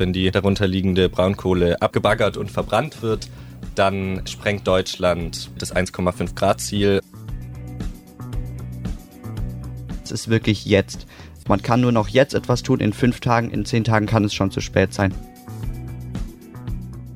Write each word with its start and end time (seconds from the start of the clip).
Wenn 0.00 0.14
die 0.14 0.30
darunterliegende 0.30 1.10
Braunkohle 1.10 1.82
abgebaggert 1.82 2.38
und 2.38 2.50
verbrannt 2.50 3.02
wird, 3.02 3.28
dann 3.74 4.22
sprengt 4.26 4.66
Deutschland 4.66 5.50
das 5.58 5.76
1,5 5.76 6.34
Grad 6.34 6.58
Ziel. 6.62 7.02
Es 10.02 10.10
ist 10.10 10.30
wirklich 10.30 10.64
jetzt. 10.64 11.06
Man 11.48 11.60
kann 11.60 11.82
nur 11.82 11.92
noch 11.92 12.08
jetzt 12.08 12.32
etwas 12.32 12.62
tun. 12.62 12.80
In 12.80 12.94
fünf 12.94 13.20
Tagen, 13.20 13.50
in 13.50 13.66
zehn 13.66 13.84
Tagen 13.84 14.06
kann 14.06 14.24
es 14.24 14.32
schon 14.32 14.50
zu 14.50 14.62
spät 14.62 14.94
sein. 14.94 15.14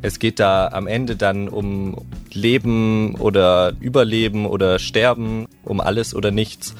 Es 0.03 0.19
geht 0.19 0.39
da 0.39 0.69
am 0.69 0.87
Ende 0.87 1.17
dann 1.17 1.49
um 1.49 1.97
Leben 2.35 3.15
oder 3.15 3.73
Überleben 3.81 4.45
oder 4.45 4.79
Sterben, 4.79 5.47
um 5.63 5.81
alles 5.81 6.15
oder 6.15 6.31
nichts. 6.31 6.75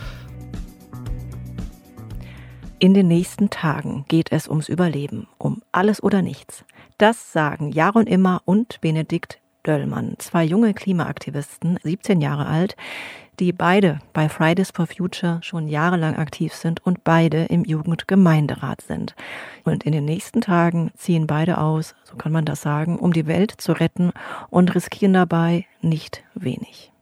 In 2.85 2.93
den 2.93 3.09
nächsten 3.09 3.49
Tagen 3.49 4.05
geht 4.09 4.31
es 4.31 4.47
ums 4.47 4.69
Überleben, 4.69 5.27
um 5.39 5.63
alles 5.73 6.03
oder 6.03 6.21
nichts. 6.21 6.67
Das 6.99 7.33
sagen 7.33 7.73
Jaron 7.73 8.07
Immer 8.07 8.43
und 8.45 8.79
Benedikt 8.83 9.41
Döllmann, 9.67 10.17
zwei 10.19 10.45
junge 10.45 10.75
Klimaaktivisten, 10.75 11.79
17 11.83 12.21
Jahre 12.21 12.45
alt, 12.45 12.77
die 13.41 13.55
beide 13.55 14.01
bei 14.13 14.29
Fridays 14.29 14.71
for 14.71 14.87
Future 14.87 15.39
schon 15.41 15.67
jahrelang 15.67 16.17
aktiv 16.17 16.53
sind 16.53 16.85
und 16.85 17.05
beide 17.05 17.45
im 17.45 17.65
Jugendgemeinderat 17.65 18.83
sind. 18.83 19.15
Und 19.65 19.85
in 19.85 19.93
den 19.93 20.05
nächsten 20.05 20.43
Tagen 20.43 20.91
ziehen 20.95 21.27
beide 21.27 21.57
aus, 21.57 21.95
so 22.05 22.17
kann 22.17 22.33
man 22.33 22.45
das 22.45 22.61
sagen, 22.61 22.99
um 22.99 23.15
die 23.15 23.27
Welt 23.27 23.51
zu 23.57 23.73
retten 23.73 24.13
und 24.51 24.75
riskieren 24.75 25.15
dabei 25.15 25.65
nicht 25.81 26.23
wenig. 26.35 26.93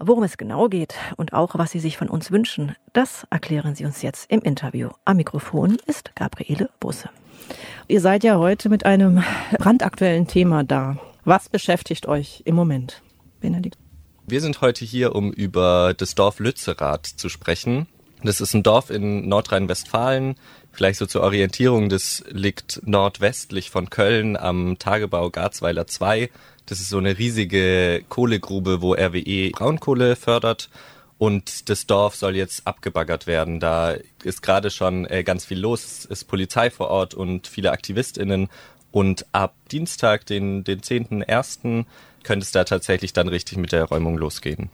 Worum 0.00 0.22
es 0.22 0.38
genau 0.38 0.68
geht 0.68 0.94
und 1.16 1.32
auch 1.32 1.58
was 1.58 1.72
sie 1.72 1.80
sich 1.80 1.96
von 1.96 2.08
uns 2.08 2.30
wünschen, 2.30 2.76
das 2.92 3.26
erklären 3.30 3.74
sie 3.74 3.84
uns 3.84 4.00
jetzt 4.00 4.30
im 4.30 4.40
Interview. 4.42 4.90
Am 5.04 5.16
Mikrofon 5.16 5.76
ist 5.86 6.14
Gabriele 6.14 6.70
Busse. 6.78 7.10
Ihr 7.88 8.00
seid 8.00 8.22
ja 8.22 8.38
heute 8.38 8.68
mit 8.68 8.86
einem 8.86 9.24
brandaktuellen 9.58 10.28
Thema 10.28 10.62
da. 10.62 10.98
Was 11.24 11.48
beschäftigt 11.48 12.06
euch 12.06 12.42
im 12.44 12.54
Moment, 12.54 13.02
Benedikt? 13.40 13.76
Wir 14.24 14.40
sind 14.40 14.60
heute 14.60 14.84
hier, 14.84 15.16
um 15.16 15.32
über 15.32 15.94
das 15.96 16.14
Dorf 16.14 16.38
Lützerath 16.38 17.06
zu 17.06 17.28
sprechen. 17.28 17.88
Das 18.22 18.40
ist 18.40 18.54
ein 18.54 18.62
Dorf 18.62 18.90
in 18.90 19.28
Nordrhein-Westfalen. 19.28 20.34
Vielleicht 20.72 20.98
so 20.98 21.06
zur 21.06 21.22
Orientierung, 21.22 21.88
das 21.88 22.24
liegt 22.28 22.80
nordwestlich 22.84 23.70
von 23.70 23.90
Köln 23.90 24.36
am 24.36 24.78
Tagebau 24.78 25.30
Garzweiler 25.30 25.86
2. 25.86 26.30
Das 26.66 26.80
ist 26.80 26.90
so 26.90 26.98
eine 26.98 27.18
riesige 27.18 28.04
Kohlegrube, 28.08 28.82
wo 28.82 28.94
RWE 28.94 29.50
Braunkohle 29.50 30.16
fördert. 30.16 30.68
Und 31.16 31.68
das 31.68 31.86
Dorf 31.86 32.14
soll 32.14 32.36
jetzt 32.36 32.66
abgebaggert 32.66 33.26
werden. 33.26 33.58
Da 33.58 33.96
ist 34.22 34.42
gerade 34.42 34.70
schon 34.70 35.04
äh, 35.06 35.24
ganz 35.24 35.44
viel 35.44 35.58
los. 35.58 35.84
Es 35.84 36.04
ist 36.04 36.24
Polizei 36.24 36.70
vor 36.70 36.88
Ort 36.88 37.14
und 37.14 37.48
viele 37.48 37.72
AktivistInnen. 37.72 38.48
Und 38.92 39.26
ab 39.32 39.54
Dienstag, 39.72 40.26
den, 40.26 40.64
den 40.64 40.80
10.01., 40.80 41.84
könnte 42.22 42.44
es 42.44 42.52
da 42.52 42.64
tatsächlich 42.64 43.12
dann 43.12 43.28
richtig 43.28 43.58
mit 43.58 43.72
der 43.72 43.84
Räumung 43.84 44.16
losgehen. 44.16 44.70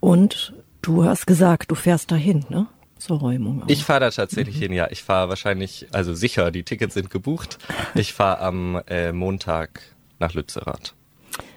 Und 0.00 0.52
du 0.82 1.04
hast 1.04 1.26
gesagt, 1.26 1.70
du 1.70 1.74
fährst 1.74 2.10
dahin, 2.10 2.44
ne? 2.48 2.66
Zur 2.98 3.18
Räumung. 3.20 3.62
Auch. 3.62 3.68
Ich 3.68 3.84
fahre 3.84 4.00
da 4.00 4.10
tatsächlich 4.10 4.56
mhm. 4.56 4.60
hin, 4.60 4.72
ja. 4.72 4.88
Ich 4.90 5.02
fahre 5.02 5.28
wahrscheinlich, 5.28 5.86
also 5.92 6.14
sicher, 6.14 6.50
die 6.50 6.64
Tickets 6.64 6.94
sind 6.94 7.10
gebucht. 7.10 7.58
Ich 7.94 8.12
fahre 8.12 8.40
am 8.40 8.82
äh, 8.88 9.12
Montag 9.12 9.80
nach 10.18 10.34
Lützerath. 10.34 10.94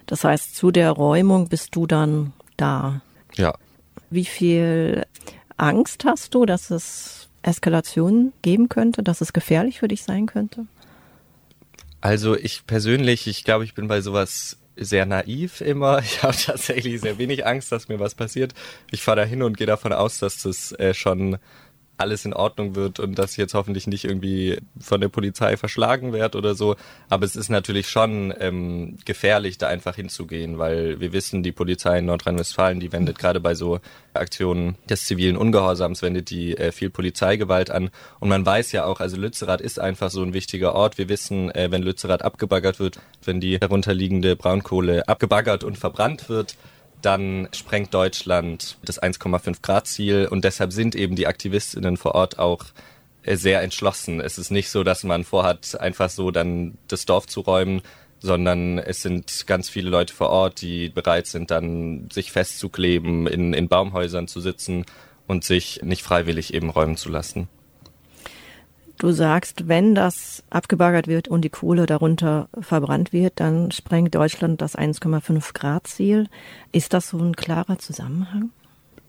Das 0.05 0.23
heißt, 0.23 0.55
zu 0.55 0.71
der 0.71 0.91
Räumung 0.91 1.49
bist 1.49 1.75
du 1.75 1.87
dann 1.87 2.33
da. 2.57 3.01
Ja. 3.35 3.53
Wie 4.09 4.25
viel 4.25 5.05
Angst 5.57 6.05
hast 6.05 6.35
du, 6.35 6.45
dass 6.45 6.69
es 6.69 7.29
Eskalationen 7.43 8.33
geben 8.41 8.69
könnte, 8.69 9.03
dass 9.03 9.21
es 9.21 9.33
gefährlich 9.33 9.79
für 9.79 9.87
dich 9.87 10.03
sein 10.03 10.25
könnte? 10.25 10.67
Also 12.01 12.35
ich 12.35 12.65
persönlich, 12.65 13.27
ich 13.27 13.43
glaube, 13.43 13.63
ich 13.63 13.73
bin 13.73 13.87
bei 13.87 14.01
sowas 14.01 14.57
sehr 14.81 15.05
naiv 15.05 15.61
immer. 15.61 15.99
Ich 16.11 16.23
habe 16.23 16.35
tatsächlich 16.35 17.01
sehr 17.01 17.17
wenig 17.17 17.45
Angst, 17.45 17.71
dass 17.71 17.87
mir 17.87 17.99
was 17.99 18.15
passiert. 18.15 18.53
Ich 18.91 19.01
fahre 19.01 19.21
da 19.21 19.23
hin 19.23 19.43
und 19.43 19.57
gehe 19.57 19.67
davon 19.67 19.93
aus, 19.93 20.19
dass 20.19 20.41
das 20.41 20.71
äh, 20.73 20.93
schon 20.93 21.37
alles 22.01 22.25
in 22.25 22.33
Ordnung 22.33 22.75
wird 22.75 22.99
und 22.99 23.17
dass 23.17 23.37
jetzt 23.37 23.53
hoffentlich 23.53 23.87
nicht 23.87 24.03
irgendwie 24.03 24.59
von 24.79 24.99
der 24.99 25.09
Polizei 25.09 25.55
verschlagen 25.55 26.11
werde 26.11 26.37
oder 26.37 26.55
so. 26.55 26.75
Aber 27.09 27.25
es 27.25 27.35
ist 27.35 27.49
natürlich 27.49 27.87
schon 27.87 28.33
ähm, 28.39 28.97
gefährlich, 29.05 29.57
da 29.57 29.67
einfach 29.67 29.95
hinzugehen, 29.95 30.57
weil 30.57 30.99
wir 30.99 31.13
wissen, 31.13 31.43
die 31.43 31.51
Polizei 31.51 31.99
in 31.99 32.05
Nordrhein-Westfalen, 32.05 32.79
die 32.79 32.91
wendet 32.91 33.17
gerade 33.17 33.39
bei 33.39 33.55
so 33.55 33.79
Aktionen 34.13 34.75
des 34.89 35.05
zivilen 35.05 35.37
Ungehorsams, 35.37 36.01
wendet 36.01 36.29
die 36.29 36.57
äh, 36.57 36.71
viel 36.71 36.89
Polizeigewalt 36.89 37.71
an. 37.71 37.89
Und 38.19 38.29
man 38.29 38.45
weiß 38.45 38.71
ja 38.73 38.85
auch, 38.85 38.99
also 38.99 39.17
Lützerath 39.17 39.61
ist 39.61 39.79
einfach 39.79 40.09
so 40.09 40.21
ein 40.23 40.33
wichtiger 40.33 40.75
Ort. 40.75 40.97
Wir 40.97 41.07
wissen, 41.07 41.49
äh, 41.51 41.71
wenn 41.71 41.83
Lützerath 41.83 42.23
abgebaggert 42.23 42.79
wird, 42.79 42.99
wenn 43.23 43.39
die 43.39 43.59
darunterliegende 43.59 44.35
Braunkohle 44.35 45.07
abgebaggert 45.07 45.63
und 45.63 45.77
verbrannt 45.77 46.27
wird, 46.27 46.55
dann 47.01 47.47
sprengt 47.53 47.93
Deutschland 47.93 48.77
das 48.83 49.01
1,5 49.01 49.61
Grad 49.61 49.87
Ziel 49.87 50.27
und 50.29 50.43
deshalb 50.43 50.71
sind 50.73 50.95
eben 50.95 51.15
die 51.15 51.27
Aktivistinnen 51.27 51.97
vor 51.97 52.15
Ort 52.15 52.39
auch 52.39 52.65
äh, 53.23 53.35
sehr 53.35 53.61
entschlossen. 53.61 54.19
Es 54.19 54.37
ist 54.37 54.51
nicht 54.51 54.69
so, 54.69 54.83
dass 54.83 55.03
man 55.03 55.23
vorhat, 55.23 55.79
einfach 55.79 56.09
so 56.09 56.31
dann 56.31 56.77
das 56.87 57.05
Dorf 57.05 57.27
zu 57.27 57.41
räumen, 57.41 57.81
sondern 58.19 58.77
es 58.77 59.01
sind 59.01 59.47
ganz 59.47 59.69
viele 59.69 59.89
Leute 59.89 60.13
vor 60.13 60.29
Ort, 60.29 60.61
die 60.61 60.89
bereit 60.89 61.27
sind, 61.27 61.51
dann 61.51 62.09
sich 62.11 62.31
festzukleben, 62.31 63.27
in, 63.27 63.53
in 63.53 63.67
Baumhäusern 63.67 64.27
zu 64.27 64.41
sitzen 64.41 64.85
und 65.27 65.43
sich 65.43 65.81
nicht 65.83 66.03
freiwillig 66.03 66.53
eben 66.53 66.69
räumen 66.69 66.97
zu 66.97 67.09
lassen. 67.09 67.47
Du 69.01 69.11
sagst, 69.11 69.67
wenn 69.67 69.95
das 69.95 70.43
abgebaggert 70.51 71.07
wird 71.07 71.27
und 71.27 71.41
die 71.41 71.49
Kohle 71.49 71.87
darunter 71.87 72.49
verbrannt 72.59 73.11
wird, 73.11 73.39
dann 73.39 73.71
sprengt 73.71 74.13
Deutschland 74.13 74.61
das 74.61 74.77
1,5 74.77 75.55
Grad 75.55 75.87
Ziel. 75.87 76.27
Ist 76.71 76.93
das 76.93 77.09
so 77.09 77.17
ein 77.17 77.35
klarer 77.35 77.79
Zusammenhang? 77.79 78.51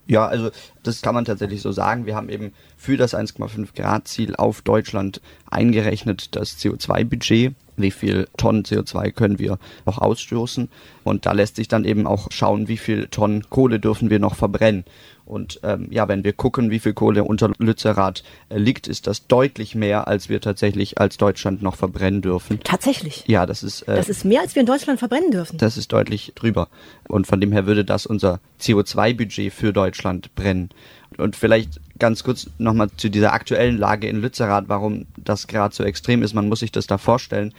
Ja, 0.07 0.27
also 0.27 0.51
das 0.83 1.03
kann 1.03 1.15
man 1.15 1.27
tatsächlich 1.27 1.61
so 1.61 1.73
sagen. 1.73 2.07
Wir 2.07 2.17
haben 2.17 2.31
eben 2.31 2.55
für 2.79 2.97
das 2.97 3.15
1,5 3.15 3.75
Grad 3.77 4.09
Ziel 4.09 4.35
auf 4.35 4.63
Deutschland 4.63 5.21
eingerechnet 5.51 6.37
das 6.37 6.57
CO2-Budget. 6.59 7.55
Wie 7.77 7.91
viel 7.91 8.29
Tonnen 8.39 8.63
CO2 8.63 9.13
können 9.13 9.39
wir 9.39 9.59
noch 9.85 9.99
ausstoßen? 9.99 10.71
Und 11.05 11.27
da 11.27 11.33
lässt 11.33 11.57
sich 11.57 11.69
dann 11.69 11.85
eben 11.85 12.07
auch 12.07 12.29
schauen, 12.31 12.67
wie 12.67 12.79
viel 12.79 13.09
Tonnen 13.09 13.45
Kohle 13.51 13.79
dürfen 13.79 14.09
wir 14.09 14.21
noch 14.21 14.37
verbrennen. 14.37 14.85
Und 15.25 15.61
ähm, 15.63 15.89
ja, 15.91 16.09
wenn 16.09 16.25
wir 16.25 16.33
gucken, 16.33 16.71
wie 16.71 16.79
viel 16.79 16.95
Kohle 16.95 17.25
unter 17.25 17.53
Lützerath 17.59 18.23
äh, 18.49 18.59
liegt, 18.59 18.89
ist 18.89 19.07
das 19.07 19.27
deutlich 19.27 19.75
mehr, 19.75 20.09
als 20.09 20.29
wir 20.29 20.41
tatsächlich 20.41 20.99
als 20.99 21.17
Deutschland 21.17 21.63
noch 21.63 21.77
verbrennen 21.77 22.23
dürfen. 22.23 22.61
Tatsächlich? 22.65 23.25
Ja, 23.27 23.47
das 23.47 23.63
ist. 23.63 23.83
Äh, 23.83 23.97
das 23.97 24.09
ist 24.09 24.25
mehr, 24.25 24.41
als 24.41 24.55
wir 24.55 24.61
in 24.61 24.67
Deutschland 24.67 24.99
verbrennen 24.99 25.31
dürfen. 25.31 25.59
Das 25.59 25.77
ist 25.77 25.93
deutlich 25.93 26.33
drüber. 26.35 26.69
Und 27.09 27.27
von 27.27 27.41
dem 27.41 27.53
her 27.53 27.67
würde 27.67 27.85
das 27.85 28.07
unser 28.07 28.41
CO2-Budget 28.61 29.53
für 29.53 29.73
Deutschland 29.73 30.35
brennen. 30.35 30.71
Und 31.19 31.37
vielleicht 31.37 31.81
ganz 31.99 32.25
kurz 32.25 32.49
nochmal 32.59 32.89
zu 32.97 33.11
dieser 33.11 33.33
aktuellen 33.33 33.77
Lage 33.79 34.09
in 34.09 34.21
Lützerath, 34.21 34.65
warum 34.69 35.07
das 35.17 35.47
gerade 35.47 35.75
so 35.75 35.85
extrem 35.85 36.23
ist. 36.23 36.35
Man 36.35 36.49
muss 36.49 36.61
sich 36.61 36.73
das 36.73 36.87
da 36.87 36.99
vorstellen. 36.99 37.53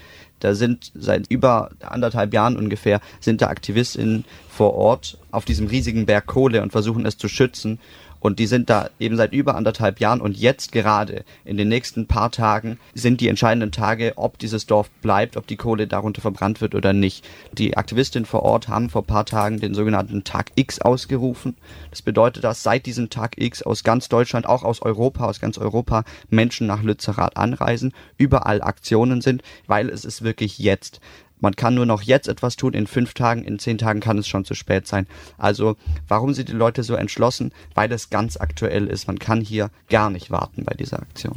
Da 0.44 0.56
sind 0.56 0.92
seit 0.94 1.32
über 1.32 1.70
anderthalb 1.80 2.34
Jahren 2.34 2.58
ungefähr 2.58 3.00
sind 3.22 3.42
da 3.42 3.48
AktivistInnen 3.48 4.26
vor 4.50 4.74
Ort 4.74 5.18
auf 5.32 5.46
diesem 5.46 5.68
riesigen 5.68 6.06
Berg 6.06 6.26
Kohle 6.26 6.62
und 6.62 6.72
versuchen 6.72 7.06
es 7.06 7.18
zu 7.18 7.30
schützen. 7.30 7.80
Und 8.24 8.40
die 8.40 8.48
sind 8.48 8.70
da 8.70 8.90
eben 9.00 9.18
seit 9.18 9.34
über 9.34 9.56
anderthalb 9.56 10.00
Jahren 10.00 10.22
und 10.22 10.38
jetzt 10.38 10.72
gerade 10.72 11.26
in 11.44 11.58
den 11.58 11.68
nächsten 11.68 12.08
paar 12.08 12.32
Tagen 12.32 12.80
sind 12.94 13.20
die 13.20 13.28
entscheidenden 13.28 13.74
Tage, 13.74 14.14
ob 14.16 14.40
dieses 14.40 14.66
Dorf 14.66 14.90
bleibt, 15.02 15.36
ob 15.36 15.46
die 15.46 15.58
Kohle 15.58 15.88
darunter 15.88 16.22
verbrannt 16.22 16.62
wird 16.62 16.74
oder 16.74 16.94
nicht. 16.94 17.28
Die 17.52 17.76
Aktivistinnen 17.76 18.26
vor 18.26 18.44
Ort 18.44 18.70
haben 18.70 18.90
vor 18.90 19.04
paar 19.06 19.26
Tagen 19.26 19.60
den 19.60 19.74
sogenannten 19.74 20.24
Tag 20.24 20.52
X 20.56 20.80
ausgerufen. 20.80 21.58
Das 21.90 22.02
bedeutet, 22.02 22.46
dass 22.46 22.64
seit 22.64 22.86
diesem 22.86 23.10
Tag 23.10 23.34
X 23.36 23.62
aus 23.62 23.84
ganz 23.84 24.08
Deutschland, 24.08 24.46
auch 24.46 24.64
aus 24.64 24.82
Europa, 24.82 25.26
aus 25.26 25.42
ganz 25.42 25.58
Europa 25.58 26.06
Menschen 26.30 26.66
nach 26.66 26.82
Lützerath 26.82 27.36
anreisen, 27.36 27.92
überall 28.18 28.62
Aktionen 28.62 29.20
sind, 29.20 29.44
weil 29.68 29.90
es 29.90 30.06
ist 30.06 30.24
wirklich 30.24 30.60
jetzt. 30.60 31.02
Man 31.44 31.58
kann 31.58 31.76
nur 31.76 31.86
noch 31.86 32.02
jetzt 32.02 32.30
etwas 32.30 32.56
tun, 32.56 32.72
in 32.72 32.88
fünf 32.88 33.14
Tagen, 33.14 33.44
in 33.44 33.60
zehn 33.60 33.78
Tagen 33.78 34.00
kann 34.00 34.18
es 34.18 34.30
schon 34.30 34.46
zu 34.46 34.56
spät 34.56 34.88
sein. 34.88 35.08
Also 35.38 35.76
warum 36.08 36.34
sind 36.34 36.48
die 36.48 36.54
Leute 36.54 36.84
so 36.84 36.96
entschlossen? 36.96 37.52
Weil 37.76 37.92
es 37.92 38.10
ganz 38.10 38.38
aktuell 38.38 38.88
ist. 38.88 39.08
Man 39.08 39.20
kann 39.20 39.42
hier 39.42 39.70
gar 39.90 40.10
nicht 40.10 40.32
warten 40.32 40.64
bei 40.64 40.74
dieser 40.74 41.02
Aktion. 41.02 41.36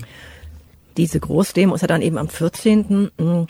Diese 0.96 1.18
Großdemo 1.18 1.74
ist 1.74 1.80
ja 1.80 1.88
dann 1.88 2.02
eben 2.02 2.18
am 2.18 2.28
14. 2.28 3.10
Hm, 3.18 3.48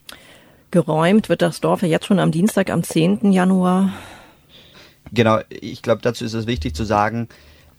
geräumt, 0.71 1.29
wird 1.29 1.43
das 1.43 1.61
Dorf 1.61 1.83
ja 1.83 1.89
jetzt 1.89 2.07
schon 2.07 2.19
am 2.19 2.33
Dienstag, 2.33 2.71
am 2.71 2.83
10. 2.83 3.33
Januar. 3.33 3.93
Genau, 5.13 5.41
ich 5.51 5.83
glaube, 5.83 6.01
dazu 6.01 6.25
ist 6.25 6.33
es 6.33 6.47
wichtig 6.47 6.75
zu 6.75 6.85
sagen, 6.85 7.29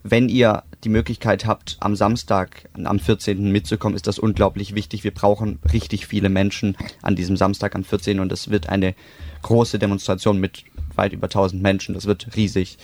wenn 0.04 0.30
ihr 0.30 0.62
die 0.84 0.90
Möglichkeit 0.90 1.46
habt, 1.46 1.78
am 1.80 1.96
Samstag, 1.96 2.70
am 2.84 3.00
14. 3.00 3.52
mitzukommen, 3.52 3.96
ist 3.96 4.08
das 4.08 4.20
unglaublich 4.20 4.76
wichtig. 4.76 5.04
Wir 5.04 5.14
brauchen 5.14 5.60
richtig 5.74 6.08
viele 6.08 6.30
Menschen 6.30 6.78
an 7.02 7.16
diesem 7.16 7.36
Samstag 7.36 7.76
am 7.76 7.84
14. 7.84 8.20
und 8.20 8.32
es 8.32 8.50
wird 8.50 8.70
eine 8.70 8.94
große 9.42 9.80
Demonstration 9.80 10.40
mit 10.40 10.64
weit 10.96 11.14
über 11.14 11.28
1000 11.28 11.62
Menschen. 11.62 11.96
Das 11.96 12.06
wird 12.06 12.36
riesig. 12.36 12.78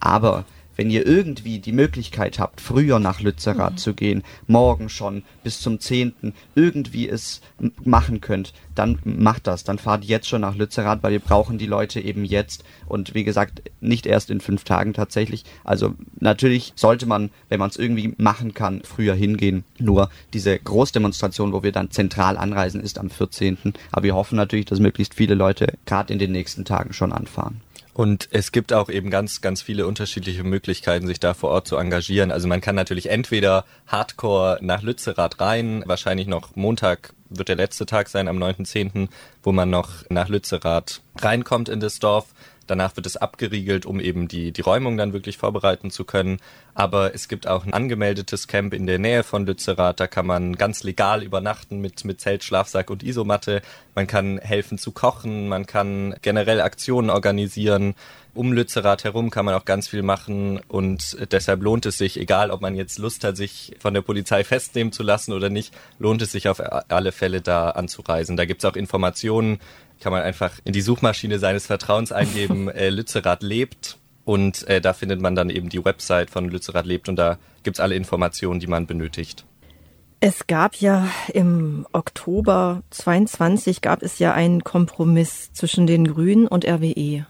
Aber 0.00 0.44
wenn 0.80 0.88
ihr 0.88 1.06
irgendwie 1.06 1.58
die 1.58 1.72
Möglichkeit 1.72 2.38
habt, 2.38 2.58
früher 2.58 3.00
nach 3.00 3.20
Lützerath 3.20 3.74
mhm. 3.74 3.76
zu 3.76 3.92
gehen, 3.92 4.22
morgen 4.46 4.88
schon 4.88 5.24
bis 5.44 5.60
zum 5.60 5.78
10. 5.78 6.32
irgendwie 6.54 7.06
es 7.06 7.42
machen 7.84 8.22
könnt, 8.22 8.54
dann 8.74 8.98
macht 9.04 9.46
das. 9.46 9.62
Dann 9.62 9.78
fahrt 9.78 10.06
jetzt 10.06 10.26
schon 10.26 10.40
nach 10.40 10.56
Lützerath, 10.56 11.02
weil 11.02 11.12
wir 11.12 11.18
brauchen 11.18 11.58
die 11.58 11.66
Leute 11.66 12.00
eben 12.00 12.24
jetzt. 12.24 12.64
Und 12.86 13.12
wie 13.12 13.24
gesagt, 13.24 13.60
nicht 13.82 14.06
erst 14.06 14.30
in 14.30 14.40
fünf 14.40 14.64
Tagen 14.64 14.94
tatsächlich. 14.94 15.44
Also 15.64 15.96
natürlich 16.18 16.72
sollte 16.76 17.04
man, 17.04 17.28
wenn 17.50 17.60
man 17.60 17.68
es 17.68 17.76
irgendwie 17.76 18.14
machen 18.16 18.54
kann, 18.54 18.80
früher 18.82 19.14
hingehen. 19.14 19.64
Nur 19.78 20.08
diese 20.32 20.58
Großdemonstration, 20.58 21.52
wo 21.52 21.62
wir 21.62 21.72
dann 21.72 21.90
zentral 21.90 22.38
anreisen, 22.38 22.80
ist 22.80 22.98
am 22.98 23.10
14. 23.10 23.58
Aber 23.92 24.04
wir 24.04 24.14
hoffen 24.14 24.36
natürlich, 24.36 24.64
dass 24.64 24.80
möglichst 24.80 25.12
viele 25.12 25.34
Leute 25.34 25.74
gerade 25.84 26.10
in 26.10 26.18
den 26.18 26.32
nächsten 26.32 26.64
Tagen 26.64 26.94
schon 26.94 27.12
anfahren. 27.12 27.60
Und 28.00 28.30
es 28.32 28.50
gibt 28.50 28.72
auch 28.72 28.88
eben 28.88 29.10
ganz, 29.10 29.42
ganz 29.42 29.60
viele 29.60 29.86
unterschiedliche 29.86 30.42
Möglichkeiten, 30.42 31.06
sich 31.06 31.20
da 31.20 31.34
vor 31.34 31.50
Ort 31.50 31.68
zu 31.68 31.76
engagieren. 31.76 32.32
Also 32.32 32.48
man 32.48 32.62
kann 32.62 32.74
natürlich 32.74 33.10
entweder 33.10 33.66
Hardcore 33.86 34.58
nach 34.62 34.80
Lützerath 34.80 35.38
rein, 35.38 35.82
wahrscheinlich 35.84 36.26
noch 36.26 36.56
Montag 36.56 37.12
wird 37.28 37.50
der 37.50 37.56
letzte 37.56 37.84
Tag 37.84 38.08
sein, 38.08 38.26
am 38.26 38.38
9.10., 38.38 39.10
wo 39.42 39.52
man 39.52 39.68
noch 39.68 39.90
nach 40.08 40.30
Lützerath 40.30 41.02
reinkommt 41.18 41.68
in 41.68 41.80
das 41.80 41.98
Dorf. 41.98 42.28
Danach 42.70 42.94
wird 42.94 43.04
es 43.06 43.16
abgeriegelt, 43.16 43.84
um 43.84 43.98
eben 43.98 44.28
die, 44.28 44.52
die 44.52 44.60
Räumung 44.60 44.96
dann 44.96 45.12
wirklich 45.12 45.38
vorbereiten 45.38 45.90
zu 45.90 46.04
können. 46.04 46.36
Aber 46.72 47.16
es 47.16 47.26
gibt 47.26 47.48
auch 47.48 47.66
ein 47.66 47.72
angemeldetes 47.72 48.46
Camp 48.46 48.72
in 48.74 48.86
der 48.86 49.00
Nähe 49.00 49.24
von 49.24 49.44
Lützerath. 49.44 49.98
Da 49.98 50.06
kann 50.06 50.24
man 50.24 50.54
ganz 50.54 50.84
legal 50.84 51.24
übernachten 51.24 51.80
mit, 51.80 52.04
mit 52.04 52.20
Zelt, 52.20 52.44
Schlafsack 52.44 52.88
und 52.90 53.02
Isomatte. 53.02 53.60
Man 53.96 54.06
kann 54.06 54.38
helfen 54.38 54.78
zu 54.78 54.92
kochen. 54.92 55.48
Man 55.48 55.66
kann 55.66 56.14
generell 56.22 56.60
Aktionen 56.60 57.10
organisieren. 57.10 57.96
Um 58.34 58.52
Lützerath 58.52 59.02
herum 59.02 59.30
kann 59.30 59.46
man 59.46 59.56
auch 59.56 59.64
ganz 59.64 59.88
viel 59.88 60.02
machen 60.02 60.60
und 60.68 61.16
deshalb 61.32 61.62
lohnt 61.62 61.84
es 61.86 61.98
sich, 61.98 62.16
egal 62.16 62.52
ob 62.52 62.60
man 62.60 62.76
jetzt 62.76 63.00
Lust 63.00 63.24
hat, 63.24 63.36
sich 63.36 63.74
von 63.80 63.92
der 63.92 64.02
Polizei 64.02 64.44
festnehmen 64.44 64.92
zu 64.92 65.02
lassen 65.02 65.32
oder 65.32 65.50
nicht, 65.50 65.74
lohnt 65.98 66.22
es 66.22 66.30
sich 66.30 66.48
auf 66.48 66.60
alle 66.60 67.10
Fälle 67.10 67.40
da 67.40 67.70
anzureisen. 67.70 68.36
Da 68.36 68.44
gibt 68.44 68.62
es 68.62 68.70
auch 68.70 68.76
Informationen 68.76 69.58
kann 70.00 70.12
man 70.12 70.22
einfach 70.22 70.58
in 70.64 70.72
die 70.72 70.80
Suchmaschine 70.80 71.38
seines 71.38 71.66
Vertrauens 71.66 72.12
eingeben, 72.12 72.68
äh, 72.68 72.88
Lützerath 72.90 73.42
lebt. 73.42 73.98
Und 74.24 74.66
äh, 74.68 74.80
da 74.80 74.92
findet 74.92 75.20
man 75.20 75.34
dann 75.34 75.50
eben 75.50 75.68
die 75.68 75.84
Website 75.84 76.30
von 76.30 76.48
Lützerath 76.48 76.86
lebt 76.86 77.08
und 77.08 77.16
da 77.16 77.38
gibt's 77.62 77.80
alle 77.80 77.94
Informationen, 77.94 78.60
die 78.60 78.66
man 78.66 78.86
benötigt. 78.86 79.44
Es 80.20 80.46
gab 80.46 80.76
ja 80.76 81.08
im 81.32 81.86
Oktober 81.92 82.82
22 82.90 83.80
gab 83.80 84.02
es 84.02 84.18
ja 84.18 84.34
einen 84.34 84.62
Kompromiss 84.62 85.50
zwischen 85.54 85.86
den 85.86 86.06
Grünen 86.06 86.46
und 86.46 86.66
RWE, 86.66 87.26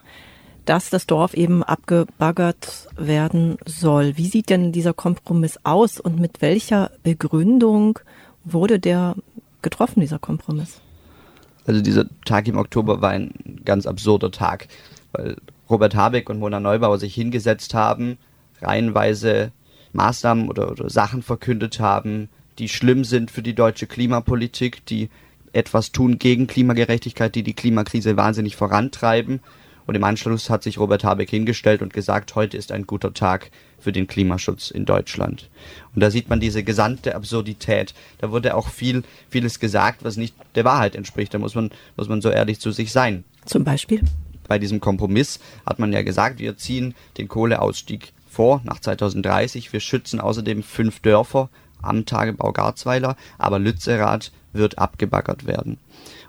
dass 0.65 0.89
das 0.89 1.07
Dorf 1.07 1.33
eben 1.33 1.63
abgebaggert 1.63 2.89
werden 2.97 3.57
soll. 3.65 4.17
Wie 4.17 4.27
sieht 4.27 4.49
denn 4.49 4.73
dieser 4.73 4.93
Kompromiss 4.93 5.57
aus 5.63 6.01
und 6.01 6.19
mit 6.19 6.41
welcher 6.41 6.91
Begründung 7.01 7.97
wurde 8.43 8.77
der 8.77 9.15
getroffen, 9.61 10.01
dieser 10.01 10.19
Kompromiss? 10.19 10.81
Also 11.65 11.81
dieser 11.81 12.05
Tag 12.25 12.47
im 12.47 12.57
Oktober 12.57 13.01
war 13.01 13.11
ein 13.11 13.61
ganz 13.65 13.85
absurder 13.85 14.31
Tag, 14.31 14.67
weil 15.11 15.37
Robert 15.69 15.95
Habeck 15.95 16.29
und 16.29 16.39
Mona 16.39 16.59
Neubauer 16.59 16.97
sich 16.97 17.13
hingesetzt 17.15 17.73
haben, 17.73 18.17
reihenweise 18.61 19.51
Maßnahmen 19.93 20.49
oder, 20.49 20.71
oder 20.71 20.89
Sachen 20.89 21.21
verkündet 21.21 21.79
haben, 21.79 22.29
die 22.57 22.69
schlimm 22.69 23.03
sind 23.03 23.31
für 23.31 23.41
die 23.41 23.55
deutsche 23.55 23.87
Klimapolitik, 23.87 24.85
die 24.85 25.09
etwas 25.53 25.91
tun 25.91 26.17
gegen 26.17 26.47
Klimagerechtigkeit, 26.47 27.35
die 27.35 27.43
die 27.43 27.53
Klimakrise 27.53 28.17
wahnsinnig 28.17 28.55
vorantreiben. 28.55 29.41
Und 29.85 29.95
im 29.95 30.03
Anschluss 30.03 30.49
hat 30.49 30.63
sich 30.63 30.77
Robert 30.77 31.03
Habeck 31.03 31.29
hingestellt 31.29 31.81
und 31.81 31.93
gesagt, 31.93 32.35
heute 32.35 32.57
ist 32.57 32.71
ein 32.71 32.87
guter 32.87 33.13
Tag 33.13 33.51
für 33.79 33.91
den 33.91 34.07
Klimaschutz 34.07 34.71
in 34.71 34.85
Deutschland. 34.85 35.49
Und 35.95 36.01
da 36.01 36.11
sieht 36.11 36.29
man 36.29 36.39
diese 36.39 36.63
gesamte 36.63 37.15
Absurdität. 37.15 37.93
Da 38.19 38.31
wurde 38.31 38.55
auch 38.55 38.69
viel, 38.69 39.03
vieles 39.29 39.59
gesagt, 39.59 40.03
was 40.03 40.17
nicht 40.17 40.35
der 40.55 40.65
Wahrheit 40.65 40.95
entspricht. 40.95 41.33
Da 41.33 41.39
muss 41.39 41.55
man, 41.55 41.71
muss 41.97 42.07
man 42.07 42.21
so 42.21 42.29
ehrlich 42.29 42.59
zu 42.59 42.71
sich 42.71 42.91
sein. 42.91 43.23
Zum 43.45 43.63
Beispiel? 43.63 44.01
Bei 44.47 44.59
diesem 44.59 44.79
Kompromiss 44.79 45.39
hat 45.65 45.79
man 45.79 45.93
ja 45.93 46.01
gesagt, 46.03 46.39
wir 46.39 46.57
ziehen 46.57 46.93
den 47.17 47.27
Kohleausstieg 47.27 48.13
vor 48.29 48.61
nach 48.63 48.79
2030. 48.79 49.73
Wir 49.73 49.79
schützen 49.79 50.19
außerdem 50.19 50.63
fünf 50.63 50.99
Dörfer 50.99 51.49
am 51.81 52.05
Tagebau 52.05 52.51
Garzweiler, 52.51 53.15
aber 53.37 53.59
Lützerath 53.59 54.31
wird 54.53 54.77
abgebaggert 54.77 55.45
werden. 55.45 55.77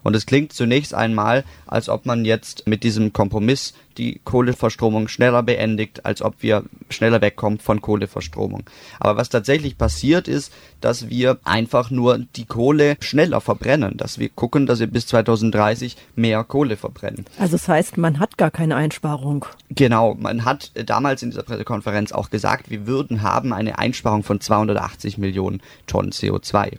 Und 0.02 0.16
es 0.16 0.26
klingt 0.26 0.52
zunächst 0.52 0.94
einmal, 0.94 1.44
als 1.66 1.88
ob 1.88 2.06
man 2.06 2.24
jetzt 2.24 2.66
mit 2.66 2.82
diesem 2.82 3.12
Kompromiss 3.12 3.74
die 3.98 4.20
Kohleverstromung 4.24 5.08
schneller 5.08 5.42
beendigt, 5.42 6.04
als 6.06 6.22
ob 6.22 6.36
wir 6.40 6.64
schneller 6.88 7.20
wegkommen 7.20 7.58
von 7.58 7.80
Kohleverstromung. 7.80 8.64
Aber 8.98 9.16
was 9.16 9.28
tatsächlich 9.28 9.78
passiert 9.78 10.28
ist, 10.28 10.52
dass 10.80 11.08
wir 11.08 11.38
einfach 11.44 11.90
nur 11.90 12.18
die 12.36 12.46
Kohle 12.46 12.96
schneller 13.00 13.40
verbrennen, 13.40 13.96
dass 13.96 14.18
wir 14.18 14.28
gucken, 14.28 14.66
dass 14.66 14.80
wir 14.80 14.86
bis 14.86 15.06
2030 15.06 15.96
mehr 16.16 16.42
Kohle 16.44 16.76
verbrennen. 16.76 17.26
Also 17.38 17.52
das 17.52 17.68
heißt, 17.68 17.98
man 17.98 18.18
hat 18.18 18.38
gar 18.38 18.50
keine 18.50 18.76
Einsparung. 18.76 19.44
Genau, 19.70 20.14
man 20.14 20.44
hat 20.44 20.72
damals 20.86 21.22
in 21.22 21.30
dieser 21.30 21.42
Pressekonferenz 21.42 22.12
auch 22.12 22.30
gesagt, 22.30 22.70
wir 22.70 22.86
würden 22.86 23.22
haben 23.22 23.52
eine 23.52 23.78
Einsparung 23.78 24.22
von 24.22 24.40
280 24.40 25.18
Millionen 25.18 25.60
Tonnen 25.86 26.12
CO2. 26.12 26.78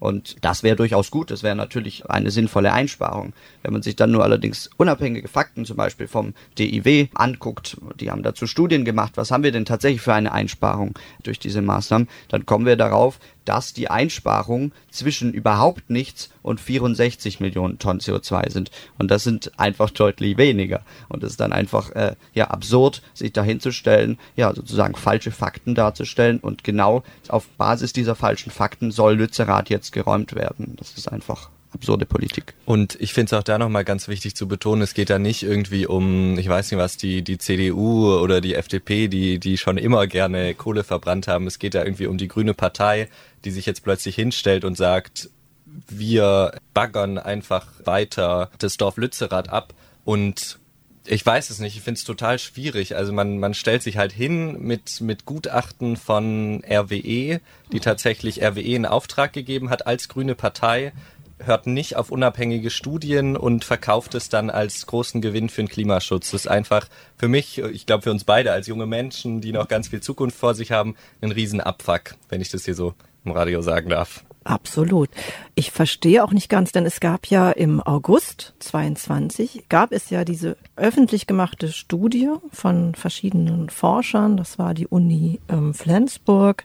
Und 0.00 0.36
das 0.40 0.62
wäre 0.62 0.76
durchaus 0.76 1.10
gut, 1.10 1.30
das 1.30 1.42
wäre 1.42 1.54
natürlich 1.54 2.08
eine 2.10 2.30
sinnvolle 2.30 2.72
Einsparung. 2.72 3.34
Wenn 3.62 3.72
man 3.72 3.82
sich 3.82 3.96
dann 3.96 4.10
nur 4.10 4.24
allerdings 4.24 4.70
unabhängige 4.78 5.28
Fakten 5.28 5.66
zum 5.66 5.76
Beispiel 5.76 6.08
vom 6.08 6.32
DIW 6.58 7.08
anguckt, 7.14 7.76
die 8.00 8.10
haben 8.10 8.22
dazu 8.22 8.46
Studien 8.46 8.86
gemacht, 8.86 9.12
was 9.16 9.30
haben 9.30 9.44
wir 9.44 9.52
denn 9.52 9.66
tatsächlich 9.66 10.00
für 10.00 10.14
eine 10.14 10.32
Einsparung 10.32 10.98
durch 11.22 11.38
diese 11.38 11.60
Maßnahmen, 11.60 12.08
dann 12.28 12.46
kommen 12.46 12.64
wir 12.64 12.76
darauf, 12.76 13.20
dass 13.44 13.72
die 13.72 13.90
Einsparungen 13.90 14.72
zwischen 14.90 15.32
überhaupt 15.32 15.90
nichts 15.90 16.30
und 16.42 16.60
64 16.60 17.40
Millionen 17.40 17.78
Tonnen 17.78 18.00
CO2 18.00 18.50
sind. 18.50 18.70
Und 18.98 19.10
das 19.10 19.24
sind 19.24 19.52
einfach 19.58 19.90
deutlich 19.90 20.36
weniger. 20.36 20.82
Und 21.08 21.22
es 21.24 21.32
ist 21.32 21.40
dann 21.40 21.52
einfach 21.52 21.90
äh, 21.90 22.16
ja 22.34 22.48
absurd, 22.48 23.02
sich 23.14 23.32
dahinzustellen, 23.32 24.18
ja 24.36 24.54
sozusagen 24.54 24.94
falsche 24.94 25.30
Fakten 25.30 25.74
darzustellen. 25.74 26.38
Und 26.40 26.64
genau 26.64 27.02
auf 27.28 27.48
Basis 27.58 27.92
dieser 27.92 28.14
falschen 28.14 28.50
Fakten 28.50 28.90
soll 28.90 29.14
Lützerath 29.14 29.70
jetzt 29.70 29.92
geräumt 29.92 30.34
werden. 30.34 30.76
Das 30.76 30.96
ist 30.96 31.10
einfach 31.10 31.50
absurde 31.72 32.06
Politik. 32.06 32.54
Und 32.64 32.96
ich 33.00 33.12
finde 33.12 33.34
es 33.34 33.38
auch 33.38 33.42
da 33.42 33.58
nochmal 33.58 33.84
ganz 33.84 34.08
wichtig 34.08 34.34
zu 34.34 34.48
betonen, 34.48 34.82
es 34.82 34.94
geht 34.94 35.10
da 35.10 35.18
nicht 35.18 35.42
irgendwie 35.42 35.86
um, 35.86 36.38
ich 36.38 36.48
weiß 36.48 36.70
nicht 36.70 36.80
was, 36.80 36.96
die, 36.96 37.22
die 37.22 37.38
CDU 37.38 38.18
oder 38.18 38.40
die 38.40 38.54
FDP, 38.54 39.08
die, 39.08 39.38
die 39.38 39.56
schon 39.56 39.78
immer 39.78 40.06
gerne 40.06 40.54
Kohle 40.54 40.84
verbrannt 40.84 41.28
haben. 41.28 41.46
Es 41.46 41.58
geht 41.58 41.74
da 41.74 41.84
irgendwie 41.84 42.06
um 42.06 42.18
die 42.18 42.28
grüne 42.28 42.54
Partei, 42.54 43.08
die 43.44 43.50
sich 43.50 43.66
jetzt 43.66 43.84
plötzlich 43.84 44.14
hinstellt 44.14 44.64
und 44.64 44.76
sagt, 44.76 45.30
wir 45.88 46.52
baggern 46.74 47.18
einfach 47.18 47.68
weiter 47.84 48.50
das 48.58 48.76
Dorf 48.76 48.96
Lützerath 48.96 49.48
ab 49.48 49.72
und 50.04 50.58
ich 51.06 51.24
weiß 51.24 51.50
es 51.50 51.58
nicht, 51.58 51.76
ich 51.76 51.82
finde 51.82 51.98
es 51.98 52.04
total 52.04 52.38
schwierig. 52.38 52.94
Also 52.94 53.12
man, 53.12 53.38
man 53.38 53.54
stellt 53.54 53.82
sich 53.82 53.96
halt 53.96 54.12
hin 54.12 54.60
mit, 54.60 55.00
mit 55.00 55.24
Gutachten 55.24 55.96
von 55.96 56.62
RWE, 56.64 57.40
die 57.72 57.80
tatsächlich 57.80 58.42
RWE 58.42 58.60
in 58.60 58.86
Auftrag 58.86 59.32
gegeben 59.32 59.70
hat 59.70 59.86
als 59.86 60.08
grüne 60.08 60.34
Partei, 60.34 60.92
hört 61.44 61.66
nicht 61.66 61.96
auf 61.96 62.10
unabhängige 62.10 62.70
Studien 62.70 63.36
und 63.36 63.64
verkauft 63.64 64.14
es 64.14 64.28
dann 64.28 64.50
als 64.50 64.86
großen 64.86 65.20
Gewinn 65.20 65.48
für 65.48 65.62
den 65.62 65.68
Klimaschutz. 65.68 66.30
Das 66.30 66.42
ist 66.42 66.48
einfach 66.48 66.88
für 67.16 67.28
mich, 67.28 67.58
ich 67.58 67.86
glaube 67.86 68.02
für 68.02 68.10
uns 68.10 68.24
beide 68.24 68.52
als 68.52 68.66
junge 68.66 68.86
Menschen, 68.86 69.40
die 69.40 69.52
noch 69.52 69.68
ganz 69.68 69.88
viel 69.88 70.00
Zukunft 70.00 70.36
vor 70.36 70.54
sich 70.54 70.72
haben, 70.72 70.96
ein 71.20 71.32
Riesenabfuck, 71.32 72.14
wenn 72.28 72.40
ich 72.40 72.50
das 72.50 72.64
hier 72.64 72.74
so 72.74 72.94
im 73.24 73.32
Radio 73.32 73.62
sagen 73.62 73.90
darf. 73.90 74.24
Absolut. 74.44 75.10
Ich 75.54 75.70
verstehe 75.70 76.24
auch 76.24 76.32
nicht 76.32 76.48
ganz, 76.48 76.72
denn 76.72 76.86
es 76.86 77.00
gab 77.00 77.26
ja 77.26 77.50
im 77.50 77.80
August 77.82 78.54
22 78.60 79.64
gab 79.68 79.92
es 79.92 80.08
ja 80.08 80.24
diese 80.24 80.56
öffentlich 80.76 81.26
gemachte 81.26 81.70
Studie 81.70 82.30
von 82.50 82.94
verschiedenen 82.94 83.68
Forschern. 83.68 84.38
Das 84.38 84.58
war 84.58 84.72
die 84.72 84.86
Uni 84.86 85.40
ähm, 85.48 85.74
Flensburg 85.74 86.64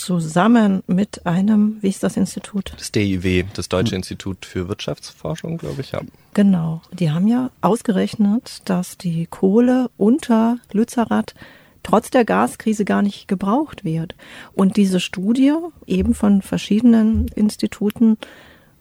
zusammen 0.00 0.82
mit 0.86 1.26
einem, 1.26 1.78
wie 1.80 1.88
ist 1.88 2.02
das 2.02 2.16
Institut? 2.16 2.72
Das 2.76 2.92
DIW, 2.92 3.44
das 3.54 3.68
Deutsche 3.68 3.94
Institut 3.94 4.44
für 4.44 4.68
Wirtschaftsforschung, 4.68 5.58
glaube 5.58 5.80
ich, 5.80 5.92
ja. 5.92 6.00
Genau. 6.34 6.82
Die 6.92 7.10
haben 7.10 7.28
ja 7.28 7.50
ausgerechnet, 7.60 8.62
dass 8.64 8.98
die 8.98 9.26
Kohle 9.26 9.90
unter 9.96 10.58
Lützerath 10.72 11.34
trotz 11.82 12.10
der 12.10 12.24
Gaskrise 12.24 12.84
gar 12.84 13.02
nicht 13.02 13.28
gebraucht 13.28 13.84
wird. 13.84 14.14
Und 14.54 14.76
diese 14.76 15.00
Studie, 15.00 15.52
eben 15.86 16.14
von 16.14 16.42
verschiedenen 16.42 17.28
Instituten, 17.28 18.18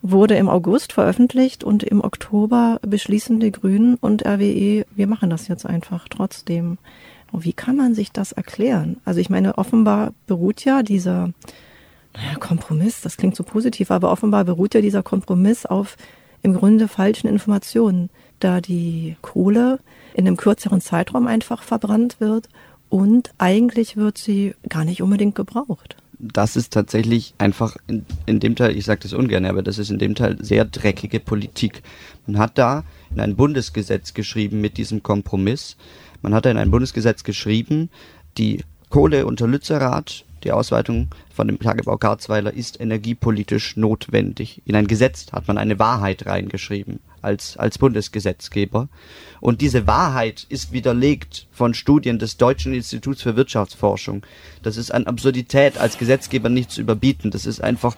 wurde 0.01 0.35
im 0.35 0.49
August 0.49 0.93
veröffentlicht 0.93 1.63
und 1.63 1.83
im 1.83 2.03
Oktober 2.03 2.79
beschließen 2.81 3.39
die 3.39 3.51
Grünen 3.51 3.95
und 3.95 4.25
RWE, 4.25 4.85
wir 4.95 5.07
machen 5.07 5.29
das 5.29 5.47
jetzt 5.47 5.65
einfach 5.65 6.07
trotzdem. 6.09 6.77
Wie 7.33 7.53
kann 7.53 7.75
man 7.75 7.95
sich 7.95 8.11
das 8.11 8.31
erklären? 8.31 8.97
Also 9.05 9.19
ich 9.19 9.29
meine, 9.29 9.57
offenbar 9.57 10.13
beruht 10.27 10.65
ja 10.65 10.83
dieser 10.83 11.31
naja, 12.13 12.35
Kompromiss, 12.39 13.01
das 13.01 13.17
klingt 13.17 13.35
so 13.35 13.43
positiv, 13.43 13.89
aber 13.91 14.11
offenbar 14.11 14.45
beruht 14.45 14.75
ja 14.75 14.81
dieser 14.81 15.03
Kompromiss 15.03 15.65
auf 15.65 15.97
im 16.43 16.53
Grunde 16.53 16.87
falschen 16.87 17.27
Informationen, 17.27 18.09
da 18.39 18.61
die 18.61 19.15
Kohle 19.21 19.79
in 20.13 20.27
einem 20.27 20.37
kürzeren 20.37 20.81
Zeitraum 20.81 21.25
einfach 21.25 21.63
verbrannt 21.63 22.19
wird 22.19 22.49
und 22.89 23.31
eigentlich 23.39 23.97
wird 23.97 24.17
sie 24.17 24.53
gar 24.69 24.85
nicht 24.85 25.01
unbedingt 25.01 25.35
gebraucht. 25.35 25.95
Das 26.19 26.55
ist 26.55 26.71
tatsächlich 26.71 27.33
einfach 27.37 27.75
in, 27.87 28.05
in 28.25 28.39
dem 28.39 28.55
Teil, 28.55 28.77
ich 28.77 28.85
sage 28.85 29.01
das 29.01 29.13
ungern, 29.13 29.45
aber 29.45 29.63
das 29.63 29.77
ist 29.77 29.89
in 29.89 29.99
dem 29.99 30.15
Teil 30.15 30.37
sehr 30.39 30.63
dreckige 30.63 31.19
Politik. 31.19 31.81
Man 32.27 32.37
hat 32.37 32.57
da 32.57 32.83
in 33.11 33.19
ein 33.19 33.35
Bundesgesetz 33.35 34.13
geschrieben 34.13 34.61
mit 34.61 34.77
diesem 34.77 35.03
Kompromiss. 35.03 35.75
Man 36.23 36.33
hat 36.33 36.47
in 36.47 36.57
ein 36.57 36.71
Bundesgesetz 36.71 37.23
geschrieben, 37.23 37.89
die 38.37 38.63
Kohle 38.89 39.27
unter 39.27 39.47
Lützerath 39.47 40.25
die 40.43 40.51
Ausweitung 40.51 41.07
von 41.33 41.47
dem 41.47 41.59
Tagebau 41.59 41.97
Garzweiler 41.97 42.53
ist 42.53 42.79
energiepolitisch 42.79 43.77
notwendig. 43.77 44.61
In 44.65 44.75
ein 44.75 44.87
Gesetz 44.87 45.31
hat 45.31 45.47
man 45.47 45.57
eine 45.57 45.79
Wahrheit 45.79 46.25
reingeschrieben 46.25 46.99
als, 47.21 47.55
als 47.55 47.77
Bundesgesetzgeber. 47.77 48.89
Und 49.39 49.61
diese 49.61 49.87
Wahrheit 49.87 50.45
ist 50.49 50.73
widerlegt 50.73 51.47
von 51.51 51.73
Studien 51.73 52.19
des 52.19 52.35
Deutschen 52.37 52.73
Instituts 52.73 53.21
für 53.21 53.37
Wirtschaftsforschung. 53.37 54.25
Das 54.61 54.75
ist 54.75 54.93
an 54.93 55.07
Absurdität 55.07 55.77
als 55.77 55.97
Gesetzgeber 55.97 56.49
nicht 56.49 56.71
zu 56.71 56.81
überbieten. 56.81 57.31
Das 57.31 57.45
ist 57.45 57.63
einfach, 57.63 57.95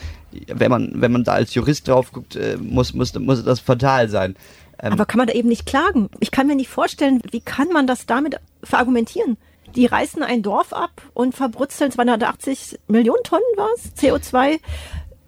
wenn 0.47 0.69
man, 0.69 1.01
wenn 1.01 1.11
man 1.11 1.23
da 1.23 1.33
als 1.33 1.55
Jurist 1.55 1.87
drauf 1.87 2.11
guckt, 2.11 2.35
äh, 2.35 2.57
muss, 2.61 2.93
muss, 2.93 3.13
muss 3.15 3.43
das 3.43 3.59
fatal 3.59 4.09
sein. 4.09 4.35
Ähm 4.81 4.93
Aber 4.93 5.05
kann 5.05 5.17
man 5.17 5.27
da 5.27 5.33
eben 5.33 5.49
nicht 5.49 5.65
klagen? 5.65 6.09
Ich 6.19 6.31
kann 6.31 6.47
mir 6.47 6.55
nicht 6.55 6.69
vorstellen, 6.69 7.21
wie 7.31 7.41
kann 7.41 7.69
man 7.69 7.87
das 7.87 8.05
damit 8.05 8.39
verargumentieren? 8.63 9.37
Die 9.75 9.85
reißen 9.85 10.23
ein 10.23 10.41
Dorf 10.41 10.73
ab 10.73 11.01
und 11.13 11.35
verbrutzeln 11.35 11.91
280 11.91 12.79
Millionen 12.87 13.23
Tonnen 13.23 13.43
was 13.57 13.93
CO2 13.97 14.59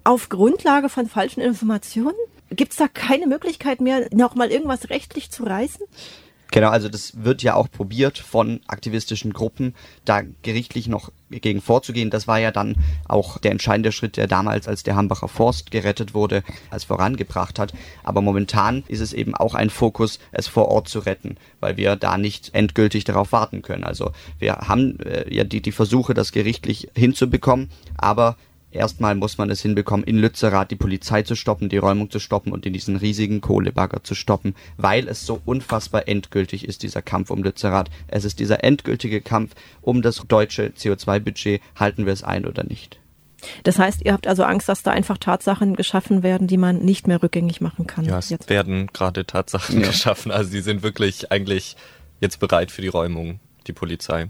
auf 0.03 0.29
Grundlage 0.29 0.87
von 0.87 1.07
falschen 1.07 1.41
Informationen? 1.41 2.15
Gibt 2.49 2.71
es 2.71 2.77
da 2.77 2.87
keine 2.87 3.27
Möglichkeit 3.27 3.81
mehr, 3.81 4.07
noch 4.13 4.35
mal 4.35 4.51
irgendwas 4.51 4.89
rechtlich 4.89 5.31
zu 5.31 5.43
reißen? 5.43 5.85
Genau, 6.51 6.69
also 6.69 6.87
das 6.87 7.23
wird 7.23 7.43
ja 7.43 7.55
auch 7.55 7.69
probiert 7.69 8.17
von 8.17 8.61
aktivistischen 8.67 9.33
Gruppen, 9.33 9.75
da 10.05 10.21
gerichtlich 10.43 10.87
noch 10.87 11.11
gegen 11.29 11.61
vorzugehen. 11.61 12.09
Das 12.09 12.27
war 12.27 12.39
ja 12.39 12.51
dann 12.51 12.75
auch 13.07 13.37
der 13.37 13.51
entscheidende 13.51 13.91
Schritt, 13.91 14.15
der 14.15 14.27
damals, 14.27 14.67
als 14.67 14.83
der 14.83 14.95
Hambacher 14.95 15.27
Forst 15.27 15.71
gerettet 15.71 16.13
wurde, 16.13 16.43
als 16.69 16.85
vorangebracht 16.85 17.59
hat. 17.59 17.73
Aber 18.03 18.21
momentan 18.21 18.83
ist 18.87 19.01
es 19.01 19.11
eben 19.11 19.35
auch 19.35 19.55
ein 19.55 19.69
Fokus, 19.69 20.19
es 20.31 20.47
vor 20.47 20.69
Ort 20.69 20.87
zu 20.87 20.99
retten, 20.99 21.37
weil 21.59 21.75
wir 21.75 21.95
da 21.97 22.17
nicht 22.17 22.53
endgültig 22.53 23.03
darauf 23.03 23.33
warten 23.33 23.61
können. 23.61 23.83
Also 23.83 24.11
wir 24.39 24.53
haben 24.53 24.99
äh, 25.01 25.33
ja 25.33 25.43
die, 25.43 25.61
die 25.61 25.71
Versuche, 25.73 26.13
das 26.13 26.31
gerichtlich 26.31 26.89
hinzubekommen, 26.95 27.69
aber 27.97 28.37
Erstmal 28.77 29.15
muss 29.15 29.37
man 29.37 29.49
es 29.49 29.61
hinbekommen, 29.61 30.05
in 30.05 30.17
Lützerath 30.17 30.71
die 30.71 30.75
Polizei 30.75 31.23
zu 31.23 31.35
stoppen, 31.35 31.69
die 31.69 31.77
Räumung 31.77 32.09
zu 32.09 32.19
stoppen 32.19 32.51
und 32.51 32.65
in 32.65 32.73
diesen 32.73 32.95
riesigen 32.95 33.41
Kohlebagger 33.41 34.03
zu 34.03 34.15
stoppen, 34.15 34.55
weil 34.77 35.07
es 35.07 35.25
so 35.25 35.41
unfassbar 35.45 36.07
endgültig 36.07 36.67
ist, 36.67 36.83
dieser 36.83 37.01
Kampf 37.01 37.31
um 37.31 37.43
Lützerath. 37.43 37.89
Es 38.07 38.23
ist 38.23 38.39
dieser 38.39 38.63
endgültige 38.63 39.21
Kampf 39.21 39.55
um 39.81 40.01
das 40.01 40.23
deutsche 40.27 40.67
CO2-Budget. 40.67 41.61
Halten 41.75 42.05
wir 42.05 42.13
es 42.13 42.23
ein 42.23 42.45
oder 42.45 42.63
nicht? 42.63 42.99
Das 43.63 43.79
heißt, 43.79 44.03
ihr 44.03 44.13
habt 44.13 44.27
also 44.27 44.43
Angst, 44.43 44.67
dass 44.67 44.83
da 44.83 44.91
einfach 44.91 45.17
Tatsachen 45.17 45.75
geschaffen 45.75 46.23
werden, 46.23 46.47
die 46.47 46.57
man 46.57 46.79
nicht 46.79 47.07
mehr 47.07 47.21
rückgängig 47.21 47.61
machen 47.61 47.87
kann. 47.87 48.05
Ja, 48.05 48.17
es 48.17 48.29
jetzt. 48.29 48.49
werden 48.49 48.87
gerade 48.87 49.25
Tatsachen 49.25 49.81
ja. 49.81 49.87
geschaffen. 49.87 50.31
Also 50.31 50.51
die 50.51 50.61
sind 50.61 50.83
wirklich 50.83 51.31
eigentlich 51.31 51.75
jetzt 52.19 52.39
bereit 52.39 52.71
für 52.71 52.81
die 52.81 52.87
Räumung, 52.87 53.39
die 53.67 53.73
Polizei. 53.73 54.29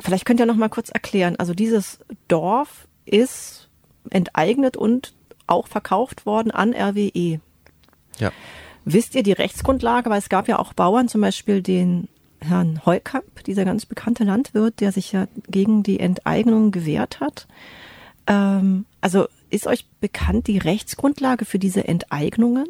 Vielleicht 0.00 0.24
könnt 0.24 0.40
ihr 0.40 0.46
noch 0.46 0.56
mal 0.56 0.68
kurz 0.68 0.90
erklären. 0.90 1.36
Also 1.36 1.54
dieses 1.54 1.98
Dorf 2.28 2.88
ist 3.04 3.68
enteignet 4.10 4.76
und 4.76 5.14
auch 5.46 5.66
verkauft 5.66 6.26
worden 6.26 6.50
an 6.50 6.74
RWE. 6.74 7.40
Ja. 8.18 8.32
Wisst 8.84 9.14
ihr 9.14 9.22
die 9.22 9.32
Rechtsgrundlage? 9.32 10.10
Weil 10.10 10.18
es 10.18 10.28
gab 10.28 10.48
ja 10.48 10.58
auch 10.58 10.72
Bauern, 10.72 11.08
zum 11.08 11.20
Beispiel 11.20 11.62
den 11.62 12.08
Herrn 12.40 12.84
Heukamp, 12.84 13.44
dieser 13.44 13.64
ganz 13.64 13.86
bekannte 13.86 14.24
Landwirt, 14.24 14.80
der 14.80 14.92
sich 14.92 15.12
ja 15.12 15.26
gegen 15.48 15.82
die 15.82 16.00
Enteignung 16.00 16.72
gewehrt 16.72 17.20
hat. 17.20 17.46
Ähm, 18.26 18.86
also 19.00 19.26
ist 19.50 19.66
euch 19.66 19.86
bekannt 20.00 20.46
die 20.46 20.58
Rechtsgrundlage 20.58 21.44
für 21.44 21.58
diese 21.58 21.86
Enteignungen? 21.86 22.66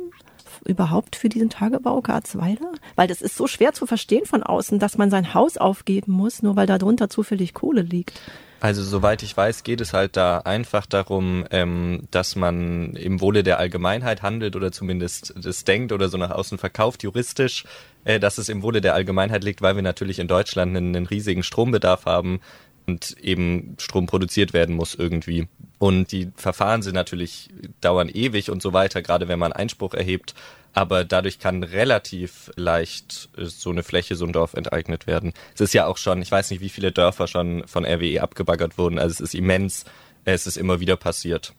Überhaupt 0.64 1.16
für 1.16 1.28
diesen 1.28 1.50
Tagebau 1.50 2.00
Garzweiler? 2.00 2.72
Weil 2.94 3.08
das 3.08 3.22
ist 3.22 3.36
so 3.36 3.46
schwer 3.46 3.72
zu 3.72 3.86
verstehen 3.86 4.26
von 4.26 4.42
außen, 4.42 4.78
dass 4.78 4.96
man 4.96 5.10
sein 5.10 5.34
Haus 5.34 5.56
aufgeben 5.56 6.12
muss, 6.12 6.42
nur 6.42 6.56
weil 6.56 6.66
da 6.66 6.78
drunter 6.78 7.08
zufällig 7.08 7.54
Kohle 7.54 7.82
liegt. 7.82 8.20
Also 8.62 8.84
soweit 8.84 9.24
ich 9.24 9.36
weiß, 9.36 9.64
geht 9.64 9.80
es 9.80 9.92
halt 9.92 10.16
da 10.16 10.38
einfach 10.38 10.86
darum, 10.86 11.44
ähm, 11.50 12.06
dass 12.12 12.36
man 12.36 12.94
im 12.94 13.20
Wohle 13.20 13.42
der 13.42 13.58
Allgemeinheit 13.58 14.22
handelt 14.22 14.54
oder 14.54 14.70
zumindest 14.70 15.34
das 15.36 15.64
denkt 15.64 15.90
oder 15.90 16.08
so 16.08 16.16
nach 16.16 16.30
außen 16.30 16.58
verkauft, 16.58 17.02
juristisch, 17.02 17.64
äh, 18.04 18.20
dass 18.20 18.38
es 18.38 18.48
im 18.48 18.62
Wohle 18.62 18.80
der 18.80 18.94
Allgemeinheit 18.94 19.42
liegt, 19.42 19.62
weil 19.62 19.74
wir 19.74 19.82
natürlich 19.82 20.20
in 20.20 20.28
Deutschland 20.28 20.76
einen, 20.76 20.94
einen 20.94 21.06
riesigen 21.06 21.42
Strombedarf 21.42 22.06
haben 22.06 22.40
und 22.86 23.16
eben 23.20 23.74
Strom 23.80 24.06
produziert 24.06 24.52
werden 24.52 24.76
muss 24.76 24.94
irgendwie. 24.94 25.48
Und 25.82 26.12
die 26.12 26.30
Verfahren 26.36 26.82
sind 26.82 26.94
natürlich 26.94 27.50
dauern 27.80 28.08
ewig 28.08 28.50
und 28.50 28.62
so 28.62 28.72
weiter, 28.72 29.02
gerade 29.02 29.26
wenn 29.26 29.40
man 29.40 29.52
Einspruch 29.52 29.94
erhebt 29.94 30.32
aber 30.72 31.04
dadurch 31.04 31.38
kann 31.38 31.62
relativ 31.62 32.50
leicht 32.56 33.28
äh, 33.36 33.44
so 33.44 33.70
eine 33.70 33.82
Fläche, 33.82 34.16
so 34.16 34.24
ein 34.24 34.32
Dorf 34.32 34.54
enteignet 34.54 35.06
werden. 35.06 35.32
Es 35.54 35.60
ist 35.60 35.74
ja 35.74 35.86
auch 35.86 35.96
schon, 35.96 36.22
ich 36.22 36.32
weiß 36.32 36.50
nicht, 36.50 36.60
wie 36.60 36.68
viele 36.68 36.92
Dörfer 36.92 37.26
schon 37.26 37.66
von 37.66 37.84
RWE 37.84 38.22
abgebaggert 38.22 38.78
wurden, 38.78 38.98
also 38.98 39.12
es 39.12 39.20
ist 39.20 39.34
immens, 39.34 39.84
es 40.24 40.46
ist 40.46 40.56
immer 40.56 40.80
wieder 40.80 40.96
passiert. 40.96 41.52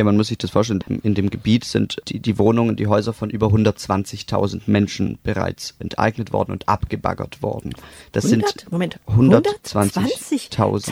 Ja, 0.00 0.04
man 0.04 0.16
muss 0.16 0.28
sich 0.28 0.38
das 0.38 0.50
vorstellen. 0.50 0.80
In 1.02 1.14
dem 1.14 1.28
Gebiet 1.28 1.62
sind 1.66 1.98
die, 2.08 2.20
die 2.20 2.38
Wohnungen, 2.38 2.74
die 2.74 2.86
Häuser 2.86 3.12
von 3.12 3.28
über 3.28 3.48
120.000 3.48 4.62
Menschen 4.64 5.18
bereits 5.22 5.74
enteignet 5.78 6.32
worden 6.32 6.52
und 6.52 6.70
abgebaggert 6.70 7.42
worden. 7.42 7.74
Das 8.12 8.24
100? 8.24 8.48
sind 8.48 8.72
Moment, 8.72 8.98
120.000 9.06 10.90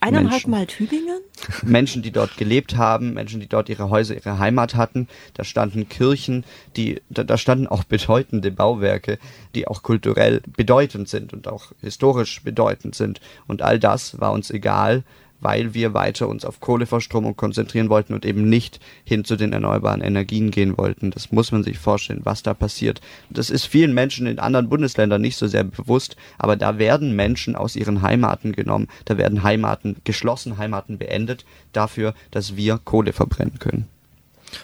eineinhalb 0.00 0.48
Mal 0.48 0.66
Tübingen? 0.66 1.20
Menschen, 1.62 2.02
die 2.02 2.10
dort 2.10 2.36
gelebt 2.36 2.76
haben, 2.76 3.14
Menschen, 3.14 3.38
die 3.38 3.46
dort 3.46 3.68
ihre 3.68 3.90
Häuser, 3.90 4.16
ihre 4.16 4.40
Heimat 4.40 4.74
hatten. 4.74 5.06
Da 5.34 5.44
standen 5.44 5.88
Kirchen, 5.88 6.42
die, 6.76 7.00
da, 7.10 7.22
da 7.22 7.38
standen 7.38 7.68
auch 7.68 7.84
bedeutende 7.84 8.50
Bauwerke, 8.50 9.20
die 9.54 9.68
auch 9.68 9.84
kulturell 9.84 10.42
bedeutend 10.56 11.08
sind 11.08 11.32
und 11.32 11.46
auch 11.46 11.70
historisch 11.80 12.42
bedeutend 12.42 12.96
sind. 12.96 13.20
Und 13.46 13.62
all 13.62 13.78
das 13.78 14.18
war 14.18 14.32
uns 14.32 14.50
egal 14.50 15.04
weil 15.42 15.74
wir 15.74 15.92
weiter 15.92 16.28
uns 16.28 16.44
auf 16.44 16.60
Kohleverstromung 16.60 17.36
konzentrieren 17.36 17.90
wollten 17.90 18.14
und 18.14 18.24
eben 18.24 18.48
nicht 18.48 18.80
hin 19.04 19.24
zu 19.24 19.36
den 19.36 19.52
erneuerbaren 19.52 20.00
Energien 20.00 20.50
gehen 20.50 20.78
wollten. 20.78 21.10
Das 21.10 21.32
muss 21.32 21.52
man 21.52 21.64
sich 21.64 21.78
vorstellen, 21.78 22.22
was 22.24 22.42
da 22.42 22.54
passiert. 22.54 23.00
Das 23.28 23.50
ist 23.50 23.66
vielen 23.66 23.92
Menschen 23.92 24.26
in 24.26 24.38
anderen 24.38 24.68
Bundesländern 24.68 25.20
nicht 25.20 25.36
so 25.36 25.46
sehr 25.46 25.64
bewusst, 25.64 26.16
aber 26.38 26.56
da 26.56 26.78
werden 26.78 27.14
Menschen 27.14 27.56
aus 27.56 27.76
ihren 27.76 28.02
Heimaten 28.02 28.52
genommen, 28.52 28.88
da 29.04 29.18
werden 29.18 29.42
Heimaten 29.42 29.96
geschlossen, 30.04 30.58
Heimaten 30.58 30.98
beendet 30.98 31.44
dafür, 31.72 32.14
dass 32.30 32.56
wir 32.56 32.78
Kohle 32.82 33.12
verbrennen 33.12 33.58
können. 33.58 33.88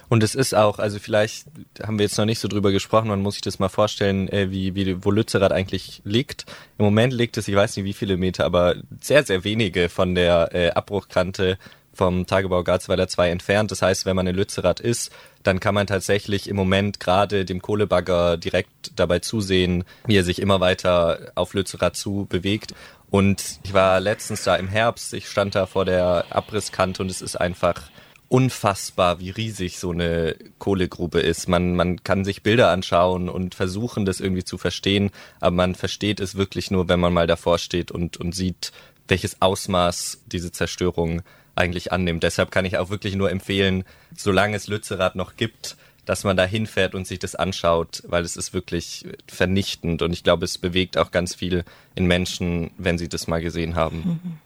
Und 0.08 0.22
es 0.22 0.34
ist 0.34 0.54
auch, 0.54 0.78
also 0.78 0.98
vielleicht 0.98 1.46
haben 1.82 1.98
wir 1.98 2.04
jetzt 2.04 2.18
noch 2.18 2.24
nicht 2.24 2.38
so 2.38 2.48
drüber 2.48 2.72
gesprochen, 2.72 3.08
man 3.08 3.20
muss 3.20 3.34
sich 3.34 3.42
das 3.42 3.58
mal 3.58 3.68
vorstellen, 3.68 4.28
äh, 4.28 4.50
wie, 4.50 4.74
wie, 4.74 5.04
wo 5.04 5.10
Lützerath 5.10 5.52
eigentlich 5.52 6.02
liegt. 6.04 6.46
Im 6.78 6.84
Moment 6.84 7.12
liegt 7.12 7.36
es, 7.36 7.48
ich 7.48 7.56
weiß 7.56 7.76
nicht 7.76 7.84
wie 7.84 7.92
viele 7.92 8.16
Meter, 8.16 8.44
aber 8.44 8.76
sehr, 9.00 9.24
sehr 9.24 9.44
wenige 9.44 9.88
von 9.88 10.14
der 10.14 10.54
äh, 10.54 10.70
Abbruchkante 10.70 11.58
vom 11.98 12.26
Tagebau 12.26 12.62
Garzweiler 12.62 13.08
2 13.08 13.30
entfernt. 13.30 13.70
Das 13.72 13.82
heißt, 13.82 14.06
wenn 14.06 14.14
man 14.14 14.28
in 14.28 14.36
Lützerath 14.36 14.78
ist, 14.78 15.12
dann 15.42 15.58
kann 15.58 15.74
man 15.74 15.88
tatsächlich 15.88 16.48
im 16.48 16.54
Moment 16.54 17.00
gerade 17.00 17.44
dem 17.44 17.60
Kohlebagger 17.60 18.36
direkt 18.36 18.92
dabei 18.94 19.18
zusehen, 19.18 19.84
wie 20.06 20.16
er 20.16 20.24
sich 20.24 20.40
immer 20.40 20.60
weiter 20.60 21.32
auf 21.34 21.54
Lützerath 21.54 21.96
zu 21.96 22.26
bewegt. 22.28 22.72
Und 23.10 23.58
ich 23.64 23.74
war 23.74 24.00
letztens 24.00 24.44
da 24.44 24.56
im 24.56 24.68
Herbst, 24.68 25.12
ich 25.12 25.28
stand 25.28 25.54
da 25.54 25.66
vor 25.66 25.84
der 25.84 26.26
Abrisskante 26.30 27.02
und 27.02 27.10
es 27.10 27.20
ist 27.20 27.36
einfach 27.36 27.82
unfassbar, 28.28 29.20
wie 29.20 29.30
riesig 29.30 29.78
so 29.78 29.90
eine 29.90 30.36
Kohlegrube 30.58 31.20
ist. 31.20 31.48
Man, 31.48 31.74
man 31.74 32.02
kann 32.04 32.24
sich 32.24 32.42
Bilder 32.42 32.70
anschauen 32.70 33.28
und 33.28 33.54
versuchen, 33.54 34.04
das 34.04 34.20
irgendwie 34.20 34.44
zu 34.44 34.58
verstehen, 34.58 35.10
aber 35.40 35.56
man 35.56 35.74
versteht 35.74 36.20
es 36.20 36.34
wirklich 36.34 36.70
nur, 36.70 36.88
wenn 36.88 37.00
man 37.00 37.12
mal 37.12 37.26
davor 37.26 37.58
steht 37.58 37.90
und, 37.90 38.18
und 38.18 38.34
sieht, 38.34 38.72
welches 39.08 39.40
Ausmaß 39.40 40.22
diese 40.26 40.52
Zerstörung 40.52 41.22
eigentlich 41.54 41.90
annimmt. 41.92 42.22
Deshalb 42.22 42.50
kann 42.50 42.66
ich 42.66 42.76
auch 42.76 42.90
wirklich 42.90 43.16
nur 43.16 43.30
empfehlen, 43.30 43.84
solange 44.14 44.56
es 44.56 44.68
Lützerath 44.68 45.16
noch 45.16 45.36
gibt, 45.36 45.76
dass 46.04 46.24
man 46.24 46.36
da 46.36 46.44
hinfährt 46.44 46.94
und 46.94 47.06
sich 47.06 47.18
das 47.18 47.34
anschaut, 47.34 48.02
weil 48.06 48.24
es 48.24 48.36
ist 48.36 48.54
wirklich 48.54 49.04
vernichtend 49.26 50.00
und 50.02 50.12
ich 50.12 50.22
glaube, 50.22 50.44
es 50.44 50.56
bewegt 50.56 50.96
auch 50.96 51.10
ganz 51.10 51.34
viel 51.34 51.64
in 51.94 52.06
Menschen, 52.06 52.70
wenn 52.78 52.96
sie 52.98 53.08
das 53.08 53.26
mal 53.26 53.42
gesehen 53.42 53.74
haben. 53.74 53.96
Mhm. 53.96 54.38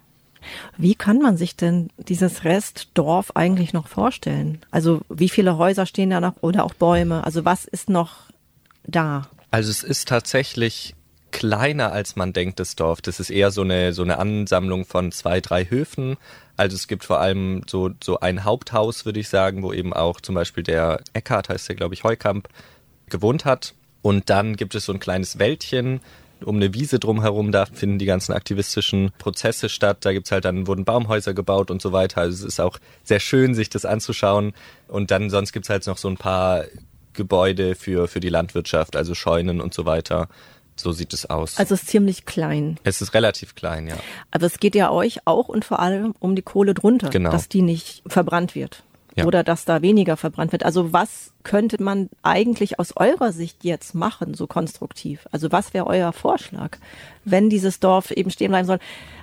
Wie 0.77 0.95
kann 0.95 1.19
man 1.19 1.37
sich 1.37 1.57
denn 1.57 1.91
dieses 1.97 2.45
Restdorf 2.45 3.33
eigentlich 3.35 3.73
noch 3.73 3.89
vorstellen? 3.89 4.61
Also 4.71 5.03
wie 5.09 5.29
viele 5.29 5.59
Häuser 5.59 5.87
stehen 5.87 6.11
da 6.11 6.21
noch 6.21 6.35
oder 6.41 6.65
auch 6.65 6.75
Bäume? 6.75 7.25
Also 7.25 7.45
was 7.45 7.65
ist 7.65 7.89
noch 7.89 8.31
da? 8.85 9.29
Also 9.51 9.71
es 9.71 9.83
ist 9.83 10.09
tatsächlich 10.09 10.95
kleiner 11.33 11.93
als 11.93 12.15
man 12.15 12.33
denkt, 12.33 12.61
das 12.61 12.77
Dorf. 12.77 13.01
Das 13.01 13.19
ist 13.19 13.31
eher 13.31 13.51
so 13.51 13.63
eine, 13.63 13.93
so 13.93 14.03
eine 14.03 14.19
Ansammlung 14.19 14.85
von 14.85 15.11
zwei, 15.11 15.41
drei 15.41 15.65
Höfen. 15.65 16.17
Also 16.57 16.77
es 16.77 16.87
gibt 16.87 17.05
vor 17.05 17.21
allem 17.21 17.63
so, 17.67 17.91
so 18.03 18.21
ein 18.21 18.45
Haupthaus, 18.45 19.05
würde 19.05 19.19
ich 19.19 19.29
sagen, 19.29 19.63
wo 19.63 19.73
eben 19.73 19.93
auch 19.93 20.21
zum 20.21 20.35
Beispiel 20.35 20.63
der 20.63 21.01
Eckhart, 21.15 21.49
heißt 21.49 21.69
der, 21.69 21.77
glaube 21.77 21.95
ich, 21.95 22.05
Heukamp, 22.05 22.49
gewohnt 23.09 23.45
hat. 23.45 23.75
Und 24.03 24.31
dann 24.31 24.57
gibt 24.57 24.75
es 24.75 24.85
so 24.85 24.93
ein 24.93 25.01
kleines 25.01 25.39
Wäldchen, 25.39 26.01
um 26.45 26.57
eine 26.57 26.75
Wiese 26.75 26.99
drumherum, 26.99 27.53
da 27.53 27.67
finden 27.67 27.99
die 27.99 28.05
ganzen 28.07 28.33
aktivistischen 28.33 29.13
Prozesse 29.19 29.69
statt. 29.69 29.99
Da 30.05 30.13
gibt's 30.13 30.33
halt 30.33 30.45
dann, 30.45 30.67
wurden 30.67 30.85
Baumhäuser 30.85 31.35
gebaut 31.35 31.71
und 31.71 31.81
so 31.83 31.93
weiter. 31.93 32.21
Also 32.23 32.35
es 32.47 32.55
ist 32.55 32.61
auch 32.61 32.79
sehr 33.05 33.21
schön, 33.21 33.55
sich 33.55 33.71
das 33.71 33.85
anzuschauen. 33.85 34.53
Und 34.89 35.11
dann 35.11 35.31
sonst 35.31 35.53
gibt's 35.53 35.69
halt 35.71 35.87
noch 35.87 35.99
so 35.99 36.09
ein 36.09 36.17
paar 36.17 36.65
Gebäude 37.13 37.75
für, 37.75 38.09
für 38.09 38.21
die 38.21 38.29
Landwirtschaft, 38.31 38.97
also 38.97 39.15
Scheunen 39.15 39.61
und 39.61 39.75
so 39.75 39.85
weiter. 39.85 40.29
So 40.77 40.93
sieht 40.93 41.13
es 41.13 41.29
aus. 41.29 41.59
Also 41.59 41.75
es 41.75 41.83
ist 41.83 41.91
ziemlich 41.91 42.25
klein. 42.25 42.79
Es 42.83 43.03
ist 43.03 43.13
relativ 43.13 43.55
klein, 43.55 43.89
ja. 43.89 43.97
Aber 44.31 44.47
es 44.47 44.59
geht 44.59 44.75
ja 44.75 44.91
euch 44.91 45.27
auch 45.27 45.49
und 45.49 45.65
vor 45.67 45.81
allem 45.81 46.15
um 46.19 46.35
die 46.35 46.43
Kohle 46.43 46.73
drunter, 46.73 47.11
Genau. 47.11 47.31
dass 47.31 47.49
die 47.49 47.61
nicht 47.63 48.03
verbrannt 48.07 48.55
wird. 48.55 48.83
Ja. 49.15 49.27
Oder 49.27 49.45
dass 49.45 49.65
da 49.65 49.83
weniger 49.83 50.17
verbrannt 50.17 50.53
wird. 50.53 50.65
Also 50.65 50.93
was 50.93 51.33
könnte 51.43 51.83
man 51.83 52.09
eigentlich 52.23 52.79
aus 52.79 52.97
eurer 52.97 53.33
Sicht 53.33 53.63
jetzt 53.63 53.95
machen, 53.95 54.35
so 54.35 54.47
konstruktiv? 54.47 55.29
Also 55.33 55.53
was 55.53 55.75
wäre 55.75 55.87
euer 55.87 56.13
Vorschlag, 56.13 56.79
wenn 57.25 57.51
dieses 57.51 57.79
Dorf 57.79 58.11
eben 58.11 58.31
stehen 58.31 58.51
bleiben 58.51 58.67
soll? 58.67 58.79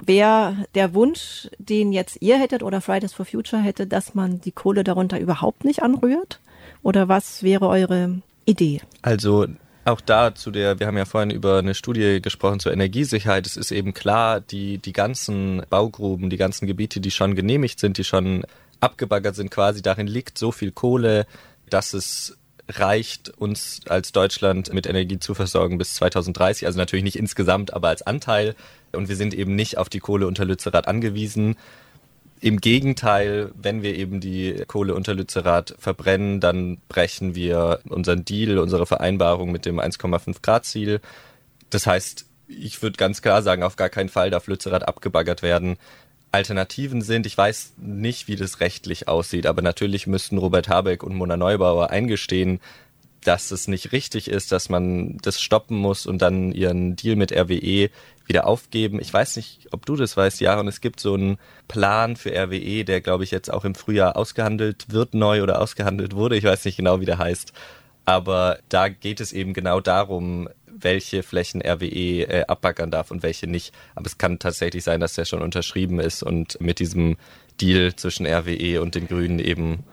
Wäre 0.05 0.67
der 0.75 0.93
Wunsch, 0.93 1.49
den 1.57 1.91
jetzt 1.91 2.21
ihr 2.21 2.37
hättet 2.37 2.61
oder 2.61 2.81
Fridays 2.81 3.13
for 3.13 3.25
Future 3.25 3.61
hätte, 3.61 3.87
dass 3.87 4.13
man 4.13 4.41
die 4.41 4.51
Kohle 4.51 4.83
darunter 4.83 5.19
überhaupt 5.19 5.65
nicht 5.65 5.81
anrührt? 5.81 6.39
Oder 6.83 7.07
was 7.07 7.41
wäre 7.41 7.67
eure 7.67 8.21
Idee? 8.45 8.81
Also 9.01 9.47
auch 9.85 10.01
da 10.01 10.35
zu 10.35 10.51
der, 10.51 10.79
wir 10.79 10.87
haben 10.87 10.97
ja 10.97 11.05
vorhin 11.05 11.31
über 11.31 11.57
eine 11.57 11.73
Studie 11.73 12.21
gesprochen 12.21 12.59
zur 12.59 12.71
Energiesicherheit. 12.71 13.47
Es 13.47 13.57
ist 13.57 13.71
eben 13.71 13.93
klar, 13.93 14.39
die, 14.39 14.77
die 14.77 14.93
ganzen 14.93 15.63
Baugruben, 15.69 16.29
die 16.29 16.37
ganzen 16.37 16.67
Gebiete, 16.67 16.99
die 16.99 17.11
schon 17.11 17.35
genehmigt 17.35 17.79
sind, 17.79 17.97
die 17.97 18.03
schon 18.03 18.43
abgebaggert 18.79 19.35
sind 19.35 19.51
quasi, 19.51 19.81
darin 19.81 20.07
liegt 20.07 20.37
so 20.37 20.51
viel 20.51 20.71
Kohle, 20.71 21.25
dass 21.69 21.93
es 21.93 22.37
reicht, 22.69 23.29
uns 23.29 23.81
als 23.87 24.11
Deutschland 24.11 24.73
mit 24.73 24.85
Energie 24.85 25.19
zu 25.19 25.33
versorgen 25.33 25.77
bis 25.77 25.95
2030. 25.95 26.67
Also 26.67 26.77
natürlich 26.77 27.03
nicht 27.03 27.17
insgesamt, 27.17 27.73
aber 27.73 27.87
als 27.89 28.03
Anteil. 28.03 28.55
Und 28.91 29.09
wir 29.09 29.15
sind 29.15 29.33
eben 29.33 29.55
nicht 29.55 29.77
auf 29.77 29.89
die 29.89 29.99
Kohle 29.99 30.27
unter 30.27 30.45
Lützerath 30.45 30.87
angewiesen. 30.87 31.55
Im 32.41 32.61
Gegenteil, 32.61 33.51
wenn 33.55 33.81
wir 33.81 33.95
eben 33.95 34.21
die 34.21 34.63
Kohle 34.67 34.93
unter 34.93 35.13
Lützerath 35.13 35.75
verbrennen, 35.79 36.39
dann 36.39 36.77
brechen 36.87 37.35
wir 37.35 37.79
unseren 37.89 38.23
Deal, 38.23 38.59
unsere 38.59 38.85
Vereinbarung 38.85 39.51
mit 39.51 39.65
dem 39.65 39.79
1,5 39.79 40.41
Grad 40.41 40.65
Ziel. 40.65 41.01
Das 41.69 41.85
heißt, 41.85 42.25
ich 42.47 42.81
würde 42.81 42.97
ganz 42.97 43.21
klar 43.21 43.41
sagen, 43.41 43.63
auf 43.63 43.75
gar 43.75 43.89
keinen 43.89 44.09
Fall 44.09 44.29
darf 44.29 44.47
Lützerath 44.47 44.87
abgebaggert 44.87 45.41
werden. 45.41 45.77
Alternativen 46.31 47.01
sind, 47.01 47.25
ich 47.25 47.37
weiß 47.37 47.73
nicht, 47.77 48.27
wie 48.27 48.35
das 48.35 48.59
rechtlich 48.59 49.07
aussieht, 49.07 49.47
aber 49.47 49.61
natürlich 49.61 50.05
müssten 50.05 50.37
Robert 50.37 50.69
Habeck 50.69 51.03
und 51.03 51.15
Mona 51.15 51.37
Neubauer 51.37 51.89
eingestehen, 51.89 52.59
dass 53.23 53.51
es 53.51 53.67
nicht 53.67 53.91
richtig 53.91 54.29
ist, 54.29 54.51
dass 54.51 54.69
man 54.69 55.17
das 55.17 55.41
stoppen 55.41 55.77
muss 55.77 56.05
und 56.05 56.21
dann 56.21 56.51
ihren 56.51 56.95
Deal 56.95 57.15
mit 57.15 57.31
RWE 57.31 57.89
wieder 58.25 58.47
aufgeben. 58.47 59.01
Ich 59.01 59.13
weiß 59.13 59.35
nicht, 59.35 59.67
ob 59.71 59.85
du 59.85 59.95
das 59.95 60.15
weißt, 60.15 60.39
ja, 60.39 60.59
und 60.59 60.67
es 60.67 60.81
gibt 60.81 60.99
so 60.99 61.15
einen 61.15 61.37
Plan 61.67 62.15
für 62.15 62.31
RWE, 62.31 62.85
der, 62.85 63.01
glaube 63.01 63.23
ich, 63.23 63.31
jetzt 63.31 63.51
auch 63.51 63.65
im 63.65 63.75
Frühjahr 63.75 64.15
ausgehandelt 64.15 64.85
wird, 64.89 65.15
neu 65.15 65.41
oder 65.43 65.61
ausgehandelt 65.61 66.15
wurde. 66.15 66.37
Ich 66.37 66.43
weiß 66.43 66.63
nicht 66.65 66.77
genau, 66.77 67.01
wie 67.01 67.05
der 67.05 67.17
heißt. 67.17 67.53
Aber 68.05 68.59
da 68.69 68.89
geht 68.89 69.19
es 69.19 69.33
eben 69.33 69.53
genau 69.53 69.81
darum, 69.81 70.47
welche 70.81 71.23
Flächen 71.23 71.61
RWE 71.61 72.23
äh, 72.23 72.45
abbaggern 72.47 72.91
darf 72.91 73.11
und 73.11 73.23
welche 73.23 73.47
nicht. 73.47 73.73
Aber 73.95 74.05
es 74.05 74.17
kann 74.17 74.39
tatsächlich 74.39 74.83
sein, 74.83 74.99
dass 74.99 75.13
der 75.13 75.25
schon 75.25 75.41
unterschrieben 75.41 75.99
ist 75.99 76.23
und 76.23 76.59
mit 76.61 76.79
diesem 76.79 77.17
Deal 77.59 77.95
zwischen 77.95 78.25
RWE 78.25 78.81
und 78.81 78.95
den 78.95 79.07
Grünen 79.07 79.39
eben 79.39 79.83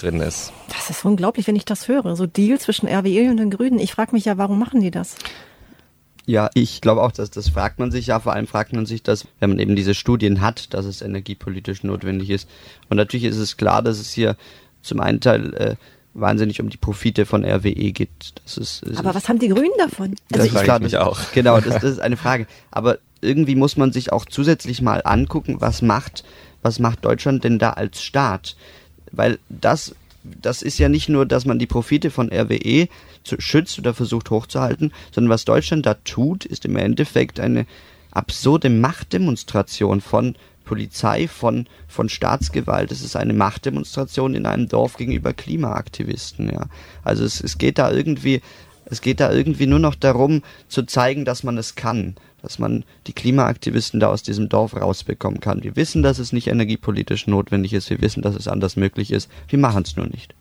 drin 0.00 0.20
ist. 0.20 0.52
Das 0.68 0.90
ist 0.90 1.04
unglaublich, 1.04 1.46
wenn 1.46 1.56
ich 1.56 1.64
das 1.64 1.88
höre. 1.88 2.16
So 2.16 2.26
Deal 2.26 2.58
zwischen 2.58 2.88
RWE 2.88 3.30
und 3.30 3.36
den 3.36 3.50
Grünen. 3.50 3.78
Ich 3.78 3.92
frage 3.92 4.12
mich 4.12 4.24
ja, 4.24 4.38
warum 4.38 4.58
machen 4.58 4.80
die 4.80 4.90
das? 4.90 5.16
Ja, 6.26 6.50
ich 6.54 6.80
glaube 6.80 7.02
auch, 7.02 7.12
dass 7.12 7.30
das 7.30 7.48
fragt 7.48 7.78
man 7.78 7.90
sich 7.90 8.06
ja. 8.06 8.20
Vor 8.20 8.32
allem 8.32 8.46
fragt 8.46 8.72
man 8.72 8.86
sich 8.86 9.02
das, 9.02 9.26
wenn 9.40 9.50
man 9.50 9.58
eben 9.58 9.76
diese 9.76 9.94
Studien 9.94 10.40
hat, 10.40 10.74
dass 10.74 10.86
es 10.86 11.02
energiepolitisch 11.02 11.82
notwendig 11.82 12.30
ist. 12.30 12.48
Und 12.88 12.96
natürlich 12.96 13.24
ist 13.24 13.38
es 13.38 13.56
klar, 13.56 13.82
dass 13.82 13.98
es 13.98 14.12
hier 14.12 14.36
zum 14.82 15.00
einen 15.00 15.20
Teil 15.20 15.54
äh, 15.54 15.76
wahnsinnig 16.14 16.60
um 16.60 16.70
die 16.70 16.76
Profite 16.76 17.26
von 17.26 17.44
RWE 17.44 17.92
geht. 17.92 18.10
Das 18.44 18.56
ist, 18.56 18.82
ist 18.82 18.98
Aber 18.98 19.14
was 19.14 19.28
haben 19.28 19.38
die 19.38 19.48
Grünen 19.48 19.70
davon? 19.78 20.16
Das 20.28 20.46
ist 20.46 20.52
frage 20.52 20.64
klar, 20.64 20.76
ich 20.78 20.82
mich 20.82 20.92
das, 20.92 21.06
auch. 21.06 21.18
Genau, 21.32 21.60
das, 21.60 21.74
das 21.74 21.84
ist 21.84 22.00
eine 22.00 22.16
Frage. 22.16 22.46
Aber 22.70 22.98
irgendwie 23.20 23.54
muss 23.54 23.76
man 23.76 23.92
sich 23.92 24.12
auch 24.12 24.24
zusätzlich 24.24 24.82
mal 24.82 25.02
angucken, 25.04 25.60
was 25.60 25.82
macht, 25.82 26.24
was 26.62 26.78
macht 26.78 27.04
Deutschland 27.04 27.44
denn 27.44 27.58
da 27.58 27.70
als 27.70 28.02
Staat? 28.02 28.56
Weil 29.12 29.38
das, 29.48 29.94
das 30.24 30.62
ist 30.62 30.78
ja 30.78 30.88
nicht 30.88 31.08
nur, 31.08 31.26
dass 31.26 31.44
man 31.44 31.58
die 31.58 31.66
Profite 31.66 32.10
von 32.10 32.32
RWE 32.32 32.88
zu, 33.24 33.40
schützt 33.40 33.78
oder 33.78 33.94
versucht 33.94 34.30
hochzuhalten, 34.30 34.92
sondern 35.12 35.30
was 35.30 35.44
Deutschland 35.44 35.86
da 35.86 35.94
tut, 35.94 36.44
ist 36.44 36.64
im 36.64 36.76
Endeffekt 36.76 37.40
eine 37.40 37.66
absurde 38.10 38.70
Machtdemonstration 38.70 40.00
von 40.00 40.34
Polizei, 40.70 41.26
von, 41.26 41.66
von 41.88 42.08
Staatsgewalt. 42.08 42.92
Es 42.92 43.02
ist 43.02 43.16
eine 43.16 43.32
Machtdemonstration 43.32 44.36
in 44.36 44.46
einem 44.46 44.68
Dorf 44.68 44.96
gegenüber 44.96 45.32
Klimaaktivisten, 45.32 46.48
ja. 46.48 46.66
Also 47.02 47.24
es, 47.24 47.40
es 47.40 47.58
geht 47.58 47.76
da 47.78 47.90
irgendwie, 47.90 48.40
es 48.84 49.00
geht 49.00 49.18
da 49.18 49.32
irgendwie 49.32 49.66
nur 49.66 49.80
noch 49.80 49.96
darum, 49.96 50.44
zu 50.68 50.84
zeigen, 50.84 51.24
dass 51.24 51.42
man 51.42 51.58
es 51.58 51.74
kann, 51.74 52.14
dass 52.40 52.60
man 52.60 52.84
die 53.08 53.12
Klimaaktivisten 53.12 53.98
da 53.98 54.10
aus 54.10 54.22
diesem 54.22 54.48
Dorf 54.48 54.76
rausbekommen 54.76 55.40
kann. 55.40 55.64
Wir 55.64 55.74
wissen, 55.74 56.04
dass 56.04 56.20
es 56.20 56.32
nicht 56.32 56.46
energiepolitisch 56.46 57.26
notwendig 57.26 57.72
ist, 57.72 57.90
wir 57.90 58.00
wissen, 58.00 58.22
dass 58.22 58.36
es 58.36 58.46
anders 58.46 58.76
möglich 58.76 59.10
ist, 59.10 59.28
wir 59.48 59.58
machen 59.58 59.82
es 59.84 59.96
nur 59.96 60.06
nicht. 60.06 60.36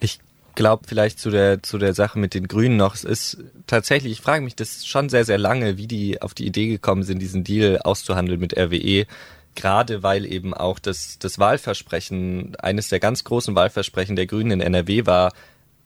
Ich 0.00 0.18
glaube 0.54 0.84
vielleicht 0.86 1.18
zu 1.18 1.30
der 1.30 1.62
zu 1.62 1.78
der 1.78 1.94
Sache 1.94 2.18
mit 2.18 2.34
den 2.34 2.48
Grünen 2.48 2.76
noch. 2.76 2.94
Es 2.94 3.04
ist 3.04 3.38
tatsächlich, 3.66 4.12
ich 4.12 4.20
frage 4.20 4.44
mich 4.44 4.56
das 4.56 4.86
schon 4.86 5.08
sehr 5.08 5.24
sehr 5.24 5.38
lange, 5.38 5.78
wie 5.78 5.86
die 5.86 6.20
auf 6.20 6.34
die 6.34 6.46
Idee 6.46 6.68
gekommen 6.68 7.02
sind, 7.02 7.20
diesen 7.20 7.44
Deal 7.44 7.78
auszuhandeln 7.78 8.40
mit 8.40 8.56
RWE. 8.56 9.06
Gerade 9.54 10.02
weil 10.02 10.24
eben 10.24 10.54
auch 10.54 10.78
das 10.78 11.18
das 11.18 11.38
Wahlversprechen 11.38 12.56
eines 12.56 12.88
der 12.88 13.00
ganz 13.00 13.24
großen 13.24 13.54
Wahlversprechen 13.54 14.16
der 14.16 14.26
Grünen 14.26 14.52
in 14.52 14.60
NRW 14.60 15.06
war, 15.06 15.32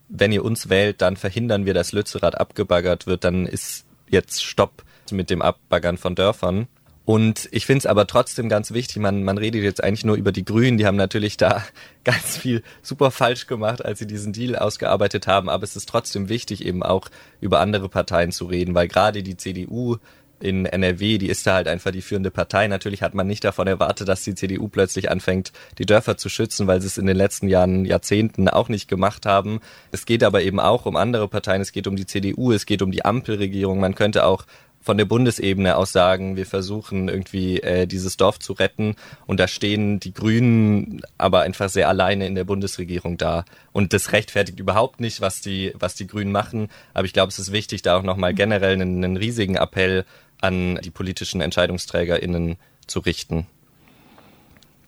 wenn 0.09 0.33
ihr 0.33 0.44
uns 0.44 0.68
wählt, 0.68 1.02
dann 1.02 1.16
verhindern 1.16 1.66
wir, 1.66 1.74
dass 1.74 1.92
Lützerath 1.92 2.38
abgebaggert 2.38 3.07
wird. 3.07 3.24
Dann 3.24 3.46
ist 3.46 3.85
jetzt 4.09 4.44
Stopp 4.44 4.85
mit 5.11 5.31
dem 5.31 5.42
Abbaggern 5.42 5.98
von 5.98 6.14
Dörfern. 6.14 6.68
Und 7.05 7.48
ich 7.52 7.66
finde 7.66 7.79
es 7.79 7.87
aber 7.87 8.09
trotzdem 8.09 8.48
ganz 8.48 8.72
wichtig, 8.72 8.96
man, 8.96 9.22
man 9.22 9.38
redet 9.38 9.62
jetzt 9.62 9.83
eigentlich 9.83 10.05
nur 10.05 10.16
über 10.16 10.33
die 10.33 10.44
Grünen, 10.44 10.76
die 10.76 10.87
haben 10.87 10.96
natürlich 10.96 11.37
da 11.37 11.64
ganz 12.05 12.37
viel 12.37 12.64
super 12.83 13.12
falsch 13.12 13.46
gemacht, 13.46 13.85
als 13.85 14.00
sie 14.00 14.09
diesen 14.09 14.33
Deal 14.33 14.57
ausgearbeitet 14.57 15.29
haben, 15.29 15.48
aber 15.48 15.62
es 15.62 15.76
ist 15.76 15.88
trotzdem 15.88 16.29
wichtig, 16.29 16.66
eben 16.66 16.83
auch 16.83 17.09
über 17.40 17.61
andere 17.61 17.88
Parteien 17.88 18.33
zu 18.33 18.46
reden, 18.46 18.74
weil 18.74 18.88
gerade 18.88 19.22
die 19.22 19.37
CDU 19.37 19.98
in 20.40 20.66
NRW, 20.66 21.18
die 21.18 21.29
ist 21.29 21.46
da 21.46 21.55
halt 21.55 21.68
einfach 21.68 21.90
die 21.90 22.03
führende 22.03 22.31
Partei. 22.31 22.68
Natürlich 22.68 23.03
hat 23.03 23.14
man 23.14 23.27
nicht 23.27 23.44
davon 23.44 23.66
erwartet, 23.66 24.09
dass 24.09 24.22
die 24.22 24.35
CDU 24.35 24.68
plötzlich 24.68 25.11
anfängt, 25.11 25.53
die 25.79 25.87
Dörfer 25.87 26.16
zu 26.16 26.29
schützen, 26.29 26.66
weil 26.66 26.81
sie 26.81 26.87
es 26.87 26.99
in 26.99 27.07
den 27.07 27.16
letzten 27.16 27.49
Jahren, 27.49 27.85
Jahrzehnten 27.85 28.49
auch 28.49 28.68
nicht 28.68 28.88
gemacht 28.88 29.27
haben. 29.27 29.61
Es 29.92 30.07
geht 30.07 30.22
aber 30.22 30.42
eben 30.42 30.61
auch 30.61 30.87
um 30.87 30.96
andere 30.96 31.29
Parteien. 31.29 31.62
Es 31.62 31.72
geht 31.72 31.87
um 31.87 31.96
die 31.96 32.07
CDU, 32.07 32.53
es 32.53 32.66
geht 32.66 32.83
um 32.83 32.90
die 32.90 33.05
Ampelregierung. 33.05 33.81
Man 33.81 33.94
könnte 33.94 34.25
auch 34.25 34.44
von 34.87 34.96
der 34.96 35.05
Bundesebene 35.05 35.77
aus 35.77 35.90
sagen, 35.90 36.37
wir 36.37 36.46
versuchen 36.46 37.09
irgendwie 37.09 37.61
äh, 37.61 37.88
dieses 37.88 38.16
Dorf 38.16 38.38
zu 38.38 38.53
retten 38.53 38.94
und 39.27 39.40
da 39.40 39.49
stehen 39.49 39.99
die 39.99 40.14
Grünen 40.14 41.03
aber 41.18 41.40
einfach 41.40 41.68
sehr 41.68 41.88
alleine 41.88 42.29
in 42.29 42.37
der 42.37 42.44
Bundesregierung 42.44 43.18
da 43.18 43.44
und 43.72 43.92
das 43.92 44.12
rechtfertigt 44.12 44.61
überhaupt 44.61 45.01
nicht, 45.01 45.20
was 45.20 45.40
die 45.40 45.72
was 45.75 45.96
die 45.96 46.07
Grünen 46.07 46.31
machen, 46.31 46.68
aber 46.94 47.05
ich 47.05 47.12
glaube, 47.12 47.31
es 47.31 47.40
ist 47.40 47.51
wichtig, 47.51 47.83
da 47.83 47.99
auch 47.99 48.05
nochmal 48.05 48.33
generell 48.33 48.75
einen, 48.75 49.03
einen 49.03 49.16
riesigen 49.16 49.57
Appell 49.57 50.05
an 50.40 50.79
die 50.85 50.90
politischen 50.90 51.40
EntscheidungsträgerInnen 51.40 52.57
zu 52.87 53.01
richten. 53.01 53.46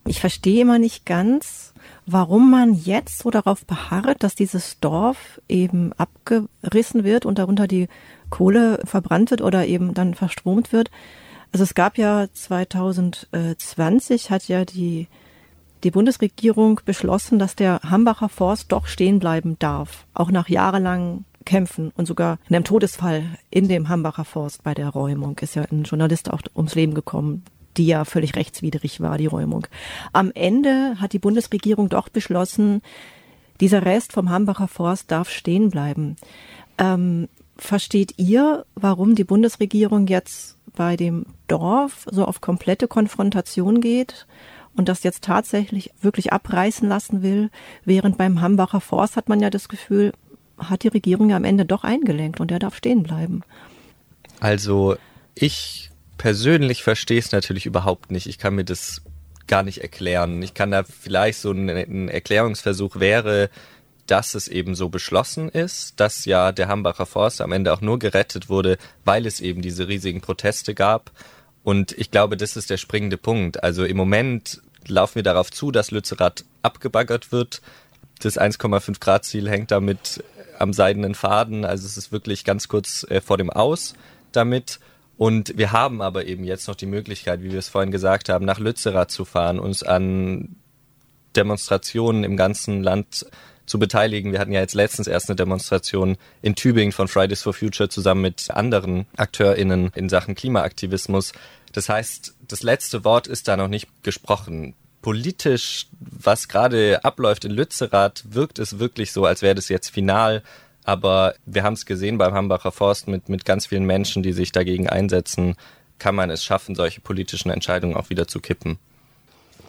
Ich 0.07 0.21
verstehe 0.21 0.63
immer 0.63 0.79
nicht 0.79 1.05
ganz, 1.05 1.75
warum 2.07 2.51
man 2.51 2.73
jetzt 2.73 3.19
so 3.19 3.31
darauf 3.31 3.67
beharrt, 3.67 4.23
dass 4.23 4.35
dieses 4.35 4.81
Dorf 4.81 5.41
eben 5.49 5.93
abgerissen 5.95 7.05
wird 7.05 7.27
und 7.27 7.39
darunter 7.39 7.67
die 7.67 7.89
Kohle 8.31 8.81
verbrannt 8.85 9.31
wird 9.31 9.43
oder 9.43 9.67
eben 9.67 9.93
dann 9.93 10.15
verstromt 10.15 10.73
wird. 10.73 10.91
Also 11.53 11.65
es 11.65 11.75
gab 11.75 11.99
ja 11.99 12.27
2020 12.33 14.31
hat 14.31 14.49
ja 14.49 14.65
die, 14.65 15.09
die 15.85 15.91
Bundesregierung 15.91 16.81
beschlossen, 16.85 17.39
dass 17.39 17.55
der 17.57 17.81
Hambacher 17.83 18.31
Forst 18.31 18.73
doch 18.73 18.87
stehen 18.87 19.19
bleiben 19.19 19.59
darf, 19.59 20.07
auch 20.15 20.31
nach 20.31 20.49
jahrelangen 20.49 21.27
Kämpfen 21.49 21.93
und 21.97 22.07
sogar 22.07 22.39
in 22.49 22.55
einem 22.55 22.65
Todesfall 22.65 23.25
in 23.51 23.69
dem 23.69 23.89
Hambacher 23.89 24.27
Forst 24.27 24.63
bei 24.63 24.75
der 24.75 24.91
Räumung 24.91 25.39
ist 25.41 25.55
ja 25.55 25.63
ein 25.63 25.85
Journalist 25.85 26.31
auch 26.31 26.43
ums 26.55 26.75
Leben 26.75 26.93
gekommen, 26.93 27.43
die 27.79 27.87
ja 27.87 28.05
völlig 28.05 28.37
rechtswidrig 28.37 29.01
war, 29.01 29.17
die 29.17 29.27
Räumung. 29.27 29.67
Am 30.13 30.31
Ende 30.35 30.97
hat 31.01 31.15
die 31.15 31.19
Bundesregierung 31.19 31.89
doch 31.89 32.11
beschlossen, 32.11 32.83
dieser 33.63 33.87
Rest 33.87 34.13
vom 34.13 34.29
Hambacher 34.29 34.69
Forst 34.69 35.11
darf 35.11 35.31
stehen 35.31 35.71
bleiben. 35.71 36.17
Ähm, 36.77 37.29
versteht 37.57 38.19
ihr, 38.19 38.67
warum 38.75 39.15
die 39.15 39.25
Bundesregierung 39.25 40.07
jetzt 40.07 40.59
bei 40.77 40.97
dem 40.97 41.25
Dorf 41.47 42.07
so 42.11 42.27
auf 42.27 42.43
komplette 42.43 42.89
Konfrontation 42.89 43.81
geht 43.81 44.27
und 44.77 44.91
das 44.91 45.03
jetzt 45.03 45.25
tatsächlich 45.25 45.93
wirklich 46.03 46.31
abreißen 46.31 46.87
lassen 46.87 47.23
will, 47.23 47.49
während 47.87 48.19
beim 48.19 48.43
Hambacher 48.43 48.83
Forst 48.83 49.17
hat 49.17 49.31
man 49.31 49.41
ja 49.41 49.49
das 49.49 49.71
Gefühl, 49.71 50.13
hat 50.59 50.83
die 50.83 50.89
Regierung 50.89 51.31
ja 51.31 51.37
am 51.37 51.45
Ende 51.45 51.65
doch 51.65 51.85
eingelenkt 51.85 52.41
und 52.41 52.51
er 52.51 52.59
darf 52.59 52.77
stehen 52.77 53.03
bleiben. 53.03 53.43
Also 54.41 54.97
ich 55.35 55.91
persönlich 56.17 56.83
verstehe 56.83 57.19
es 57.19 57.33
natürlich 57.33 57.67
überhaupt 57.67 58.11
nicht. 58.11 58.27
Ich 58.27 58.39
kann 58.39 58.55
mir 58.55 58.65
das 58.65 59.03
gar 59.47 59.63
nicht 59.63 59.83
erklären. 59.83 60.43
Ich 60.43 60.55
kann 60.55 60.71
da 60.71 60.85
vielleicht 60.85 61.41
so 61.41 61.53
ein, 61.53 61.69
ein 61.69 62.09
Erklärungsversuch 62.09 63.01
wäre, 63.01 63.51
dass 64.07 64.35
es 64.35 64.49
eben 64.49 64.75
so 64.75 64.89
beschlossen 64.89 65.49
ist, 65.49 66.01
dass 66.01 66.25
ja 66.25 66.53
der 66.53 66.69
Hambacher 66.69 67.07
Forst 67.07 67.41
am 67.41 67.53
Ende 67.53 67.73
auch 67.73 67.81
nur 67.81 67.99
gerettet 67.99 68.49
wurde, 68.49 68.79
weil 69.05 69.27
es 69.27 69.41
eben 69.41 69.63
diese 69.63 69.89
riesigen 69.89 70.21
Proteste 70.21 70.75
gab. 70.75 71.11
Und 71.63 71.93
ich 71.93 72.11
glaube, 72.11 72.37
das 72.37 72.57
ist 72.57 72.71
der 72.71 72.79
springende 72.79 73.19
Punkt. 73.19 73.63
Also 73.63 73.85
im 73.85 73.97
Moment 73.97 74.63
laufen 74.87 75.17
wir 75.17 75.23
darauf 75.23 75.51
zu, 75.51 75.71
dass 75.71 75.91
Lützerath 75.91 76.45
abgebaggert 76.63 77.33
wird. 77.33 77.61
Das 78.21 78.39
1,5 78.39 79.01
Grad 79.01 79.25
Ziel 79.25 79.49
hängt 79.49 79.71
damit 79.71 80.23
am 80.59 80.73
seidenen 80.73 81.15
Faden. 81.15 81.65
Also 81.65 81.87
es 81.87 81.97
ist 81.97 82.13
wirklich 82.13 82.45
ganz 82.45 82.69
kurz 82.69 83.07
äh, 83.09 83.21
vor 83.21 83.39
dem 83.39 83.51
Aus 83.51 83.95
damit. 84.33 84.81
Und 85.17 85.57
wir 85.57 85.73
haben 85.73 86.01
aber 86.01 86.27
eben 86.27 86.45
jetzt 86.45 86.69
noch 86.69 86.77
die 86.77 86.87
Möglichkeit, 86.87 87.43
wie 87.43 87.51
wir 87.51 87.59
es 87.59 87.69
vorhin 87.69 87.91
gesagt 87.91 88.29
haben, 88.29 88.45
nach 88.45 88.61
Lützerath 88.61 89.11
zu 89.11 89.25
fahren, 89.25 89.59
uns 89.59 89.83
an 89.83 90.57
Demonstrationen 91.35 92.25
im 92.25 92.37
ganzen 92.37 92.83
Land 92.83 93.27
zu 93.67 93.79
beteiligen. 93.79 94.33
Wir 94.33 94.39
hatten 94.39 94.53
ja 94.53 94.61
jetzt 94.61 94.75
letztens 94.75 95.09
erst 95.09 95.29
eine 95.29 95.37
Demonstration 95.37 96.17
in 96.41 96.55
Tübingen 96.55 96.93
von 96.93 97.09
Fridays 97.09 97.43
for 97.43 97.53
Future 97.53 97.89
zusammen 97.89 98.23
mit 98.23 98.51
anderen 98.51 99.07
AkteurInnen 99.17 99.91
in 99.95 100.09
Sachen 100.09 100.35
Klimaaktivismus. 100.35 101.33
Das 101.73 101.89
heißt, 101.89 102.35
das 102.47 102.63
letzte 102.63 103.05
Wort 103.05 103.27
ist 103.27 103.49
da 103.49 103.57
noch 103.57 103.69
nicht 103.69 103.89
gesprochen. 104.03 104.75
Politisch, 105.03 105.87
was 106.01 106.49
gerade 106.49 107.05
abläuft 107.05 107.45
in 107.45 107.53
Lützerath, 107.53 108.25
wirkt 108.29 108.59
es 108.59 108.79
wirklich 108.79 109.13
so, 109.13 109.25
als 109.25 109.43
wäre 109.43 109.55
das 109.55 109.69
jetzt 109.69 109.89
final. 109.89 110.43
Aber 110.85 111.35
wir 111.47 111.63
haben 111.63 111.75
es 111.75 111.87
gesehen 111.87 112.19
beim 112.19 112.33
Hambacher 112.33 112.73
Forst 112.73 113.09
mit, 113.09 113.29
mit 113.29 113.45
ganz 113.45 113.67
vielen 113.67 113.85
Menschen, 113.85 114.23
die 114.23 114.33
sich 114.33 114.53
dagegen 114.53 114.89
einsetzen, 114.89 115.55
kann 115.99 116.15
man 116.15 116.31
es 116.31 116.45
schaffen, 116.45 116.75
solche 116.75 117.01
politischen 117.01 117.51
Entscheidungen 117.51 117.97
auch 117.97 118.11
wieder 118.11 118.27
zu 118.27 118.41
kippen. 118.41 118.79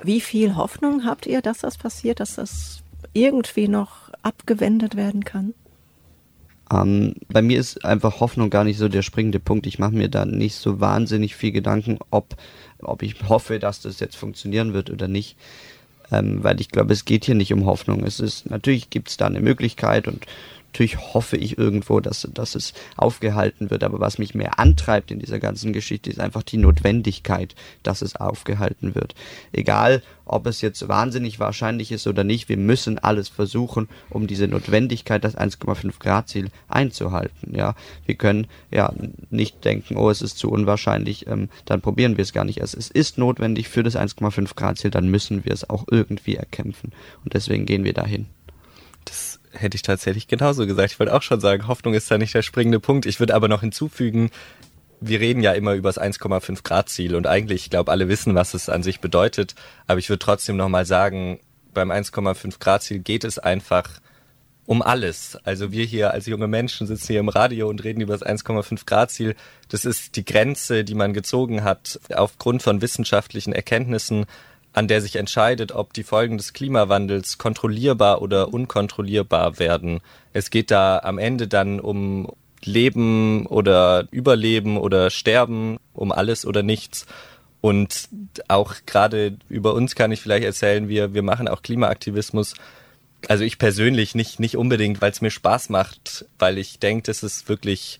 Wie 0.03 0.21
viel 0.21 0.55
Hoffnung 0.55 1.05
habt 1.05 1.25
ihr, 1.25 1.41
dass 1.41 1.59
das 1.59 1.77
passiert, 1.77 2.19
dass 2.19 2.35
das 2.35 2.83
irgendwie 3.13 3.67
noch 3.67 4.09
abgewendet 4.21 4.95
werden 4.95 5.25
kann? 5.25 5.53
Ähm, 6.71 7.13
bei 7.27 7.41
mir 7.41 7.59
ist 7.59 7.83
einfach 7.83 8.19
Hoffnung 8.19 8.49
gar 8.49 8.63
nicht 8.63 8.77
so 8.77 8.89
der 8.89 9.01
springende 9.01 9.39
Punkt. 9.39 9.65
Ich 9.67 9.79
mache 9.79 9.91
mir 9.91 10.09
da 10.09 10.25
nicht 10.25 10.55
so 10.55 10.79
wahnsinnig 10.79 11.35
viel 11.35 11.51
Gedanken, 11.51 11.99
ob, 12.11 12.35
ob 12.79 13.01
ich 13.01 13.15
hoffe, 13.27 13.59
dass 13.59 13.81
das 13.81 13.99
jetzt 13.99 14.15
funktionieren 14.15 14.73
wird 14.73 14.89
oder 14.89 15.07
nicht. 15.07 15.35
Ähm, 16.11 16.43
weil 16.43 16.59
ich 16.59 16.69
glaube, 16.69 16.93
es 16.93 17.05
geht 17.05 17.25
hier 17.25 17.35
nicht 17.35 17.53
um 17.53 17.65
Hoffnung. 17.65 18.03
Es 18.03 18.19
ist, 18.19 18.49
natürlich 18.49 18.89
gibt 18.89 19.09
es 19.09 19.17
da 19.17 19.27
eine 19.27 19.41
Möglichkeit 19.41 20.07
und 20.07 20.25
natürlich 20.71 21.13
hoffe 21.13 21.35
ich 21.37 21.57
irgendwo, 21.57 21.99
dass, 21.99 22.27
dass 22.33 22.55
es 22.55 22.73
aufgehalten 22.95 23.69
wird. 23.69 23.83
Aber 23.83 23.99
was 23.99 24.17
mich 24.17 24.35
mehr 24.35 24.59
antreibt 24.59 25.11
in 25.11 25.19
dieser 25.19 25.39
ganzen 25.39 25.73
Geschichte, 25.73 26.09
ist 26.09 26.19
einfach 26.19 26.43
die 26.43 26.57
Notwendigkeit, 26.57 27.55
dass 27.83 28.01
es 28.01 28.15
aufgehalten 28.15 28.95
wird. 28.95 29.15
Egal, 29.51 30.01
ob 30.25 30.45
es 30.45 30.61
jetzt 30.61 30.87
wahnsinnig 30.87 31.39
wahrscheinlich 31.39 31.91
ist 31.91 32.05
oder 32.05 32.23
nicht, 32.23 32.49
wir 32.49 32.57
müssen 32.57 32.99
alles 32.99 33.29
versuchen, 33.29 33.89
um 34.09 34.27
diese 34.27 34.47
Notwendigkeit, 34.47 35.23
das 35.23 35.35
1,5 35.35 35.99
Grad 35.99 36.29
Ziel 36.29 36.49
einzuhalten. 36.67 37.55
Ja, 37.55 37.75
wir 38.05 38.15
können 38.15 38.47
ja 38.69 38.93
nicht 39.31 39.65
denken, 39.65 39.97
oh, 39.97 40.09
es 40.09 40.21
ist 40.21 40.37
zu 40.37 40.51
unwahrscheinlich, 40.51 41.25
ähm, 41.27 41.49
dann 41.65 41.81
probieren 41.81 42.15
wir 42.17 42.21
es 42.21 42.33
gar 42.33 42.45
nicht. 42.45 42.61
Es, 42.61 42.75
es 42.75 42.91
ist 42.91 43.17
notwendig 43.17 43.69
für 43.69 43.81
das 43.81 43.95
1,5 43.95 44.55
Grad 44.55 44.77
Ziel, 44.77 44.91
dann 44.91 45.09
müssen 45.09 45.45
wir 45.45 45.51
es 45.51 45.67
auch 45.67 45.85
irgendwie 45.89 46.35
erkämpfen. 46.35 46.91
Und 47.23 47.33
deswegen 47.33 47.65
gehen 47.65 47.83
wir 47.83 47.93
dahin. 47.93 48.27
Hätte 49.51 49.75
ich 49.75 49.81
tatsächlich 49.81 50.27
genauso 50.27 50.67
gesagt. 50.67 50.91
Ich 50.91 50.99
wollte 50.99 51.13
auch 51.13 51.23
schon 51.23 51.39
sagen, 51.39 51.67
Hoffnung 51.67 51.93
ist 51.93 52.09
da 52.11 52.17
nicht 52.17 52.35
der 52.35 52.43
springende 52.43 52.79
Punkt. 52.79 53.05
Ich 53.05 53.19
würde 53.19 53.33
aber 53.33 53.47
noch 53.47 53.61
hinzufügen, 53.61 54.29
wir 55.01 55.19
reden 55.19 55.41
ja 55.41 55.53
immer 55.53 55.73
über 55.73 55.89
das 55.89 55.99
1,5 55.99 56.63
Grad 56.63 56.89
Ziel 56.89 57.15
und 57.15 57.25
eigentlich, 57.25 57.63
ich 57.63 57.69
glaube, 57.69 57.91
alle 57.91 58.09
wissen, 58.09 58.35
was 58.35 58.53
es 58.53 58.69
an 58.69 58.83
sich 58.83 58.99
bedeutet. 58.99 59.55
Aber 59.87 59.99
ich 59.99 60.09
würde 60.09 60.19
trotzdem 60.19 60.57
nochmal 60.57 60.85
sagen, 60.85 61.39
beim 61.73 61.91
1,5 61.91 62.59
Grad 62.59 62.83
Ziel 62.83 62.99
geht 62.99 63.23
es 63.23 63.39
einfach 63.39 63.99
um 64.65 64.81
alles. 64.83 65.37
Also 65.45 65.71
wir 65.71 65.83
hier 65.83 66.11
als 66.11 66.27
junge 66.27 66.47
Menschen 66.47 66.85
sitzen 66.85 67.07
hier 67.07 67.21
im 67.21 67.29
Radio 67.29 67.69
und 67.69 67.83
reden 67.83 68.01
über 68.01 68.13
das 68.13 68.23
1,5 68.23 68.85
Grad 68.85 69.09
Ziel. 69.09 69.35
Das 69.69 69.85
ist 69.85 70.15
die 70.15 70.25
Grenze, 70.25 70.83
die 70.83 70.95
man 70.95 71.13
gezogen 71.13 71.63
hat 71.63 71.99
aufgrund 72.13 72.61
von 72.61 72.81
wissenschaftlichen 72.81 73.53
Erkenntnissen 73.53 74.25
an 74.73 74.87
der 74.87 75.01
sich 75.01 75.15
entscheidet, 75.15 75.71
ob 75.71 75.93
die 75.93 76.03
Folgen 76.03 76.37
des 76.37 76.53
Klimawandels 76.53 77.37
kontrollierbar 77.37 78.21
oder 78.21 78.53
unkontrollierbar 78.53 79.59
werden. 79.59 79.99
Es 80.33 80.49
geht 80.51 80.71
da 80.71 80.99
am 80.99 81.17
Ende 81.17 81.47
dann 81.47 81.79
um 81.79 82.31
Leben 82.63 83.45
oder 83.45 84.07
Überleben 84.11 84.77
oder 84.77 85.09
Sterben, 85.09 85.77
um 85.93 86.11
alles 86.11 86.45
oder 86.45 86.63
nichts. 86.63 87.05
Und 87.61 88.09
auch 88.47 88.75
gerade 88.85 89.37
über 89.49 89.73
uns 89.73 89.95
kann 89.95 90.11
ich 90.11 90.21
vielleicht 90.21 90.45
erzählen, 90.45 90.87
wir, 90.87 91.13
wir 91.13 91.23
machen 91.23 91.47
auch 91.47 91.61
Klimaaktivismus. 91.61 92.53
Also 93.27 93.43
ich 93.43 93.57
persönlich 93.57 94.15
nicht, 94.15 94.39
nicht 94.39 94.55
unbedingt, 94.55 95.01
weil 95.01 95.11
es 95.11 95.21
mir 95.21 95.31
Spaß 95.31 95.69
macht, 95.69 96.25
weil 96.37 96.57
ich 96.57 96.79
denke, 96.79 97.03
das 97.03 97.23
ist 97.23 97.49
wirklich 97.49 97.99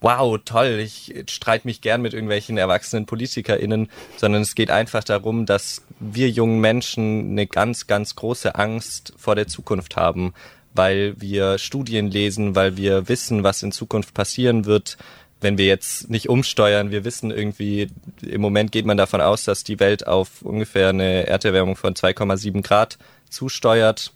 wow, 0.00 0.38
toll, 0.44 0.80
ich 0.82 1.14
streite 1.28 1.66
mich 1.66 1.80
gern 1.80 2.02
mit 2.02 2.14
irgendwelchen 2.14 2.56
erwachsenen 2.56 3.06
PolitikerInnen, 3.06 3.90
sondern 4.16 4.42
es 4.42 4.54
geht 4.54 4.70
einfach 4.70 5.04
darum, 5.04 5.46
dass 5.46 5.84
wir 5.98 6.30
jungen 6.30 6.60
Menschen 6.60 7.32
eine 7.32 7.46
ganz, 7.46 7.86
ganz 7.86 8.16
große 8.16 8.54
Angst 8.54 9.12
vor 9.16 9.34
der 9.34 9.46
Zukunft 9.46 9.96
haben, 9.96 10.32
weil 10.74 11.20
wir 11.20 11.58
Studien 11.58 12.10
lesen, 12.10 12.54
weil 12.54 12.76
wir 12.76 13.08
wissen, 13.08 13.42
was 13.42 13.62
in 13.62 13.72
Zukunft 13.72 14.14
passieren 14.14 14.64
wird, 14.64 14.96
wenn 15.40 15.58
wir 15.58 15.66
jetzt 15.66 16.10
nicht 16.10 16.28
umsteuern, 16.28 16.90
wir 16.90 17.04
wissen 17.04 17.30
irgendwie, 17.30 17.88
im 18.22 18.40
Moment 18.40 18.72
geht 18.72 18.84
man 18.84 18.96
davon 18.96 19.20
aus, 19.20 19.44
dass 19.44 19.64
die 19.64 19.80
Welt 19.80 20.06
auf 20.06 20.42
ungefähr 20.42 20.90
eine 20.90 21.26
Erderwärmung 21.26 21.76
von 21.76 21.94
2,7 21.94 22.62
Grad 22.62 22.98
zusteuert. 23.30 24.12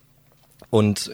Und 0.68 1.10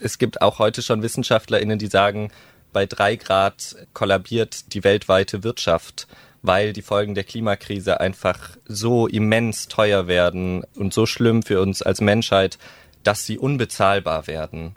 es 0.00 0.18
gibt 0.18 0.42
auch 0.42 0.58
heute 0.58 0.82
schon 0.82 1.02
WissenschaftlerInnen, 1.02 1.78
die 1.78 1.86
sagen, 1.86 2.30
bei 2.78 2.86
drei 2.86 3.16
Grad 3.16 3.74
kollabiert 3.92 4.72
die 4.72 4.84
weltweite 4.84 5.42
Wirtschaft, 5.42 6.06
weil 6.42 6.72
die 6.72 6.80
Folgen 6.80 7.16
der 7.16 7.24
Klimakrise 7.24 7.98
einfach 7.98 8.56
so 8.66 9.08
immens 9.08 9.66
teuer 9.66 10.06
werden 10.06 10.62
und 10.76 10.94
so 10.94 11.04
schlimm 11.04 11.42
für 11.42 11.60
uns 11.60 11.82
als 11.82 12.00
Menschheit, 12.00 12.56
dass 13.02 13.26
sie 13.26 13.36
unbezahlbar 13.36 14.28
werden. 14.28 14.76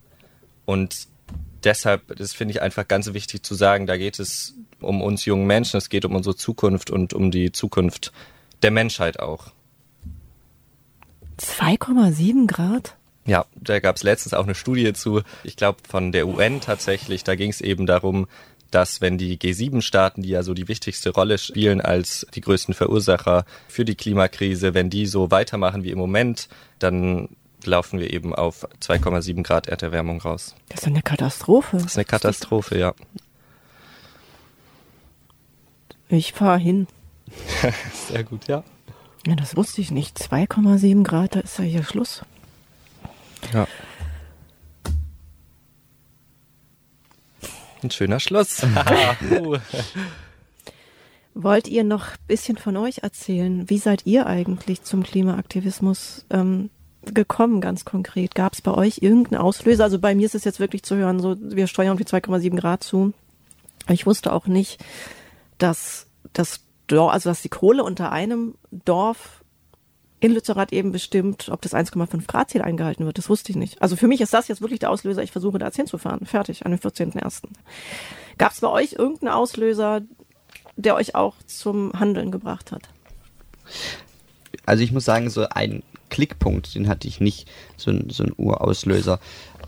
Und 0.65 1.09
deshalb, 1.63 2.17
das 2.17 2.33
finde 2.33 2.53
ich 2.55 2.63
einfach 2.63 2.87
ganz 2.87 3.13
wichtig 3.13 3.43
zu 3.43 3.53
sagen, 3.53 3.85
da 3.85 3.97
geht 3.97 4.17
es 4.17 4.55
um 4.79 5.03
uns 5.03 5.25
jungen 5.25 5.45
Menschen, 5.45 5.77
es 5.77 5.89
geht 5.89 6.03
um 6.03 6.15
unsere 6.15 6.35
Zukunft 6.35 6.89
und 6.89 7.13
um 7.13 7.29
die 7.29 7.51
Zukunft 7.51 8.11
der 8.63 8.71
Menschheit 8.71 9.19
auch. 9.19 9.51
2,7 11.37 12.47
Grad? 12.47 12.95
Ja, 13.25 13.45
da 13.55 13.79
gab 13.79 13.97
es 13.97 14.03
letztens 14.03 14.33
auch 14.33 14.45
eine 14.45 14.55
Studie 14.55 14.93
zu, 14.93 15.21
ich 15.43 15.55
glaube 15.55 15.79
von 15.87 16.11
der 16.11 16.27
UN 16.27 16.59
tatsächlich, 16.59 17.23
da 17.23 17.35
ging 17.35 17.51
es 17.51 17.61
eben 17.61 17.85
darum, 17.85 18.27
dass 18.71 19.01
wenn 19.01 19.17
die 19.17 19.37
G7-Staaten, 19.37 20.23
die 20.23 20.29
ja 20.29 20.43
so 20.43 20.53
die 20.53 20.67
wichtigste 20.67 21.11
Rolle 21.11 21.37
spielen 21.37 21.81
als 21.81 22.25
die 22.33 22.41
größten 22.41 22.73
Verursacher 22.73 23.45
für 23.67 23.85
die 23.85 23.95
Klimakrise, 23.95 24.73
wenn 24.73 24.89
die 24.89 25.05
so 25.05 25.29
weitermachen 25.29 25.83
wie 25.83 25.91
im 25.91 25.99
Moment, 25.99 26.47
dann 26.79 27.29
laufen 27.65 27.99
wir 27.99 28.11
eben 28.11 28.33
auf 28.33 28.67
2,7 28.81 29.43
Grad 29.43 29.67
Erderwärmung 29.67 30.21
raus. 30.21 30.55
Das 30.69 30.81
ist 30.81 30.87
eine 30.87 31.01
Katastrophe. 31.01 31.77
Das 31.77 31.87
ist 31.87 31.97
eine 31.97 32.05
Katastrophe, 32.05 32.77
ja. 32.77 32.93
Ich 36.09 36.33
fahre 36.33 36.59
hin. 36.59 36.87
Sehr 38.09 38.23
gut, 38.23 38.47
ja. 38.47 38.63
Ja, 39.27 39.35
das 39.35 39.55
wusste 39.55 39.81
ich 39.81 39.91
nicht. 39.91 40.17
2,7 40.17 41.03
Grad, 41.03 41.35
da 41.35 41.41
ist 41.41 41.59
ja 41.59 41.65
hier 41.65 41.83
Schluss. 41.83 42.23
Ja. 43.53 43.67
Ein 47.83 47.91
schöner 47.91 48.19
Schluss. 48.19 48.61
Wollt 51.33 51.67
ihr 51.67 51.83
noch 51.83 52.09
ein 52.09 52.27
bisschen 52.27 52.57
von 52.57 52.75
euch 52.77 52.99
erzählen? 52.99 53.69
Wie 53.69 53.77
seid 53.77 54.05
ihr 54.05 54.27
eigentlich 54.27 54.83
zum 54.83 55.03
Klimaaktivismus 55.03 56.25
ähm, 56.29 56.69
gekommen, 57.05 57.61
ganz 57.61 57.85
konkret? 57.85 58.35
Gab 58.35 58.53
es 58.53 58.61
bei 58.61 58.73
euch 58.73 58.99
irgendeinen 59.01 59.41
Auslöser? 59.41 59.85
Also 59.85 59.97
bei 59.97 60.13
mir 60.13 60.25
ist 60.25 60.35
es 60.35 60.43
jetzt 60.43 60.59
wirklich 60.59 60.83
zu 60.83 60.95
hören, 60.97 61.19
so 61.19 61.37
wir 61.39 61.67
steuern 61.67 61.99
wie 61.99 62.03
2,7 62.03 62.59
Grad 62.59 62.83
zu. 62.83 63.13
Ich 63.87 64.05
wusste 64.05 64.33
auch 64.33 64.47
nicht, 64.47 64.83
dass 65.57 66.07
das 66.33 66.61
Dorf, 66.87 67.13
also 67.13 67.29
dass 67.29 67.41
die 67.41 67.49
Kohle 67.49 67.83
unter 67.83 68.11
einem 68.11 68.55
Dorf 68.71 69.40
in 70.21 70.33
Lützerath 70.33 70.71
eben 70.71 70.91
bestimmt, 70.91 71.49
ob 71.49 71.61
das 71.61 71.73
1,5 71.73 72.27
Grad 72.27 72.51
Ziel 72.51 72.61
eingehalten 72.61 73.05
wird. 73.05 73.17
Das 73.17 73.27
wusste 73.27 73.51
ich 73.51 73.55
nicht. 73.57 73.81
Also 73.81 73.95
für 73.95 74.07
mich 74.07 74.21
ist 74.21 74.33
das 74.33 74.47
jetzt 74.47 74.61
wirklich 74.61 74.79
der 74.79 74.91
Auslöser. 74.91 75.23
Ich 75.23 75.31
versuche 75.31 75.57
da 75.57 75.65
jetzt 75.65 75.75
hinzufahren. 75.75 76.25
Fertig, 76.25 76.65
an 76.65 76.71
dem 76.71 76.79
14.01. 76.79 77.43
Gab 78.37 78.51
es 78.51 78.61
bei 78.61 78.69
euch 78.69 78.93
irgendeinen 78.93 79.33
Auslöser, 79.33 80.01
der 80.77 80.95
euch 80.95 81.15
auch 81.15 81.35
zum 81.47 81.99
Handeln 81.99 82.31
gebracht 82.31 82.71
hat? 82.71 82.87
Also 84.65 84.83
ich 84.83 84.91
muss 84.91 85.05
sagen, 85.05 85.29
so 85.31 85.47
ein 85.49 85.81
Klickpunkt, 86.11 86.75
den 86.75 86.87
hatte 86.87 87.07
ich 87.07 87.19
nicht, 87.19 87.49
so 87.77 87.89
ein, 87.89 88.11
so 88.11 88.23
ein 88.23 88.33
Urauslöser. 88.37 89.19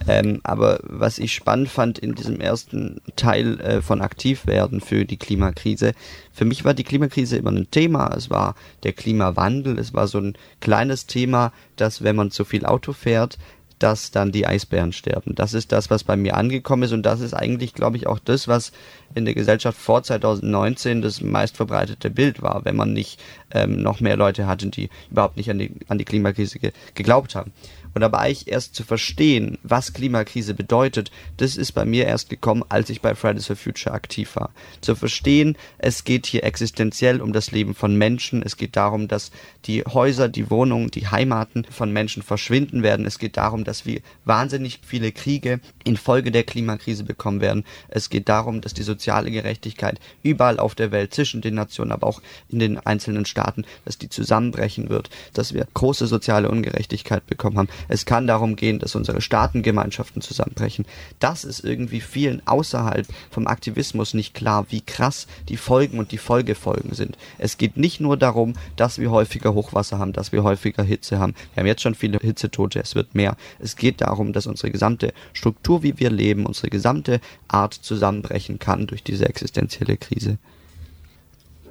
Ähm, 0.07 0.41
aber 0.43 0.79
was 0.83 1.17
ich 1.17 1.33
spannend 1.33 1.69
fand 1.69 1.97
in 1.97 2.13
diesem 2.13 2.39
ersten 2.39 3.01
Teil 3.15 3.59
äh, 3.61 3.81
von 3.81 4.01
Aktivwerden 4.01 4.81
für 4.81 5.05
die 5.05 5.17
Klimakrise, 5.17 5.93
für 6.31 6.45
mich 6.45 6.65
war 6.65 6.73
die 6.73 6.83
Klimakrise 6.83 7.37
immer 7.37 7.51
ein 7.51 7.71
Thema. 7.71 8.13
Es 8.15 8.29
war 8.29 8.55
der 8.83 8.93
Klimawandel, 8.93 9.79
es 9.79 9.93
war 9.93 10.07
so 10.07 10.19
ein 10.19 10.37
kleines 10.59 11.07
Thema, 11.07 11.53
dass 11.75 12.03
wenn 12.03 12.15
man 12.15 12.31
zu 12.31 12.45
viel 12.45 12.65
Auto 12.65 12.93
fährt, 12.93 13.37
dass 13.83 14.11
dann 14.11 14.31
die 14.31 14.47
Eisbären 14.47 14.93
sterben. 14.93 15.35
Das 15.35 15.53
ist 15.53 15.73
das, 15.73 15.89
was 15.89 16.05
bei 16.05 16.15
mir 16.15 16.37
angekommen 16.37 16.83
ist 16.83 16.93
und 16.93 17.03
das 17.03 17.19
ist 17.19 17.33
eigentlich, 17.33 17.73
glaube 17.73 17.97
ich, 17.97 18.07
auch 18.07 18.17
das, 18.17 18.47
was 18.47 18.71
in 19.13 19.25
der 19.25 19.33
Gesellschaft 19.33 19.77
vor 19.77 20.01
2019 20.01 21.01
das 21.01 21.19
meistverbreitete 21.19 22.09
Bild 22.09 22.41
war, 22.41 22.63
wenn 22.63 22.77
man 22.77 22.93
nicht 22.93 23.19
ähm, 23.51 23.81
noch 23.81 23.99
mehr 23.99 24.15
Leute 24.15 24.47
hatte, 24.47 24.67
die 24.67 24.89
überhaupt 25.11 25.35
nicht 25.35 25.49
an 25.51 25.59
die, 25.59 25.71
an 25.89 25.97
die 25.97 26.05
Klimakrise 26.05 26.59
ge 26.59 26.71
geglaubt 26.95 27.35
haben. 27.35 27.51
Und 27.93 28.03
aber 28.03 28.19
eigentlich 28.19 28.47
erst 28.47 28.75
zu 28.75 28.83
verstehen, 28.83 29.57
was 29.63 29.93
Klimakrise 29.93 30.53
bedeutet, 30.53 31.11
das 31.37 31.57
ist 31.57 31.73
bei 31.73 31.85
mir 31.85 32.05
erst 32.05 32.29
gekommen, 32.29 32.63
als 32.69 32.89
ich 32.89 33.01
bei 33.01 33.15
Fridays 33.15 33.47
for 33.47 33.55
Future 33.55 33.93
aktiv 33.93 34.35
war. 34.35 34.51
Zu 34.81 34.95
verstehen, 34.95 35.57
es 35.77 36.03
geht 36.03 36.25
hier 36.25 36.43
existenziell 36.43 37.21
um 37.21 37.33
das 37.33 37.51
Leben 37.51 37.75
von 37.75 37.95
Menschen. 37.95 38.41
Es 38.43 38.57
geht 38.57 38.75
darum, 38.75 39.07
dass 39.07 39.31
die 39.65 39.83
Häuser, 39.83 40.27
die 40.29 40.49
Wohnungen, 40.49 40.89
die 40.91 41.07
Heimaten 41.07 41.65
von 41.69 41.91
Menschen 41.91 42.23
verschwinden 42.23 42.83
werden. 42.83 43.05
Es 43.05 43.19
geht 43.19 43.37
darum, 43.37 43.63
dass 43.63 43.85
wir 43.85 44.01
wahnsinnig 44.25 44.79
viele 44.85 45.11
Kriege 45.11 45.59
infolge 45.83 46.31
der 46.31 46.43
Klimakrise 46.43 47.03
bekommen 47.03 47.41
werden. 47.41 47.63
Es 47.89 48.09
geht 48.09 48.29
darum, 48.29 48.61
dass 48.61 48.73
die 48.73 48.83
soziale 48.83 49.31
Gerechtigkeit 49.31 49.99
überall 50.23 50.59
auf 50.59 50.75
der 50.75 50.91
Welt 50.91 51.13
zwischen 51.13 51.41
den 51.41 51.55
Nationen, 51.55 51.91
aber 51.91 52.07
auch 52.07 52.21
in 52.49 52.59
den 52.59 52.77
einzelnen 52.79 53.25
Staaten, 53.25 53.65
dass 53.85 53.97
die 53.97 54.09
zusammenbrechen 54.09 54.89
wird, 54.89 55.09
dass 55.33 55.53
wir 55.53 55.67
große 55.73 56.07
soziale 56.07 56.49
Ungerechtigkeit 56.49 57.25
bekommen 57.27 57.57
haben. 57.57 57.69
Es 57.87 58.05
kann 58.05 58.27
darum 58.27 58.55
gehen, 58.55 58.79
dass 58.79 58.95
unsere 58.95 59.21
Staatengemeinschaften 59.21 60.21
zusammenbrechen. 60.21 60.85
Das 61.19 61.43
ist 61.43 61.63
irgendwie 61.63 62.01
vielen 62.01 62.45
außerhalb 62.45 63.07
vom 63.29 63.47
Aktivismus 63.47 64.13
nicht 64.13 64.33
klar, 64.33 64.65
wie 64.69 64.81
krass 64.81 65.27
die 65.49 65.57
Folgen 65.57 65.99
und 65.99 66.11
die 66.11 66.17
Folgefolgen 66.17 66.93
sind. 66.93 67.17
Es 67.37 67.57
geht 67.57 67.77
nicht 67.77 67.99
nur 67.99 68.17
darum, 68.17 68.53
dass 68.75 68.99
wir 68.99 69.11
häufiger 69.11 69.53
Hochwasser 69.53 69.99
haben, 69.99 70.13
dass 70.13 70.31
wir 70.31 70.43
häufiger 70.43 70.83
Hitze 70.83 71.19
haben. 71.19 71.33
Wir 71.53 71.61
haben 71.61 71.67
jetzt 71.67 71.81
schon 71.81 71.95
viele 71.95 72.19
Hitzetote, 72.19 72.79
es 72.79 72.95
wird 72.95 73.15
mehr. 73.15 73.35
Es 73.59 73.75
geht 73.75 74.01
darum, 74.01 74.33
dass 74.33 74.47
unsere 74.47 74.71
gesamte 74.71 75.13
Struktur, 75.33 75.83
wie 75.83 75.99
wir 75.99 76.09
leben, 76.09 76.45
unsere 76.45 76.69
gesamte 76.69 77.19
Art 77.47 77.73
zusammenbrechen 77.73 78.59
kann 78.59 78.87
durch 78.87 79.03
diese 79.03 79.27
existenzielle 79.27 79.97
Krise. 79.97 80.37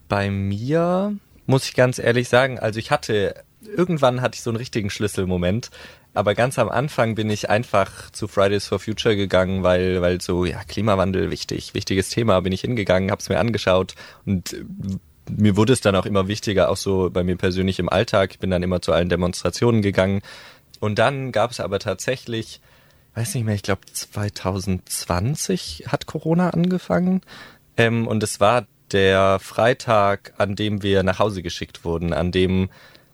Bei 0.09 0.31
mir 0.31 1.17
muss 1.47 1.65
ich 1.65 1.75
ganz 1.75 1.99
ehrlich 1.99 2.29
sagen, 2.29 2.59
also 2.59 2.79
ich 2.79 2.91
hatte 2.91 3.35
irgendwann 3.67 4.21
hatte 4.21 4.37
ich 4.37 4.43
so 4.43 4.51
einen 4.51 4.57
richtigen 4.57 4.91
Schlüsselmoment, 4.91 5.71
aber 6.15 6.35
ganz 6.35 6.59
am 6.59 6.69
Anfang 6.69 7.15
bin 7.15 7.31
ich 7.31 7.49
einfach 7.49 8.11
zu 8.11 8.29
Fridays 8.29 8.67
for 8.67 8.79
Future 8.79 9.17
gegangen, 9.17 9.63
weil, 9.63 10.03
weil 10.03 10.21
so, 10.21 10.45
ja, 10.45 10.63
Klimawandel 10.65 11.31
wichtig, 11.31 11.75
wichtiges 11.75 12.11
Thema, 12.11 12.41
bin 12.41 12.53
ich 12.53 12.61
hingegangen, 12.61 13.11
hab's 13.11 13.29
mir 13.29 13.39
angeschaut 13.39 13.95
und 14.27 14.57
mir 15.31 15.57
wurde 15.57 15.73
es 15.73 15.81
dann 15.81 15.97
auch 15.97 16.07
immer 16.07 16.29
wichtiger, 16.29 16.69
auch 16.69 16.77
so 16.77 17.11
bei 17.11 17.23
mir 17.25 17.37
persönlich 17.37 17.79
im 17.79 17.89
Alltag. 17.89 18.33
Ich 18.33 18.39
bin 18.39 18.51
dann 18.51 18.63
immer 18.63 18.83
zu 18.83 18.93
allen 18.93 19.09
Demonstrationen 19.09 19.83
gegangen. 19.83 20.21
Und 20.81 20.99
dann 20.99 21.33
gab 21.33 21.53
es 21.53 21.61
aber 21.61 21.79
tatsächlich, 21.79 22.61
weiß 23.15 23.35
nicht 23.35 23.45
mehr, 23.45 23.55
ich 23.55 23.63
glaube 23.63 23.83
2020 23.91 25.85
hat 25.87 26.07
Corona 26.07 26.51
angefangen. 26.51 27.23
Ähm, 27.77 28.07
und 28.09 28.23
es 28.23 28.41
war 28.41 28.67
der 28.91 29.39
Freitag, 29.39 30.35
an 30.39 30.57
dem 30.57 30.83
wir 30.83 31.03
nach 31.03 31.19
Hause 31.19 31.43
geschickt 31.43 31.85
wurden, 31.85 32.13
an 32.13 32.33
dem 32.33 32.69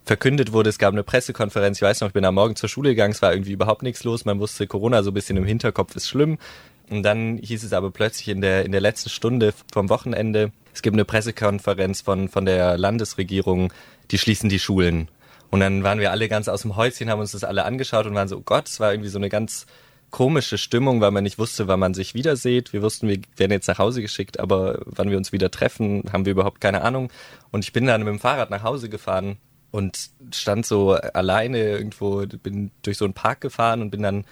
verkündet 0.08 0.52
wurde, 0.52 0.70
es 0.70 0.78
gab 0.78 0.94
eine 0.94 1.04
Pressekonferenz. 1.04 1.76
Ich 1.78 1.82
weiß 1.82 2.00
noch, 2.00 2.08
ich 2.08 2.14
bin 2.14 2.24
am 2.24 2.34
Morgen 2.34 2.56
zur 2.56 2.70
Schule 2.70 2.90
gegangen, 2.90 3.12
es 3.12 3.20
war 3.20 3.32
irgendwie 3.32 3.52
überhaupt 3.52 3.82
nichts 3.82 4.04
los. 4.04 4.24
Man 4.24 4.40
wusste, 4.40 4.66
Corona 4.66 5.02
so 5.02 5.10
ein 5.10 5.14
bisschen 5.14 5.36
im 5.36 5.44
Hinterkopf 5.44 5.94
ist 5.94 6.08
schlimm. 6.08 6.38
Und 6.88 7.02
dann 7.02 7.36
hieß 7.36 7.62
es 7.62 7.74
aber 7.74 7.90
plötzlich 7.90 8.28
in 8.28 8.40
der, 8.40 8.64
in 8.64 8.72
der 8.72 8.80
letzten 8.80 9.10
Stunde 9.10 9.52
vom 9.70 9.90
Wochenende, 9.90 10.50
es 10.72 10.80
gibt 10.80 10.94
eine 10.94 11.04
Pressekonferenz 11.04 12.00
von, 12.00 12.30
von 12.30 12.46
der 12.46 12.78
Landesregierung, 12.78 13.70
die 14.10 14.16
schließen 14.16 14.48
die 14.48 14.58
Schulen. 14.58 15.08
Und 15.50 15.60
dann 15.60 15.82
waren 15.82 16.00
wir 16.00 16.10
alle 16.10 16.28
ganz 16.28 16.48
aus 16.48 16.62
dem 16.62 16.76
Häuschen, 16.76 17.10
haben 17.10 17.20
uns 17.20 17.32
das 17.32 17.44
alle 17.44 17.66
angeschaut 17.66 18.06
und 18.06 18.14
waren 18.14 18.28
so, 18.28 18.38
oh 18.38 18.42
Gott, 18.42 18.66
es 18.66 18.80
war 18.80 18.92
irgendwie 18.92 19.10
so 19.10 19.18
eine 19.18 19.28
ganz 19.28 19.66
komische 20.10 20.56
Stimmung, 20.56 21.02
weil 21.02 21.10
man 21.10 21.24
nicht 21.24 21.38
wusste, 21.38 21.68
wann 21.68 21.80
man 21.80 21.92
sich 21.92 22.14
wieder 22.14 22.36
sieht. 22.36 22.72
Wir 22.72 22.80
wussten, 22.80 23.08
wir 23.08 23.18
werden 23.36 23.52
jetzt 23.52 23.68
nach 23.68 23.78
Hause 23.78 24.00
geschickt, 24.00 24.40
aber 24.40 24.80
wann 24.86 25.10
wir 25.10 25.18
uns 25.18 25.32
wieder 25.32 25.50
treffen, 25.50 26.04
haben 26.14 26.24
wir 26.24 26.32
überhaupt 26.32 26.62
keine 26.62 26.80
Ahnung. 26.80 27.10
Und 27.50 27.62
ich 27.66 27.74
bin 27.74 27.84
dann 27.84 28.04
mit 28.04 28.08
dem 28.08 28.20
Fahrrad 28.20 28.48
nach 28.48 28.62
Hause 28.62 28.88
gefahren 28.88 29.36
und 29.70 30.10
stand 30.32 30.66
so 30.66 30.92
alleine 30.92 31.58
irgendwo, 31.58 32.24
bin 32.26 32.70
durch 32.82 32.96
so 32.96 33.04
einen 33.04 33.14
Park 33.14 33.40
gefahren 33.40 33.82
und 33.82 33.90
bin 33.90 34.02
dann, 34.02 34.24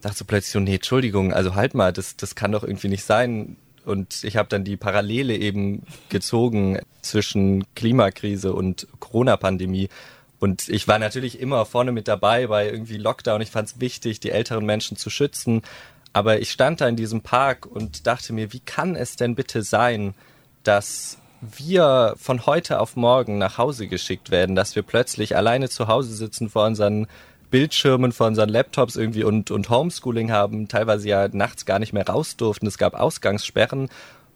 dachte 0.00 0.18
so 0.18 0.24
plötzlich 0.24 0.52
so, 0.52 0.60
nee, 0.60 0.76
Entschuldigung, 0.76 1.32
also 1.32 1.54
halt 1.54 1.74
mal, 1.74 1.92
das, 1.92 2.16
das 2.16 2.34
kann 2.34 2.52
doch 2.52 2.62
irgendwie 2.62 2.88
nicht 2.88 3.04
sein. 3.04 3.56
Und 3.84 4.22
ich 4.24 4.36
habe 4.36 4.50
dann 4.50 4.64
die 4.64 4.76
Parallele 4.76 5.34
eben 5.36 5.82
gezogen 6.10 6.78
zwischen 7.00 7.64
Klimakrise 7.74 8.52
und 8.52 8.86
Corona-Pandemie. 9.00 9.88
Und 10.40 10.68
ich 10.68 10.86
war 10.86 10.98
natürlich 10.98 11.40
immer 11.40 11.64
vorne 11.64 11.90
mit 11.90 12.06
dabei 12.06 12.46
bei 12.48 12.70
irgendwie 12.70 12.98
Lockdown. 12.98 13.40
Ich 13.40 13.50
fand 13.50 13.68
es 13.68 13.80
wichtig, 13.80 14.20
die 14.20 14.30
älteren 14.30 14.66
Menschen 14.66 14.96
zu 14.96 15.08
schützen. 15.08 15.62
Aber 16.12 16.40
ich 16.40 16.50
stand 16.50 16.80
da 16.80 16.88
in 16.88 16.96
diesem 16.96 17.22
Park 17.22 17.66
und 17.66 18.06
dachte 18.06 18.32
mir, 18.32 18.52
wie 18.52 18.60
kann 18.60 18.94
es 18.94 19.16
denn 19.16 19.34
bitte 19.34 19.62
sein, 19.62 20.14
dass 20.62 21.17
wir 21.40 22.14
von 22.16 22.46
heute 22.46 22.80
auf 22.80 22.96
morgen 22.96 23.38
nach 23.38 23.58
Hause 23.58 23.86
geschickt 23.86 24.30
werden, 24.30 24.56
dass 24.56 24.74
wir 24.74 24.82
plötzlich 24.82 25.36
alleine 25.36 25.68
zu 25.68 25.88
Hause 25.88 26.14
sitzen 26.14 26.48
vor 26.48 26.66
unseren 26.66 27.06
Bildschirmen, 27.50 28.12
vor 28.12 28.26
unseren 28.26 28.48
Laptops 28.48 28.96
irgendwie 28.96 29.24
und, 29.24 29.50
und 29.50 29.70
Homeschooling 29.70 30.30
haben, 30.30 30.68
teilweise 30.68 31.08
ja 31.08 31.28
nachts 31.28 31.64
gar 31.64 31.78
nicht 31.78 31.92
mehr 31.92 32.06
raus 32.06 32.36
durften. 32.36 32.66
Es 32.66 32.78
gab 32.78 32.94
Ausgangssperren, 32.94 33.88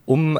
um 0.06 0.38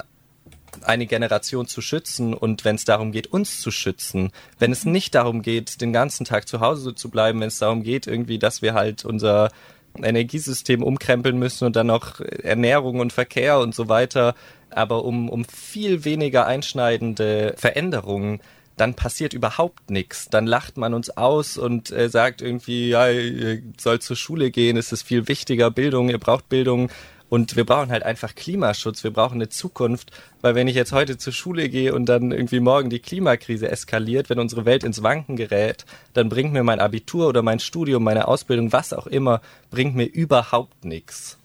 eine 0.81 1.07
Generation 1.07 1.67
zu 1.67 1.83
schützen 1.83 2.33
und 2.33 2.65
wenn 2.65 2.77
es 2.77 2.87
darum 2.87 3.13
geht, 3.13 3.27
uns 3.27 3.61
zu 3.61 3.71
schützen, 3.71 4.33
wenn 4.59 4.73
es 4.73 4.87
nicht 4.87 5.15
darum 5.15 5.43
geht, 5.43 5.83
den 5.83 5.93
ganzen 5.93 6.25
Tag 6.25 6.49
zu 6.49 6.61
Hause 6.61 6.95
zu 6.95 7.11
bleiben, 7.11 7.41
wenn 7.41 7.49
es 7.49 7.59
darum 7.59 7.83
geht, 7.83 8.07
irgendwie, 8.07 8.39
dass 8.39 8.63
wir 8.63 8.73
halt 8.73 9.05
unser 9.05 9.51
Energiesystem 10.01 10.83
umkrempeln 10.83 11.39
müssen 11.39 11.67
und 11.67 11.77
dann 11.77 11.89
noch 11.89 12.21
Ernährung 12.21 13.01
und 13.01 13.13
Verkehr 13.13 13.59
und 13.59 13.75
so 13.75 13.89
weiter, 13.89 14.35
aber 14.71 15.05
um, 15.05 15.29
um 15.29 15.45
viel 15.45 16.05
weniger 16.05 16.47
einschneidende 16.47 17.55
Veränderungen, 17.57 18.41
dann 18.77 18.95
passiert 18.95 19.35
überhaupt 19.35 19.91
nichts. 19.91 20.29
Dann 20.31 20.47
lacht 20.47 20.77
man 20.77 20.95
uns 20.95 21.11
aus 21.11 21.59
und 21.59 21.91
äh, 21.91 22.09
sagt 22.09 22.41
irgendwie, 22.41 22.89
ja, 22.89 23.09
ihr 23.11 23.63
sollt 23.79 24.03
zur 24.03 24.17
Schule 24.17 24.51
gehen, 24.51 24.77
es 24.77 24.93
ist 24.93 25.03
viel 25.03 25.29
wichtiger, 25.29 25.71
Bildung, 25.71 26.09
ihr 26.09 26.19
braucht 26.19 26.49
Bildung. 26.49 26.91
Und 27.33 27.57
wir 27.57 27.65
brauchen 27.65 27.91
halt 27.91 28.03
einfach 28.03 28.35
Klimaschutz, 28.35 29.05
wir 29.05 29.11
brauchen 29.11 29.37
eine 29.37 29.49
Zukunft, 29.49 30.11
weil 30.43 30.55
wenn 30.55 30.69
ich 30.69 30.75
jetzt 30.75 30.93
heute 30.93 31.17
zur 31.17 31.33
Schule 31.33 31.71
gehe 31.71 31.95
und 31.95 32.05
dann 32.05 32.31
irgendwie 32.31 32.61
morgen 32.61 32.91
die 32.91 32.99
Klimakrise 32.99 33.71
eskaliert, 33.71 34.29
wenn 34.29 34.39
unsere 34.39 34.67
Welt 34.67 34.85
ins 34.85 35.03
Wanken 35.03 35.37
gerät, 35.37 35.87
dann 36.13 36.29
bringt 36.29 36.53
mir 36.53 36.63
mein 36.63 36.79
Abitur 36.79 37.29
oder 37.29 37.41
mein 37.41 37.59
Studium, 37.59 38.05
meine 38.05 38.29
Ausbildung, 38.29 38.71
was 38.71 38.93
auch 38.93 39.07
immer, 39.07 39.41
bringt 39.71 39.95
mir 39.95 40.05
überhaupt 40.05 40.85
nichts. 40.85 41.39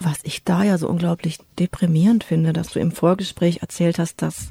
Was 0.00 0.18
ich 0.24 0.44
da 0.44 0.62
ja 0.64 0.76
so 0.76 0.86
unglaublich 0.86 1.38
deprimierend 1.58 2.24
finde, 2.24 2.52
dass 2.52 2.68
du 2.68 2.80
im 2.80 2.92
Vorgespräch 2.92 3.62
erzählt 3.62 3.98
hast, 3.98 4.20
dass 4.20 4.50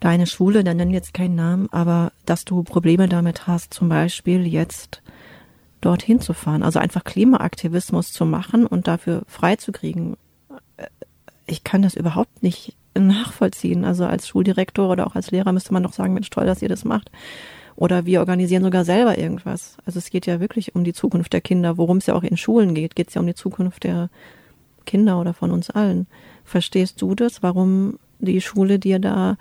deine 0.00 0.26
Schule, 0.26 0.62
dann 0.62 0.76
nenn 0.76 0.90
jetzt 0.90 1.14
keinen 1.14 1.36
Namen, 1.36 1.72
aber 1.72 2.12
dass 2.26 2.44
du 2.44 2.62
Probleme 2.62 3.08
damit 3.08 3.46
hast, 3.46 3.72
zum 3.72 3.88
Beispiel 3.88 4.46
jetzt 4.46 5.00
dorthin 5.84 6.20
zu 6.20 6.32
fahren. 6.32 6.62
Also 6.62 6.78
einfach 6.78 7.04
Klimaaktivismus 7.04 8.12
zu 8.12 8.24
machen 8.24 8.66
und 8.66 8.88
dafür 8.88 9.22
freizukriegen. 9.26 10.16
Ich 11.46 11.64
kann 11.64 11.82
das 11.82 11.94
überhaupt 11.94 12.42
nicht 12.42 12.74
nachvollziehen. 12.94 13.84
Also 13.84 14.06
als 14.06 14.26
Schuldirektor 14.28 14.90
oder 14.90 15.06
auch 15.06 15.14
als 15.14 15.30
Lehrer 15.30 15.52
müsste 15.52 15.72
man 15.72 15.82
doch 15.82 15.92
sagen, 15.92 16.14
Mensch, 16.14 16.30
toll, 16.30 16.46
dass 16.46 16.62
ihr 16.62 16.68
das 16.68 16.84
macht. 16.84 17.10
Oder 17.76 18.06
wir 18.06 18.20
organisieren 18.20 18.62
sogar 18.62 18.84
selber 18.84 19.18
irgendwas. 19.18 19.76
Also 19.84 19.98
es 19.98 20.10
geht 20.10 20.26
ja 20.26 20.40
wirklich 20.40 20.74
um 20.74 20.84
die 20.84 20.92
Zukunft 20.92 21.32
der 21.32 21.40
Kinder. 21.40 21.76
Worum 21.76 21.98
es 21.98 22.06
ja 22.06 22.14
auch 22.14 22.22
in 22.22 22.36
Schulen 22.36 22.74
geht, 22.74 22.94
geht 22.94 23.08
es 23.08 23.14
ja 23.14 23.20
um 23.20 23.26
die 23.26 23.34
Zukunft 23.34 23.84
der 23.84 24.10
Kinder 24.86 25.20
oder 25.20 25.34
von 25.34 25.50
uns 25.50 25.70
allen. 25.70 26.06
Verstehst 26.44 27.02
du 27.02 27.14
das, 27.14 27.42
warum 27.42 27.98
die 28.20 28.40
Schule 28.40 28.78
dir 28.78 29.00
da 29.00 29.36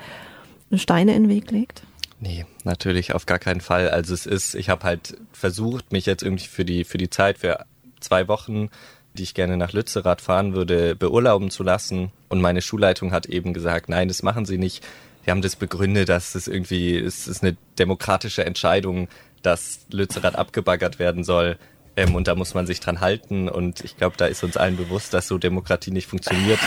Steine 0.73 1.15
in 1.15 1.23
den 1.23 1.29
Weg 1.29 1.51
legt? 1.51 1.83
Nee, 2.23 2.45
natürlich 2.63 3.13
auf 3.13 3.25
gar 3.25 3.37
keinen 3.37 3.59
Fall. 3.59 3.89
Also 3.89 4.13
es 4.13 4.25
ist, 4.25 4.55
ich 4.55 4.69
habe 4.69 4.85
halt 4.85 5.17
versucht, 5.33 5.91
mich 5.91 6.05
jetzt 6.05 6.23
irgendwie 6.23 6.47
für 6.47 6.63
die, 6.63 6.85
für 6.85 6.97
die 6.97 7.09
Zeit, 7.09 7.37
für 7.37 7.65
zwei 7.99 8.29
Wochen, 8.29 8.69
die 9.13 9.23
ich 9.23 9.33
gerne 9.33 9.57
nach 9.57 9.73
Lützerath 9.73 10.21
fahren 10.21 10.55
würde, 10.55 10.95
beurlauben 10.95 11.49
zu 11.49 11.63
lassen. 11.63 12.13
Und 12.29 12.39
meine 12.39 12.61
Schulleitung 12.61 13.11
hat 13.11 13.25
eben 13.25 13.53
gesagt, 13.53 13.89
nein, 13.89 14.07
das 14.07 14.23
machen 14.23 14.45
sie 14.45 14.57
nicht. 14.57 14.85
Wir 15.25 15.31
haben 15.31 15.41
das 15.41 15.57
begründet, 15.57 16.07
dass 16.07 16.33
es 16.33 16.47
irgendwie, 16.47 16.97
es 16.97 17.27
ist 17.27 17.43
eine 17.43 17.57
demokratische 17.77 18.45
Entscheidung, 18.45 19.09
dass 19.41 19.85
Lützerath 19.91 20.37
abgebaggert 20.37 20.99
werden 20.99 21.25
soll. 21.25 21.57
Ähm, 21.95 22.15
und 22.15 22.27
da 22.27 22.35
muss 22.35 22.53
man 22.53 22.65
sich 22.65 22.79
dran 22.79 23.01
halten. 23.01 23.47
Und 23.47 23.83
ich 23.83 23.97
glaube, 23.97 24.15
da 24.17 24.25
ist 24.25 24.43
uns 24.43 24.57
allen 24.57 24.77
bewusst, 24.77 25.13
dass 25.13 25.27
so 25.27 25.37
Demokratie 25.37 25.91
nicht 25.91 26.07
funktioniert, 26.07 26.59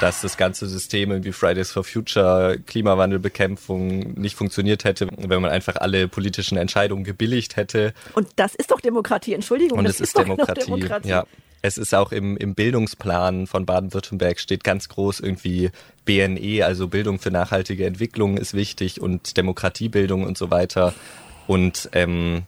dass 0.00 0.20
das 0.20 0.36
ganze 0.36 0.66
System 0.66 1.10
irgendwie 1.10 1.32
Fridays 1.32 1.70
for 1.70 1.84
Future, 1.84 2.58
Klimawandelbekämpfung 2.66 4.14
nicht 4.14 4.36
funktioniert 4.36 4.84
hätte, 4.84 5.08
wenn 5.16 5.40
man 5.40 5.50
einfach 5.50 5.76
alle 5.76 6.08
politischen 6.08 6.58
Entscheidungen 6.58 7.04
gebilligt 7.04 7.56
hätte. 7.56 7.94
Und 8.14 8.28
das 8.36 8.54
ist 8.54 8.70
doch 8.70 8.80
Demokratie, 8.80 9.34
Entschuldigung. 9.34 9.78
Und 9.78 9.84
das 9.84 9.96
es 9.96 10.00
ist, 10.00 10.08
ist 10.08 10.18
Demokratie. 10.18 10.66
Demokratie. 10.66 11.08
Ja. 11.08 11.24
Es 11.64 11.78
ist 11.78 11.94
auch 11.94 12.10
im, 12.10 12.36
im 12.36 12.56
Bildungsplan 12.56 13.46
von 13.46 13.64
Baden-Württemberg 13.64 14.40
steht 14.40 14.64
ganz 14.64 14.88
groß 14.88 15.20
irgendwie 15.20 15.70
BNE, 16.04 16.64
also 16.64 16.88
Bildung 16.88 17.20
für 17.20 17.30
nachhaltige 17.30 17.86
Entwicklung 17.86 18.36
ist 18.36 18.52
wichtig 18.52 19.00
und 19.00 19.36
Demokratiebildung 19.36 20.24
und 20.24 20.36
so 20.36 20.50
weiter. 20.50 20.92
Und 21.46 21.88
ähm, 21.92 22.42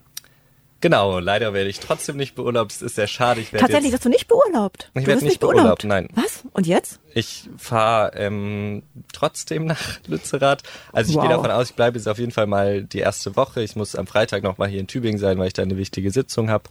Genau, 0.85 1.18
leider 1.18 1.55
werde 1.55 1.70
ich 1.70 1.81
trotzdem 1.81 2.18
nicht 2.18 2.35
beurlaubt. 2.35 2.70
Es 2.70 2.83
ist 2.83 2.97
sehr 2.97 3.07
schade. 3.07 3.40
Ich 3.40 3.49
Tatsächlich 3.49 3.90
wirst 3.90 4.05
du 4.05 4.11
nicht 4.11 4.29
beurlaubt. 4.29 4.90
Ich 4.92 5.07
werde 5.07 5.23
nicht, 5.23 5.31
nicht 5.31 5.40
beurlaubt. 5.40 5.81
beurlaubt, 5.81 5.85
nein. 5.85 6.09
Was? 6.14 6.42
Und 6.53 6.66
jetzt? 6.66 7.01
Ich 7.14 7.49
fahre 7.57 8.12
ähm, 8.16 8.83
trotzdem 9.11 9.64
nach 9.64 9.99
Lützerath. 10.07 10.62
Also 10.92 11.09
ich 11.09 11.16
wow. 11.16 11.23
gehe 11.23 11.31
davon 11.31 11.51
aus, 11.51 11.70
ich 11.70 11.75
bleibe 11.75 11.97
jetzt 11.97 12.07
auf 12.07 12.18
jeden 12.18 12.33
Fall 12.33 12.47
mal 12.47 12.83
die 12.83 12.99
erste 12.99 13.35
Woche. 13.35 13.62
Ich 13.62 13.77
muss 13.77 13.97
am 13.97 14.07
Freitag 14.07 14.42
noch 14.42 14.59
mal 14.59 14.68
hier 14.68 14.79
in 14.79 14.87
Tübingen 14.87 15.18
sein, 15.18 15.38
weil 15.38 15.47
ich 15.47 15.55
da 15.55 15.62
eine 15.62 15.79
wichtige 15.79 16.11
Sitzung 16.11 16.51
habe 16.51 16.64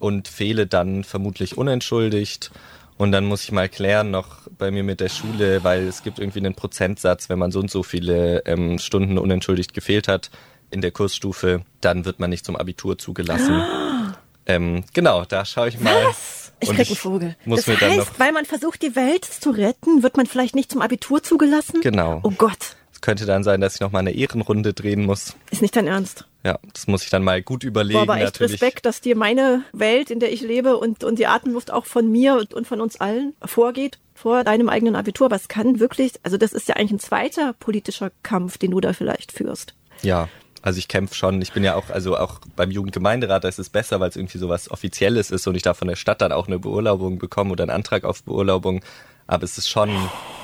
und 0.00 0.28
fehle 0.28 0.66
dann 0.66 1.02
vermutlich 1.02 1.56
unentschuldigt. 1.56 2.50
Und 2.98 3.10
dann 3.10 3.24
muss 3.24 3.42
ich 3.42 3.52
mal 3.52 3.70
klären 3.70 4.10
noch 4.10 4.40
bei 4.58 4.70
mir 4.70 4.84
mit 4.84 5.00
der 5.00 5.08
Schule, 5.08 5.64
weil 5.64 5.88
es 5.88 6.02
gibt 6.02 6.18
irgendwie 6.18 6.40
einen 6.40 6.54
Prozentsatz, 6.54 7.30
wenn 7.30 7.38
man 7.38 7.52
so 7.52 7.60
und 7.60 7.70
so 7.70 7.82
viele 7.82 8.44
ähm, 8.44 8.78
Stunden 8.78 9.16
unentschuldigt 9.16 9.72
gefehlt 9.72 10.08
hat 10.08 10.30
in 10.74 10.82
der 10.82 10.90
Kursstufe, 10.90 11.62
dann 11.80 12.04
wird 12.04 12.20
man 12.20 12.28
nicht 12.28 12.44
zum 12.44 12.56
Abitur 12.56 12.98
zugelassen. 12.98 13.62
Ähm, 14.46 14.84
genau, 14.92 15.24
da 15.24 15.46
schaue 15.46 15.68
ich 15.68 15.80
mal. 15.80 16.04
Was? 16.04 16.52
Ich 16.60 16.68
krieg 16.68 16.86
einen 16.86 16.96
Vogel. 16.96 17.36
Muss 17.46 17.64
das 17.64 17.80
heißt, 17.80 18.18
weil 18.18 18.32
man 18.32 18.44
versucht, 18.44 18.82
die 18.82 18.94
Welt 18.94 19.24
zu 19.24 19.50
retten, 19.50 20.02
wird 20.02 20.18
man 20.18 20.26
vielleicht 20.26 20.54
nicht 20.54 20.70
zum 20.70 20.82
Abitur 20.82 21.22
zugelassen? 21.22 21.80
Genau. 21.80 22.20
Oh 22.22 22.30
Gott. 22.30 22.76
Es 22.92 23.00
könnte 23.00 23.24
dann 23.26 23.42
sein, 23.42 23.60
dass 23.60 23.76
ich 23.76 23.80
nochmal 23.80 24.00
eine 24.00 24.12
Ehrenrunde 24.12 24.74
drehen 24.74 25.04
muss. 25.04 25.34
Ist 25.50 25.62
nicht 25.62 25.74
dein 25.76 25.86
Ernst? 25.86 26.26
Ja, 26.44 26.58
das 26.72 26.86
muss 26.86 27.04
ich 27.04 27.10
dann 27.10 27.24
mal 27.24 27.42
gut 27.42 27.64
überlegen. 27.64 27.98
Boah, 27.98 28.02
aber 28.02 28.16
echt 28.16 28.34
natürlich. 28.34 28.60
Respekt, 28.60 28.84
dass 28.84 29.00
dir 29.00 29.16
meine 29.16 29.64
Welt, 29.72 30.10
in 30.10 30.20
der 30.20 30.30
ich 30.30 30.42
lebe 30.42 30.76
und, 30.76 31.04
und 31.04 31.18
die 31.18 31.26
Atemluft 31.26 31.70
auch 31.70 31.86
von 31.86 32.10
mir 32.10 32.36
und, 32.36 32.52
und 32.52 32.66
von 32.66 32.82
uns 32.82 33.00
allen 33.00 33.34
vorgeht 33.42 33.98
vor 34.14 34.44
deinem 34.44 34.68
eigenen 34.68 34.94
Abitur. 34.94 35.30
Was 35.30 35.48
kann 35.48 35.80
wirklich, 35.80 36.12
also 36.22 36.36
das 36.36 36.52
ist 36.52 36.68
ja 36.68 36.76
eigentlich 36.76 36.92
ein 36.92 36.98
zweiter 37.00 37.54
politischer 37.54 38.12
Kampf, 38.22 38.58
den 38.58 38.72
du 38.72 38.80
da 38.80 38.92
vielleicht 38.92 39.32
führst. 39.32 39.74
Ja, 40.02 40.28
also 40.64 40.78
ich 40.78 40.88
kämpfe 40.88 41.14
schon, 41.14 41.42
ich 41.42 41.52
bin 41.52 41.62
ja 41.62 41.74
auch, 41.74 41.90
also 41.90 42.16
auch 42.16 42.40
beim 42.56 42.70
Jugendgemeinderat, 42.70 43.44
da 43.44 43.48
ist 43.48 43.58
es 43.58 43.68
besser, 43.68 44.00
weil 44.00 44.08
es 44.08 44.16
irgendwie 44.16 44.38
so 44.38 44.48
was 44.48 44.70
Offizielles 44.70 45.30
ist 45.30 45.46
und 45.46 45.56
ich 45.56 45.62
darf 45.62 45.76
von 45.76 45.88
der 45.88 45.96
Stadt 45.96 46.22
dann 46.22 46.32
auch 46.32 46.46
eine 46.46 46.58
Beurlaubung 46.58 47.18
bekommen 47.18 47.50
oder 47.50 47.64
einen 47.64 47.70
Antrag 47.70 48.04
auf 48.04 48.22
Beurlaubung. 48.22 48.82
Aber 49.26 49.44
es 49.44 49.58
ist 49.58 49.68
schon 49.68 49.90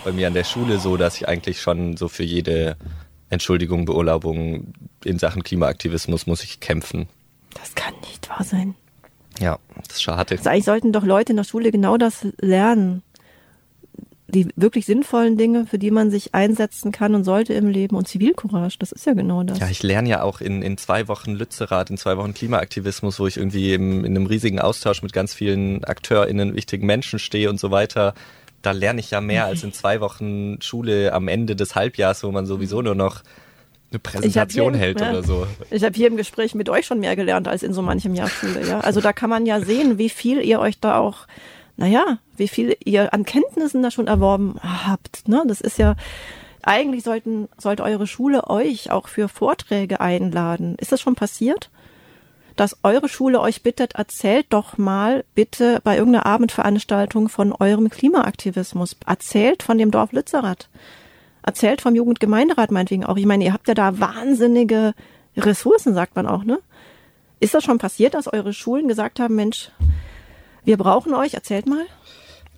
bei 0.05 0.13
mir 0.13 0.27
an 0.27 0.35
der 0.35 0.45
Schule 0.45 0.79
so, 0.79 0.99
dass 0.99 1.17
ich 1.17 1.27
eigentlich 1.27 1.63
schon 1.63 1.97
so 1.97 2.09
für 2.09 2.23
jede 2.23 2.77
Entschuldigung, 3.31 3.87
Beurlaubung 3.87 4.75
in 5.05 5.19
Sachen 5.19 5.43
Klimaaktivismus 5.43 6.27
muss 6.27 6.45
ich 6.45 6.61
kämpfen. 6.61 7.09
Das 7.55 7.75
kann 7.75 7.95
nicht 8.03 8.29
wahr 8.29 8.45
sein. 8.45 8.75
Ja, 9.39 9.59
das 9.87 9.97
ist 9.97 10.03
schade. 10.03 10.37
Also 10.37 10.51
eigentlich 10.51 10.65
sollten 10.67 10.93
doch 10.93 11.05
Leute 11.05 11.33
in 11.33 11.39
der 11.39 11.45
Schule 11.45 11.71
genau 11.71 11.97
das 11.97 12.27
lernen 12.41 13.03
die 14.31 14.49
wirklich 14.57 14.87
sinnvollen 14.87 15.37
Dinge, 15.37 15.67
für 15.67 15.79
die 15.79 15.91
man 15.91 16.11
sich 16.11 16.35
einsetzen 16.35 16.93
kann 16.93 17.15
und 17.15 17.25
sollte 17.25 17.53
im 17.55 17.69
Leben 17.69 17.97
und 17.97 18.09
Zivilcourage, 18.09 18.77
das 18.79 18.93
ist 18.93 19.07
ja 19.07 19.15
genau 19.15 19.43
das. 19.43 19.59
Ja, 19.59 19.69
ich 19.69 19.83
lerne 19.83 20.09
ja 20.09 20.23
auch 20.23 20.41
in, 20.41 20.63
in 20.63 20.79
zwei 20.79 21.09
Wochen 21.09 21.33
Lützerath, 21.33 21.91
in 21.91 21.97
zwei 21.97 22.17
Wochen 22.17 22.35
Klimaaktivismus, 22.35 23.21
wo 23.21 23.27
ich 23.27 23.37
irgendwie 23.37 23.75
im, 23.75 24.05
in 24.05 24.17
einem 24.17 24.27
riesigen 24.27 24.61
Austausch 24.61 25.03
mit 25.03 25.13
ganz 25.13 25.35
vielen 25.35 25.85
AkteurInnen, 25.85 26.55
wichtigen 26.55 26.87
Menschen 26.87 27.19
stehe 27.19 27.51
und 27.51 27.61
so 27.61 27.71
weiter. 27.71 28.15
Da 28.63 28.73
lerne 28.73 29.01
ich 29.01 29.11
ja 29.11 29.21
mehr 29.21 29.47
als 29.47 29.63
in 29.63 29.73
zwei 29.73 30.01
Wochen 30.01 30.61
Schule 30.61 31.13
am 31.13 31.29
Ende 31.29 31.57
des 31.57 31.75
Halbjahres, 31.75 32.23
wo 32.23 32.31
man 32.31 32.47
sowieso 32.47 32.83
nur 32.83 32.95
noch 32.95 33.23
eine 33.91 33.99
Präsentation 33.99 34.75
hier, 34.75 34.83
hält 34.83 35.01
ja, 35.01 35.11
oder 35.11 35.23
so. 35.23 35.47
Ich 35.71 35.83
habe 35.83 35.95
hier 35.95 36.07
im 36.07 36.17
Gespräch 36.17 36.55
mit 36.55 36.69
euch 36.69 36.87
schon 36.87 37.01
mehr 37.01 37.17
gelernt 37.17 37.49
als 37.49 37.63
in 37.63 37.73
so 37.73 37.83
manchem 37.83 38.15
Jahr 38.15 38.29
Schule. 38.29 38.67
Ja? 38.67 38.81
Also 38.81 39.01
da 39.01 39.13
kann 39.13 39.31
man 39.31 39.47
ja 39.47 39.61
sehen, 39.61 39.99
wie 39.99 40.09
viel 40.09 40.41
ihr 40.41 40.61
euch 40.61 40.79
da 40.79 40.99
auch 40.99 41.27
naja, 41.81 42.19
wie 42.37 42.47
viel 42.47 42.77
ihr 42.85 43.15
an 43.15 43.25
Kenntnissen 43.25 43.83
da 43.83 43.91
schon 43.91 44.07
erworben 44.07 44.57
habt. 44.63 45.27
Ne? 45.29 45.43
Das 45.47 45.63
ist 45.63 45.79
ja, 45.79 45.97
eigentlich 46.63 47.03
sollten, 47.03 47.49
sollte 47.57 47.83
eure 47.83 48.07
Schule 48.07 48.51
euch 48.51 48.91
auch 48.91 49.09
für 49.09 49.29
Vorträge 49.29 49.99
einladen. 49.99 50.77
Ist 50.79 50.93
das 50.93 51.01
schon 51.01 51.15
passiert? 51.15 51.71
Dass 52.55 52.77
eure 52.83 53.09
Schule 53.09 53.41
euch 53.41 53.63
bittet, 53.63 53.95
erzählt 53.95 54.49
doch 54.51 54.77
mal 54.77 55.25
bitte 55.35 55.81
bei 55.83 55.97
irgendeiner 55.97 56.27
Abendveranstaltung 56.27 57.31
von 57.31 57.55
eurem 57.55 57.89
Klimaaktivismus. 57.89 58.97
Erzählt 59.07 59.63
von 59.63 59.79
dem 59.79 59.91
Dorf 59.91 60.13
Lützerath. 60.13 60.69
Erzählt 61.43 61.81
vom 61.81 61.95
Jugendgemeinderat 61.95 62.71
meinetwegen 62.71 63.07
auch. 63.07 63.17
Ich 63.17 63.25
meine, 63.25 63.45
ihr 63.45 63.55
habt 63.55 63.69
ja 63.69 63.75
da 63.75 63.99
wahnsinnige 63.99 64.93
Ressourcen, 65.35 65.95
sagt 65.95 66.15
man 66.15 66.27
auch, 66.27 66.45
ne? 66.45 66.59
Ist 67.39 67.55
das 67.55 67.65
schon 67.65 67.79
passiert, 67.79 68.13
dass 68.13 68.31
eure 68.31 68.53
Schulen 68.53 68.87
gesagt 68.87 69.19
haben, 69.19 69.35
Mensch, 69.35 69.71
wir 70.65 70.77
brauchen 70.77 71.15
euch, 71.15 71.35
erzählt 71.35 71.67
mal. 71.67 71.87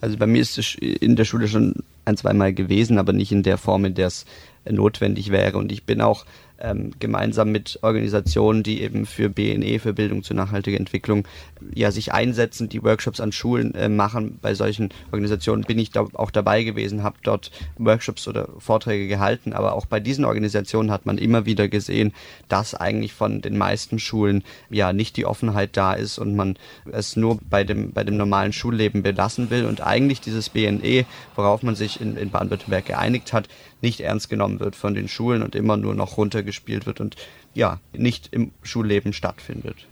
Also 0.00 0.16
bei 0.16 0.26
mir 0.26 0.42
ist 0.42 0.58
es 0.58 0.74
in 0.74 1.16
der 1.16 1.24
Schule 1.24 1.48
schon 1.48 1.84
ein, 2.04 2.16
zweimal 2.16 2.52
gewesen, 2.52 2.98
aber 2.98 3.12
nicht 3.12 3.32
in 3.32 3.42
der 3.42 3.56
Form, 3.58 3.84
in 3.84 3.94
der 3.94 4.08
es 4.08 4.26
notwendig 4.68 5.30
wäre. 5.30 5.58
Und 5.58 5.70
ich 5.70 5.84
bin 5.84 6.00
auch 6.00 6.24
ähm, 6.62 6.92
gemeinsam 6.98 7.50
mit 7.50 7.78
Organisationen, 7.82 8.62
die 8.62 8.82
eben 8.82 9.04
für 9.04 9.28
BNE, 9.28 9.78
für 9.78 9.92
Bildung 9.92 10.22
zur 10.22 10.36
nachhaltigen 10.36 10.78
Entwicklung, 10.78 11.26
ja 11.74 11.90
sich 11.90 12.12
einsetzen, 12.12 12.68
die 12.68 12.82
Workshops 12.82 13.20
an 13.20 13.32
Schulen 13.32 13.74
äh, 13.74 13.88
machen. 13.88 14.38
Bei 14.40 14.54
solchen 14.54 14.90
Organisationen 15.10 15.64
bin 15.64 15.78
ich 15.78 15.90
da 15.90 16.06
auch 16.14 16.30
dabei 16.30 16.62
gewesen, 16.62 17.02
habe 17.02 17.16
dort 17.22 17.50
Workshops 17.78 18.28
oder 18.28 18.48
Vorträge 18.58 19.08
gehalten. 19.08 19.52
Aber 19.52 19.74
auch 19.74 19.86
bei 19.86 20.00
diesen 20.00 20.24
Organisationen 20.24 20.90
hat 20.90 21.06
man 21.06 21.18
immer 21.18 21.46
wieder 21.46 21.68
gesehen, 21.68 22.12
dass 22.48 22.74
eigentlich 22.74 23.12
von 23.12 23.42
den 23.42 23.58
meisten 23.58 23.98
Schulen 23.98 24.44
ja 24.70 24.92
nicht 24.92 25.16
die 25.16 25.26
Offenheit 25.26 25.76
da 25.76 25.92
ist 25.92 26.18
und 26.18 26.36
man 26.36 26.56
es 26.90 27.16
nur 27.16 27.38
bei 27.48 27.64
dem, 27.64 27.92
bei 27.92 28.04
dem 28.04 28.16
normalen 28.16 28.52
Schulleben 28.52 29.02
belassen 29.02 29.50
will 29.50 29.66
und 29.66 29.80
eigentlich 29.80 30.20
dieses 30.20 30.48
BNE, 30.48 31.04
worauf 31.34 31.62
man 31.62 31.74
sich 31.74 32.00
in, 32.00 32.16
in 32.16 32.30
Baden-Württemberg 32.30 32.86
geeinigt 32.86 33.32
hat, 33.32 33.48
nicht 33.82 34.00
ernst 34.00 34.30
genommen 34.30 34.60
wird 34.60 34.76
von 34.76 34.94
den 34.94 35.08
Schulen 35.08 35.42
und 35.42 35.54
immer 35.54 35.76
nur 35.76 35.94
noch 35.94 36.16
runtergespielt 36.16 36.86
wird 36.86 37.00
und 37.00 37.16
ja, 37.54 37.80
nicht 37.92 38.28
im 38.30 38.52
Schulleben 38.62 39.12
stattfindet. 39.12 39.86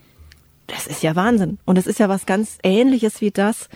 Das 0.67 0.87
ist 0.87 1.03
ja 1.03 1.17
Wahnsinn. 1.17 1.59
Und 1.65 1.79
es 1.79 1.87
ist 1.87 1.99
ja 1.99 2.09
was 2.09 2.27
ganz 2.27 2.59
ähnliches 2.63 3.21
wie 3.21 3.31
das, 3.33 3.69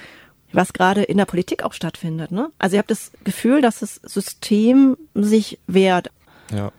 was 0.53 0.73
gerade 0.73 1.03
in 1.03 1.19
der 1.19 1.25
Politik 1.25 1.65
auch 1.65 1.73
stattfindet. 1.73 2.31
Ne? 2.31 2.51
Also 2.59 2.77
ihr 2.77 2.79
habt 2.79 2.91
das 2.91 3.11
Gefühl, 3.25 3.61
dass 3.61 3.81
das 3.81 3.97
System 3.97 4.97
sich 5.15 5.59
wehrt. 5.67 6.11
Ja. 6.53 6.71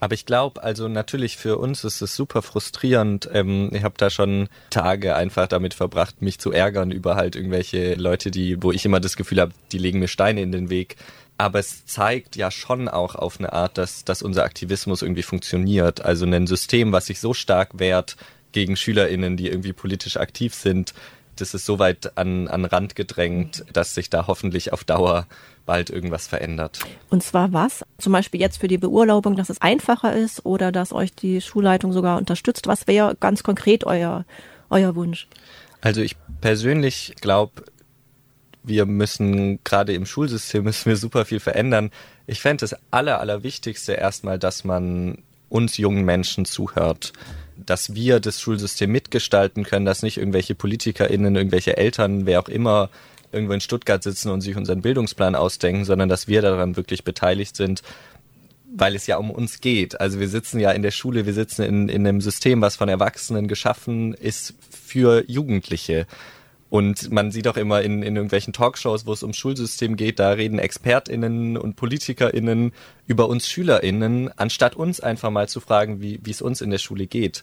Aber 0.00 0.14
ich 0.14 0.26
glaube, 0.26 0.62
also 0.62 0.88
natürlich 0.88 1.36
für 1.36 1.56
uns 1.58 1.84
ist 1.84 2.00
es 2.00 2.16
super 2.16 2.42
frustrierend. 2.42 3.28
Ähm, 3.32 3.70
ich 3.72 3.84
habe 3.84 3.94
da 3.96 4.10
schon 4.10 4.48
Tage 4.70 5.14
einfach 5.14 5.46
damit 5.46 5.74
verbracht, 5.74 6.20
mich 6.20 6.40
zu 6.40 6.50
ärgern 6.50 6.90
über 6.90 7.14
halt 7.14 7.36
irgendwelche 7.36 7.94
Leute, 7.94 8.32
die, 8.32 8.60
wo 8.60 8.72
ich 8.72 8.84
immer 8.84 8.98
das 8.98 9.16
Gefühl 9.16 9.40
habe, 9.40 9.52
die 9.70 9.78
legen 9.78 10.00
mir 10.00 10.08
Steine 10.08 10.42
in 10.42 10.50
den 10.50 10.68
Weg 10.68 10.96
aber 11.38 11.60
es 11.60 11.86
zeigt 11.86 12.36
ja 12.36 12.50
schon 12.50 12.88
auch 12.88 13.14
auf 13.14 13.38
eine 13.38 13.52
Art, 13.52 13.78
dass, 13.78 14.04
dass 14.04 14.22
unser 14.22 14.44
Aktivismus 14.44 15.02
irgendwie 15.02 15.22
funktioniert. 15.22 16.04
Also 16.04 16.26
ein 16.26 16.46
System, 16.48 16.92
was 16.92 17.06
sich 17.06 17.20
so 17.20 17.32
stark 17.32 17.78
wehrt 17.78 18.16
gegen 18.52 18.76
SchülerInnen, 18.76 19.36
die 19.36 19.48
irgendwie 19.48 19.72
politisch 19.72 20.16
aktiv 20.16 20.52
sind, 20.52 20.94
das 21.36 21.54
ist 21.54 21.64
so 21.64 21.78
weit 21.78 22.18
an, 22.18 22.48
an 22.48 22.64
Rand 22.64 22.96
gedrängt, 22.96 23.64
dass 23.72 23.94
sich 23.94 24.10
da 24.10 24.26
hoffentlich 24.26 24.72
auf 24.72 24.82
Dauer 24.82 25.28
bald 25.66 25.90
irgendwas 25.90 26.26
verändert. 26.26 26.80
Und 27.10 27.22
zwar 27.22 27.52
was? 27.52 27.84
Zum 27.98 28.12
Beispiel 28.12 28.40
jetzt 28.40 28.58
für 28.58 28.68
die 28.68 28.78
Beurlaubung, 28.78 29.36
dass 29.36 29.50
es 29.50 29.60
einfacher 29.60 30.14
ist 30.14 30.44
oder 30.44 30.72
dass 30.72 30.92
euch 30.92 31.14
die 31.14 31.40
Schulleitung 31.40 31.92
sogar 31.92 32.18
unterstützt. 32.18 32.66
Was 32.66 32.88
wäre 32.88 33.16
ganz 33.20 33.44
konkret 33.44 33.84
euer, 33.84 34.24
euer 34.70 34.96
Wunsch? 34.96 35.28
Also 35.80 36.00
ich 36.00 36.16
persönlich 36.40 37.14
glaube, 37.20 37.62
wir 38.68 38.86
müssen, 38.86 39.62
gerade 39.64 39.94
im 39.94 40.06
Schulsystem 40.06 40.64
müssen 40.64 40.86
wir 40.86 40.96
super 40.96 41.24
viel 41.24 41.40
verändern. 41.40 41.90
Ich 42.26 42.40
fände 42.40 42.60
das 42.62 42.76
Aller, 42.90 43.20
Allerwichtigste 43.20 43.92
erstmal, 43.92 44.38
dass 44.38 44.64
man 44.64 45.18
uns 45.48 45.76
jungen 45.78 46.04
Menschen 46.04 46.44
zuhört, 46.44 47.12
dass 47.56 47.94
wir 47.94 48.20
das 48.20 48.40
Schulsystem 48.40 48.90
mitgestalten 48.92 49.64
können, 49.64 49.86
dass 49.86 50.02
nicht 50.02 50.18
irgendwelche 50.18 50.54
PolitikerInnen, 50.54 51.34
irgendwelche 51.34 51.76
Eltern, 51.76 52.26
wer 52.26 52.40
auch 52.40 52.48
immer, 52.48 52.90
irgendwo 53.32 53.52
in 53.52 53.60
Stuttgart 53.60 54.02
sitzen 54.02 54.30
und 54.30 54.40
sich 54.40 54.56
unseren 54.56 54.82
Bildungsplan 54.82 55.34
ausdenken, 55.34 55.84
sondern 55.84 56.08
dass 56.08 56.28
wir 56.28 56.42
daran 56.42 56.76
wirklich 56.76 57.04
beteiligt 57.04 57.56
sind, 57.56 57.82
weil 58.74 58.94
es 58.94 59.06
ja 59.06 59.16
um 59.16 59.30
uns 59.30 59.60
geht. 59.60 60.00
Also 60.00 60.20
wir 60.20 60.28
sitzen 60.28 60.60
ja 60.60 60.70
in 60.70 60.82
der 60.82 60.90
Schule, 60.90 61.26
wir 61.26 61.34
sitzen 61.34 61.62
in, 61.62 61.88
in 61.88 62.06
einem 62.06 62.20
System, 62.20 62.60
was 62.60 62.76
von 62.76 62.88
Erwachsenen 62.88 63.48
geschaffen 63.48 64.14
ist 64.14 64.54
für 64.70 65.24
Jugendliche. 65.26 66.06
Und 66.70 67.10
man 67.10 67.30
sieht 67.30 67.48
auch 67.48 67.56
immer 67.56 67.80
in, 67.80 68.02
in 68.02 68.16
irgendwelchen 68.16 68.52
Talkshows, 68.52 69.06
wo 69.06 69.12
es 69.12 69.22
ums 69.22 69.38
Schulsystem 69.38 69.96
geht, 69.96 70.18
da 70.18 70.32
reden 70.32 70.58
ExpertInnen 70.58 71.56
und 71.56 71.76
PolitikerInnen 71.76 72.72
über 73.06 73.28
uns 73.28 73.48
SchülerInnen, 73.48 74.30
anstatt 74.36 74.76
uns 74.76 75.00
einfach 75.00 75.30
mal 75.30 75.48
zu 75.48 75.60
fragen, 75.60 76.02
wie 76.02 76.20
wie 76.22 76.30
es 76.30 76.42
uns 76.42 76.60
in 76.60 76.70
der 76.70 76.78
Schule 76.78 77.06
geht. 77.06 77.42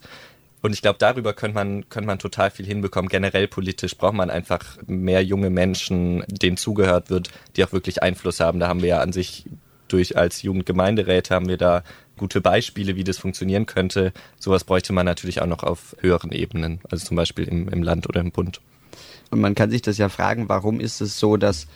Und 0.61 0.73
ich 0.73 0.82
glaube, 0.82 0.97
darüber 0.97 1.34
könnte 1.34 1.55
man, 1.55 1.89
könnte 1.89 2.07
man 2.07 2.17
total 2.17 2.49
viel 2.49 2.65
hinbekommen. 2.65 3.07
Generell 3.07 3.47
politisch 3.47 3.95
braucht 3.95 4.15
man 4.15 4.32
einfach 4.32 4.78
mehr 4.88 5.23
junge 5.23 5.51
Menschen, 5.51 6.23
denen 6.28 6.57
zugehört 6.57 7.11
wird, 7.11 7.30
die 7.55 7.63
auch 7.63 7.71
wirklich 7.71 8.01
Einfluss 8.01 8.39
haben. 8.39 8.59
Da 8.59 8.67
haben 8.67 8.82
wir 8.82 8.89
ja 8.89 8.99
an 8.99 9.13
sich 9.13 9.45
durch 9.88 10.17
als 10.17 10.41
Jugendgemeinderäte 10.41 11.36
haben 11.36 11.47
wir 11.47 11.57
da 11.57 11.84
gute 12.17 12.41
Beispiele, 12.41 12.95
wie 12.95 13.03
das 13.03 13.19
funktionieren 13.19 13.67
könnte. 13.67 14.11
Sowas 14.39 14.63
bräuchte 14.63 14.93
man 14.93 15.05
natürlich 15.05 15.41
auch 15.41 15.47
noch 15.47 15.61
auf 15.61 15.95
höheren 15.99 16.32
Ebenen, 16.32 16.80
also 16.89 17.05
zum 17.05 17.15
Beispiel 17.15 17.45
im, 17.45 17.69
im 17.69 17.84
Land 17.84 18.09
oder 18.09 18.21
im 18.21 18.32
Bund. 18.32 18.59
Und 19.36 19.41
man 19.41 19.53
kann 19.53 19.69
sich 19.69 19.81
das 19.81 19.97
ja 19.97 20.07
fragen, 20.07 20.47
warum 20.47 20.79
ist 20.79 21.01
es 21.01 21.19
so, 21.19 21.36
dass 21.36 21.67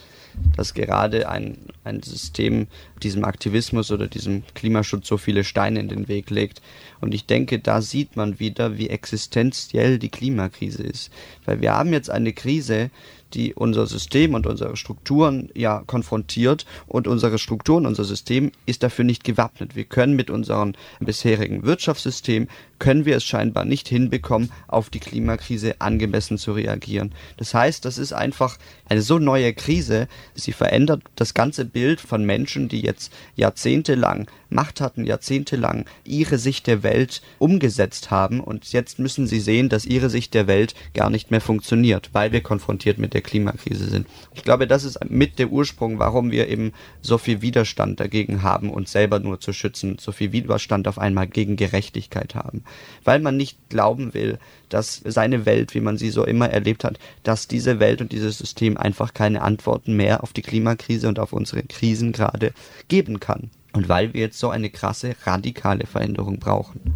dass 0.55 0.73
gerade 0.73 1.27
ein, 1.27 1.57
ein 1.83 2.01
System 2.01 2.67
diesem 3.03 3.25
Aktivismus 3.25 3.91
oder 3.91 4.07
diesem 4.07 4.43
Klimaschutz 4.53 5.07
so 5.07 5.17
viele 5.17 5.43
Steine 5.43 5.79
in 5.79 5.89
den 5.89 6.07
Weg 6.07 6.29
legt. 6.29 6.61
Und 7.01 7.13
ich 7.13 7.25
denke, 7.25 7.59
da 7.59 7.81
sieht 7.81 8.15
man 8.15 8.39
wieder, 8.39 8.77
wie 8.77 8.89
existenziell 8.89 9.99
die 9.99 10.09
Klimakrise 10.09 10.83
ist. 10.83 11.11
Weil 11.45 11.59
wir 11.59 11.73
haben 11.73 11.91
jetzt 11.91 12.09
eine 12.09 12.31
Krise, 12.31 12.91
die 13.33 13.53
unser 13.53 13.85
System 13.85 14.33
und 14.33 14.47
unsere 14.47 14.75
Strukturen 14.75 15.49
ja 15.53 15.83
konfrontiert 15.85 16.65
und 16.87 17.07
unsere 17.07 17.37
Strukturen, 17.37 17.85
unser 17.85 18.03
System 18.03 18.51
ist 18.65 18.83
dafür 18.83 19.05
nicht 19.05 19.23
gewappnet. 19.23 19.75
Wir 19.75 19.83
können 19.83 20.15
mit 20.15 20.29
unserem 20.29 20.73
bisherigen 20.99 21.63
Wirtschaftssystem, 21.63 22.47
können 22.79 23.05
wir 23.05 23.17
es 23.17 23.23
scheinbar 23.23 23.65
nicht 23.65 23.87
hinbekommen, 23.87 24.51
auf 24.67 24.89
die 24.89 24.99
Klimakrise 24.99 25.75
angemessen 25.79 26.37
zu 26.37 26.53
reagieren. 26.53 27.13
Das 27.37 27.53
heißt, 27.53 27.85
das 27.85 27.97
ist 27.97 28.13
einfach 28.13 28.57
eine 28.87 29.01
so 29.01 29.19
neue 29.19 29.53
Krise, 29.53 30.07
sie 30.33 30.53
verändert 30.53 31.03
das 31.15 31.33
ganze 31.33 31.65
Bild 31.65 32.01
von 32.01 32.25
Menschen, 32.25 32.69
die 32.69 32.81
jetzt 32.81 33.13
jahrzehntelang 33.35 34.27
Macht 34.49 34.81
hatten, 34.81 35.05
jahrzehntelang 35.05 35.85
ihre 36.03 36.39
Sicht 36.39 36.65
der 36.65 36.81
Welt 36.81 37.21
umgesetzt 37.37 38.09
haben 38.09 38.39
und 38.39 38.71
jetzt 38.71 38.97
müssen 38.97 39.27
sie 39.27 39.39
sehen, 39.39 39.69
dass 39.69 39.85
ihre 39.85 40.09
Sicht 40.09 40.33
der 40.33 40.47
Welt 40.47 40.73
gar 40.95 41.11
nicht 41.11 41.29
mehr 41.29 41.41
funktioniert, 41.41 42.09
weil 42.13 42.31
wir 42.31 42.41
konfrontiert 42.41 42.97
mit 42.97 43.13
der 43.13 43.21
Klimakrise 43.21 43.87
sind. 43.87 44.07
Ich 44.33 44.43
glaube, 44.43 44.65
das 44.65 44.83
ist 44.83 44.99
mit 45.07 45.37
der 45.37 45.51
Ursprung, 45.51 45.99
warum 45.99 46.31
wir 46.31 46.47
eben 46.47 46.71
so 47.01 47.19
viel 47.19 47.43
Widerstand 47.43 47.99
dagegen 47.99 48.41
haben, 48.41 48.71
uns 48.71 48.91
selber 48.91 49.19
nur 49.19 49.39
zu 49.39 49.53
schützen, 49.53 49.97
so 49.99 50.11
viel 50.11 50.31
Widerstand 50.31 50.87
auf 50.87 50.97
einmal 50.97 51.27
gegen 51.27 51.55
Gerechtigkeit 51.55 52.33
haben, 52.33 52.63
weil 53.03 53.19
man 53.19 53.37
nicht 53.37 53.57
glauben 53.69 54.13
will, 54.13 54.39
dass 54.69 55.01
seine 55.05 55.45
Welt, 55.45 55.73
wie 55.73 55.81
man 55.81 55.97
sie 55.97 56.09
so 56.09 56.25
immer 56.25 56.49
erlebt 56.49 56.83
hat, 56.83 56.99
dass 57.23 57.47
diese 57.47 57.79
Welt 57.79 58.01
und 58.01 58.11
dieses 58.11 58.37
System 58.37 58.77
einfach 58.77 59.13
keine 59.13 59.41
Antworten 59.41 59.95
mehr 59.95 60.23
auf 60.23 60.33
die 60.33 60.41
Klimakrise 60.41 61.07
und 61.07 61.19
auf 61.19 61.33
unsere 61.33 61.63
Krisen 61.63 62.11
gerade 62.11 62.53
geben 62.87 63.19
kann. 63.19 63.49
Und 63.73 63.89
weil 63.89 64.13
wir 64.13 64.21
jetzt 64.21 64.39
so 64.39 64.49
eine 64.49 64.69
krasse, 64.69 65.15
radikale 65.25 65.85
Veränderung 65.85 66.39
brauchen. 66.39 66.95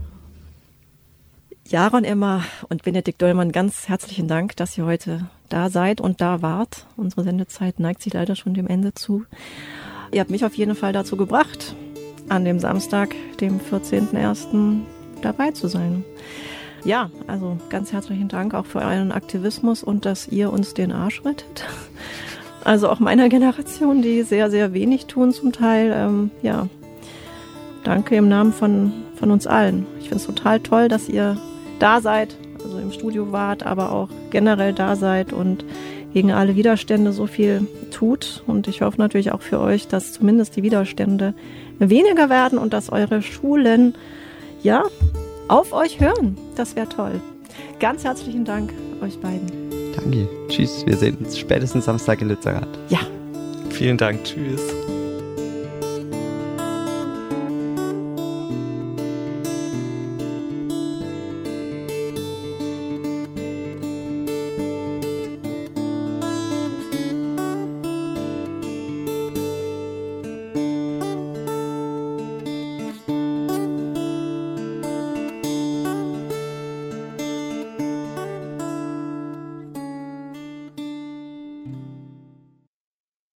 Jaron 1.65 2.03
Emma 2.03 2.43
und 2.67 2.83
Benedikt 2.83 3.21
Dollmann, 3.21 3.51
ganz 3.51 3.87
herzlichen 3.87 4.27
Dank, 4.27 4.55
dass 4.57 4.77
ihr 4.77 4.85
heute 4.85 5.27
da 5.49 5.69
seid 5.69 6.01
und 6.01 6.19
da 6.19 6.41
wart. 6.41 6.85
Unsere 6.97 7.23
Sendezeit 7.23 7.79
neigt 7.79 8.01
sich 8.03 8.13
leider 8.13 8.35
schon 8.35 8.53
dem 8.53 8.67
Ende 8.67 8.93
zu. 8.93 9.25
Ihr 10.11 10.19
habt 10.19 10.29
mich 10.29 10.45
auf 10.45 10.55
jeden 10.55 10.75
Fall 10.75 10.93
dazu 10.93 11.15
gebracht, 11.15 11.75
an 12.27 12.43
dem 12.43 12.59
Samstag, 12.59 13.15
dem 13.39 13.59
14.01. 13.59 14.81
dabei 15.23 15.51
zu 15.51 15.67
sein. 15.67 16.03
Ja, 16.85 17.09
also 17.27 17.57
ganz 17.69 17.93
herzlichen 17.93 18.27
Dank 18.27 18.53
auch 18.53 18.65
für 18.65 18.79
euren 18.79 19.11
Aktivismus 19.11 19.83
und 19.83 20.05
dass 20.05 20.27
ihr 20.27 20.51
uns 20.51 20.73
den 20.73 20.91
Arsch 20.91 21.23
rettet. 21.25 21.65
Also 22.65 22.87
auch 22.87 23.01
meiner 23.01 23.27
Generation, 23.27 24.01
die 24.01 24.23
sehr, 24.23 24.49
sehr 24.49 24.73
wenig 24.73 25.07
tun 25.07 25.33
zum 25.33 25.51
Teil. 25.51 25.91
Ähm, 25.93 26.31
ja, 26.41 26.69
danke 27.83 28.15
im 28.15 28.29
Namen 28.29 28.53
von, 28.53 28.93
von 29.15 29.31
uns 29.31 29.47
allen. 29.47 29.85
Ich 29.99 30.07
finde 30.07 30.21
es 30.21 30.25
total 30.25 30.61
toll, 30.61 30.87
dass 30.87 31.09
ihr 31.09 31.35
da 31.79 31.99
seid, 31.99 32.37
also 32.63 32.79
im 32.79 32.93
Studio 32.93 33.33
wart, 33.33 33.65
aber 33.65 33.91
auch 33.91 34.07
generell 34.29 34.71
da 34.71 34.95
seid 34.95 35.33
und 35.33 35.65
gegen 36.13 36.31
alle 36.31 36.55
Widerstände 36.55 37.11
so 37.11 37.27
viel 37.27 37.67
tut. 37.91 38.43
Und 38.47 38.69
ich 38.69 38.81
hoffe 38.81 38.97
natürlich 38.97 39.33
auch 39.33 39.41
für 39.41 39.59
euch, 39.59 39.89
dass 39.89 40.13
zumindest 40.13 40.55
die 40.55 40.63
Widerstände 40.63 41.33
weniger 41.79 42.29
werden 42.29 42.57
und 42.57 42.71
dass 42.71 42.91
eure 42.91 43.21
Schulen 43.21 43.95
ja 44.63 44.83
auf 45.47 45.73
euch 45.73 45.99
hören. 45.99 46.37
Das 46.55 46.75
wäre 46.75 46.89
toll. 46.89 47.21
Ganz 47.79 48.03
herzlichen 48.03 48.45
Dank 48.45 48.73
euch 49.01 49.19
beiden. 49.19 49.51
Danke. 49.95 50.27
Tschüss. 50.47 50.85
Wir 50.85 50.97
sehen 50.97 51.17
uns 51.17 51.37
spätestens 51.37 51.85
Samstag 51.85 52.21
in 52.21 52.29
Lützerath. 52.29 52.67
Ja. 52.89 52.99
Vielen 53.69 53.97
Dank. 53.97 54.23
Tschüss. 54.23 54.61